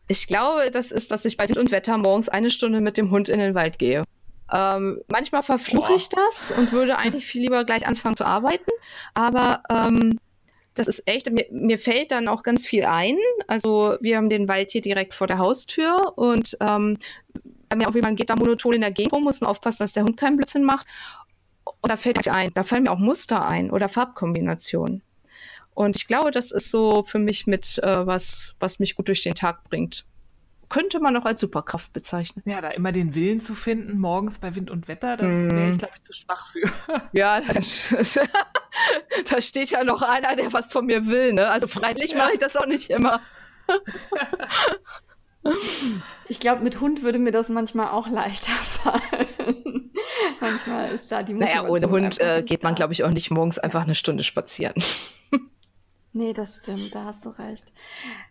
Ich 0.07 0.27
glaube, 0.27 0.69
das 0.69 0.91
ist, 0.91 1.11
dass 1.11 1.25
ich 1.25 1.37
bei 1.37 1.47
Wind 1.47 1.57
und 1.57 1.71
Wetter 1.71 1.97
morgens 1.97 2.29
eine 2.29 2.51
Stunde 2.51 2.81
mit 2.81 2.97
dem 2.97 3.09
Hund 3.09 3.29
in 3.29 3.39
den 3.39 3.55
Wald 3.55 3.79
gehe. 3.79 4.03
Ähm, 4.51 5.01
manchmal 5.07 5.41
verfluche 5.41 5.93
ich 5.93 6.09
das 6.09 6.51
und 6.51 6.71
würde 6.71 6.97
eigentlich 6.97 7.25
viel 7.25 7.41
lieber 7.41 7.63
gleich 7.65 7.87
anfangen 7.87 8.15
zu 8.15 8.25
arbeiten. 8.25 8.69
Aber 9.15 9.63
ähm, 9.69 10.19
das 10.75 10.87
ist 10.87 11.07
echt, 11.07 11.31
mir, 11.31 11.45
mir, 11.51 11.77
fällt 11.77 12.11
dann 12.11 12.27
auch 12.27 12.43
ganz 12.43 12.65
viel 12.65 12.85
ein. 12.85 13.17
Also 13.47 13.97
wir 14.01 14.17
haben 14.17 14.29
den 14.29 14.47
Wald 14.47 14.71
hier 14.71 14.81
direkt 14.81 15.13
vor 15.13 15.27
der 15.27 15.37
Haustür 15.37 16.13
und 16.17 16.57
ähm, 16.61 16.97
mir 17.75 17.87
auch, 17.87 17.95
wie 17.95 18.01
man 18.01 18.15
geht 18.15 18.29
da 18.29 18.35
monoton 18.35 18.73
in 18.73 18.81
der 18.81 18.91
Gegend 18.91 19.13
rum, 19.13 19.23
muss 19.23 19.41
man 19.41 19.49
aufpassen, 19.49 19.83
dass 19.83 19.93
der 19.93 20.03
Hund 20.03 20.17
keinen 20.17 20.37
Blödsinn 20.37 20.63
macht. 20.63 20.87
Und 21.81 21.89
da 21.89 21.95
fällt 21.95 22.25
mir 22.25 22.33
ein, 22.33 22.51
da 22.53 22.63
fallen 22.63 22.83
mir 22.83 22.91
auch 22.91 22.99
Muster 22.99 23.45
ein 23.45 23.71
oder 23.71 23.89
Farbkombinationen. 23.89 25.01
Und 25.73 25.95
ich 25.95 26.07
glaube, 26.07 26.31
das 26.31 26.51
ist 26.51 26.69
so 26.69 27.03
für 27.03 27.19
mich 27.19 27.47
mit 27.47 27.79
äh, 27.79 28.05
was, 28.05 28.55
was 28.59 28.79
mich 28.79 28.95
gut 28.95 29.07
durch 29.07 29.23
den 29.23 29.33
Tag 29.33 29.63
bringt. 29.63 30.05
Könnte 30.69 30.99
man 30.99 31.15
auch 31.17 31.25
als 31.25 31.41
Superkraft 31.41 31.93
bezeichnen. 31.93 32.41
Ja, 32.45 32.61
da 32.61 32.69
immer 32.69 32.91
den 32.91 33.13
Willen 33.13 33.41
zu 33.41 33.53
finden, 33.53 33.99
morgens 33.99 34.39
bei 34.39 34.55
Wind 34.55 34.71
und 34.71 34.87
Wetter, 34.87 35.17
da 35.17 35.25
mm. 35.25 35.51
wäre 35.51 35.71
ich, 35.71 35.77
glaube 35.77 35.93
ich, 35.95 36.03
zu 36.03 36.13
schwach 36.13 36.51
für. 36.51 36.63
ja, 37.13 37.41
da 39.29 39.41
steht 39.41 39.69
ja 39.71 39.83
noch 39.83 40.01
einer, 40.01 40.35
der 40.35 40.51
was 40.51 40.71
von 40.71 40.85
mir 40.85 41.05
will, 41.05 41.33
ne? 41.33 41.49
Also 41.49 41.67
freilich 41.67 42.11
ja. 42.11 42.17
mache 42.17 42.33
ich 42.33 42.39
das 42.39 42.55
auch 42.55 42.65
nicht 42.65 42.89
immer. 42.89 43.19
Ich 46.29 46.39
glaube, 46.39 46.63
mit 46.63 46.79
Hund 46.79 47.03
würde 47.03 47.19
mir 47.19 47.31
das 47.31 47.49
manchmal 47.49 47.89
auch 47.89 48.07
leichter 48.07 48.53
fallen. 48.53 49.91
manchmal 50.39 50.91
ist 50.91 51.11
da 51.11 51.23
die 51.23 51.33
Motivation 51.33 51.65
Naja, 51.65 51.73
ohne 51.73 51.89
Hund 51.89 52.19
äh, 52.19 52.43
geht 52.43 52.63
man, 52.63 52.75
glaube 52.75 52.93
ich, 52.93 53.03
auch 53.03 53.11
nicht 53.11 53.29
morgens 53.29 53.59
einfach 53.59 53.83
eine 53.83 53.95
Stunde 53.95 54.23
spazieren. 54.23 54.75
Nee, 56.15 56.31
das 56.31 56.59
stimmt, 56.59 56.93
da 56.93 57.05
hast 57.05 57.25
du 57.25 57.29
recht. 57.29 57.63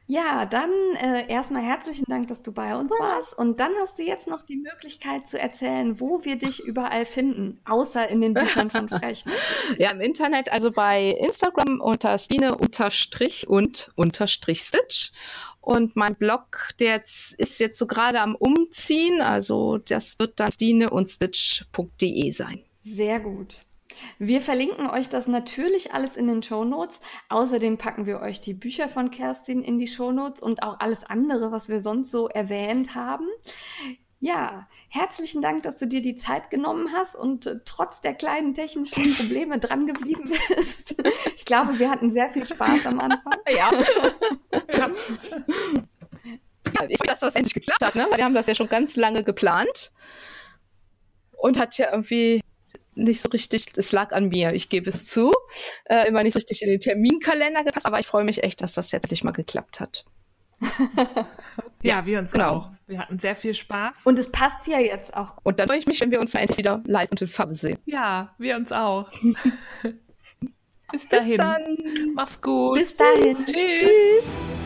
Ja, 0.07 0.47
dann 0.47 0.71
äh, 1.01 1.27
erstmal 1.29 1.63
herzlichen 1.63 2.05
Dank, 2.07 2.29
dass 2.29 2.41
du 2.41 2.53
bei 2.53 2.77
uns 2.77 2.93
warst. 2.93 3.37
Und 3.37 3.59
dann 3.59 3.73
hast 3.81 3.99
du 3.99 4.05
jetzt 4.05 4.29
noch 4.29 4.43
die 4.43 4.57
Möglichkeit 4.57 5.27
zu 5.27 5.37
erzählen, 5.37 5.99
wo 5.99 6.25
wir 6.25 6.37
dich 6.37 6.63
überall 6.63 7.05
finden, 7.05 7.61
außer 7.65 8.09
in 8.09 8.21
den 8.21 8.35
Büchern 8.35 8.71
von 8.71 8.89
Frech. 8.89 9.25
ja, 9.79 9.91
im 9.91 10.01
Internet, 10.01 10.53
also 10.53 10.71
bei 10.71 11.09
Instagram 11.09 11.81
unter 11.81 12.17
Stine 12.19 12.57
unterstrich 12.57 13.49
und 13.49 13.91
unterstrich 13.97 14.61
Stitch. 14.61 15.11
Und 15.63 15.97
mein 15.97 16.17
Blog, 16.17 16.71
der 16.81 17.03
ist 17.05 17.61
jetzt 17.61 17.79
so 17.79 17.87
gerade 17.87 18.21
am 18.21 18.35
Umziehen. 18.35 19.23
Also 19.23 19.79
das 19.79 20.19
wird 20.19 20.39
dann 20.41 20.51
stine 20.51 20.91
und 20.91 21.09
stitch.de 21.09 22.31
sein. 22.33 22.63
Sehr 22.81 23.21
gut. 23.21 23.61
Wir 24.19 24.41
verlinken 24.41 24.91
euch 24.91 25.09
das 25.09 25.29
natürlich 25.29 25.93
alles 25.95 26.17
in 26.17 26.27
den 26.27 26.43
Show 26.43 26.65
Notes. 26.65 27.01
Außerdem 27.29 27.79
packen 27.79 28.07
wir 28.07 28.21
euch 28.21 28.41
die 28.41 28.55
Bücher 28.55 28.89
von 28.89 29.11
Kerstin 29.11 29.63
in 29.63 29.79
die 29.79 29.87
Show 29.87 30.11
Notes 30.11 30.43
und 30.43 30.63
auch 30.65 30.81
alles 30.81 31.05
andere, 31.05 31.53
was 31.53 31.69
wir 31.69 31.79
sonst 31.79 32.11
so 32.11 32.29
erwähnt 32.29 32.97
haben. 32.97 33.29
Ja, 34.25 34.69
herzlichen 34.89 35.43
Dank, 35.43 35.65
dass 35.65 35.81
du 35.81 35.89
dir 35.89 36.01
die 36.01 36.15
Zeit 36.15 36.49
genommen 36.49 36.93
hast 36.93 37.17
und 37.17 37.45
äh, 37.47 37.57
trotz 37.65 38.01
der 38.01 38.15
kleinen 38.15 38.55
technischen 38.55 39.13
Probleme 39.17 39.59
dran 39.59 39.85
geblieben 39.85 40.31
bist. 40.49 40.95
Ich 41.37 41.45
glaube, 41.45 41.81
wir 41.81 41.91
hatten 41.91 42.09
sehr 42.09 42.31
viel 42.31 42.47
Spaß 42.47 42.87
am 42.87 43.01
Anfang. 43.01 43.33
Ja. 43.49 43.73
ja. 44.73 44.91
ich 46.89 46.99
finde, 46.99 47.09
dass 47.09 47.19
das 47.19 47.35
endlich 47.35 47.53
geklappt 47.53 47.85
hat, 47.85 47.97
ne? 47.97 48.07
wir 48.15 48.25
haben 48.25 48.35
das 48.35 48.47
ja 48.47 48.55
schon 48.55 48.69
ganz 48.69 48.95
lange 48.95 49.25
geplant 49.25 49.91
und 51.37 51.59
hat 51.59 51.77
ja 51.79 51.91
irgendwie 51.91 52.41
nicht 52.95 53.21
so 53.21 53.29
richtig, 53.31 53.67
es 53.77 53.91
lag 53.91 54.13
an 54.13 54.29
mir, 54.29 54.55
ich 54.55 54.69
gebe 54.69 54.89
es 54.89 55.05
zu, 55.05 55.33
äh, 55.87 56.07
immer 56.07 56.23
nicht 56.23 56.35
so 56.35 56.39
richtig 56.39 56.63
in 56.63 56.71
den 56.71 56.79
Terminkalender 56.79 57.65
gepasst, 57.65 57.87
aber 57.87 57.99
ich 57.99 58.07
freue 58.07 58.23
mich 58.23 58.45
echt, 58.45 58.61
dass 58.61 58.75
das 58.75 58.93
jetzt 58.93 59.07
endlich 59.07 59.25
mal 59.25 59.33
geklappt 59.33 59.81
hat. 59.81 60.05
ja, 61.83 62.07
wir 62.07 62.21
uns 62.21 62.31
genau. 62.31 62.51
auch. 62.51 62.72
Wir 62.87 62.99
hatten 62.99 63.19
sehr 63.19 63.37
viel 63.37 63.55
Spaß. 63.55 63.95
Und 64.05 64.19
es 64.19 64.31
passt 64.31 64.67
ja 64.67 64.79
jetzt 64.79 65.15
auch. 65.15 65.35
Und 65.43 65.59
dann 65.59 65.69
freue 65.69 65.79
ich 65.79 65.87
mich, 65.87 66.01
wenn 66.01 66.11
wir 66.11 66.21
uns 66.21 66.35
mal 66.35 66.41
endlich 66.41 66.59
wieder 66.59 66.83
live 66.87 67.11
und 67.11 67.23
in 67.23 67.29
Farbe 67.29 67.55
sehen. 67.55 67.79
Ja, 67.85 68.35
wir 68.39 68.57
uns 68.57 68.73
auch. 68.73 69.11
Bis 70.93 71.09
dahin. 71.09 71.29
Bis 71.31 71.37
dann. 71.37 71.79
Mach's 72.15 72.41
gut. 72.41 72.79
Bis 72.79 72.95
dahin. 72.95 73.35
Tschüss. 73.35 73.47
Tschüss. 73.47 74.62